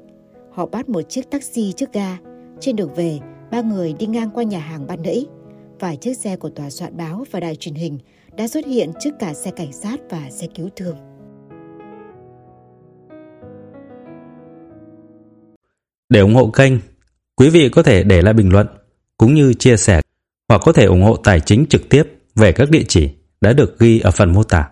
Họ 0.52 0.66
bắt 0.66 0.88
một 0.88 1.02
chiếc 1.08 1.30
taxi 1.30 1.72
trước 1.72 1.92
ga. 1.92 2.18
Trên 2.60 2.76
đường 2.76 2.94
về, 2.94 3.18
ba 3.50 3.60
người 3.60 3.94
đi 3.98 4.06
ngang 4.06 4.30
qua 4.34 4.42
nhà 4.42 4.58
hàng 4.58 4.86
ban 4.86 5.02
nãy. 5.02 5.26
Vài 5.80 5.96
chiếc 5.96 6.14
xe 6.14 6.36
của 6.36 6.50
tòa 6.50 6.70
soạn 6.70 6.96
báo 6.96 7.24
và 7.30 7.40
đài 7.40 7.56
truyền 7.56 7.74
hình 7.74 7.98
đã 8.36 8.48
xuất 8.48 8.66
hiện 8.66 8.90
trước 9.00 9.10
cả 9.18 9.34
xe 9.34 9.50
cảnh 9.50 9.72
sát 9.72 10.00
và 10.10 10.30
xe 10.30 10.46
cứu 10.54 10.68
thương. 10.76 10.96
Để 16.08 16.20
ủng 16.20 16.34
hộ 16.34 16.50
kênh, 16.50 16.72
quý 17.36 17.50
vị 17.50 17.68
có 17.68 17.82
thể 17.82 18.02
để 18.02 18.22
lại 18.22 18.34
bình 18.34 18.52
luận 18.52 18.66
cũng 19.16 19.34
như 19.34 19.54
chia 19.54 19.76
sẻ 19.76 20.00
hoặc 20.48 20.62
có 20.64 20.72
thể 20.72 20.84
ủng 20.84 21.02
hộ 21.02 21.16
tài 21.16 21.40
chính 21.40 21.66
trực 21.66 21.88
tiếp 21.88 22.02
về 22.34 22.52
các 22.52 22.70
địa 22.70 22.84
chỉ 22.88 23.10
đã 23.40 23.52
được 23.52 23.78
ghi 23.78 24.00
ở 24.00 24.10
phần 24.10 24.32
mô 24.32 24.42
tả. 24.42 24.69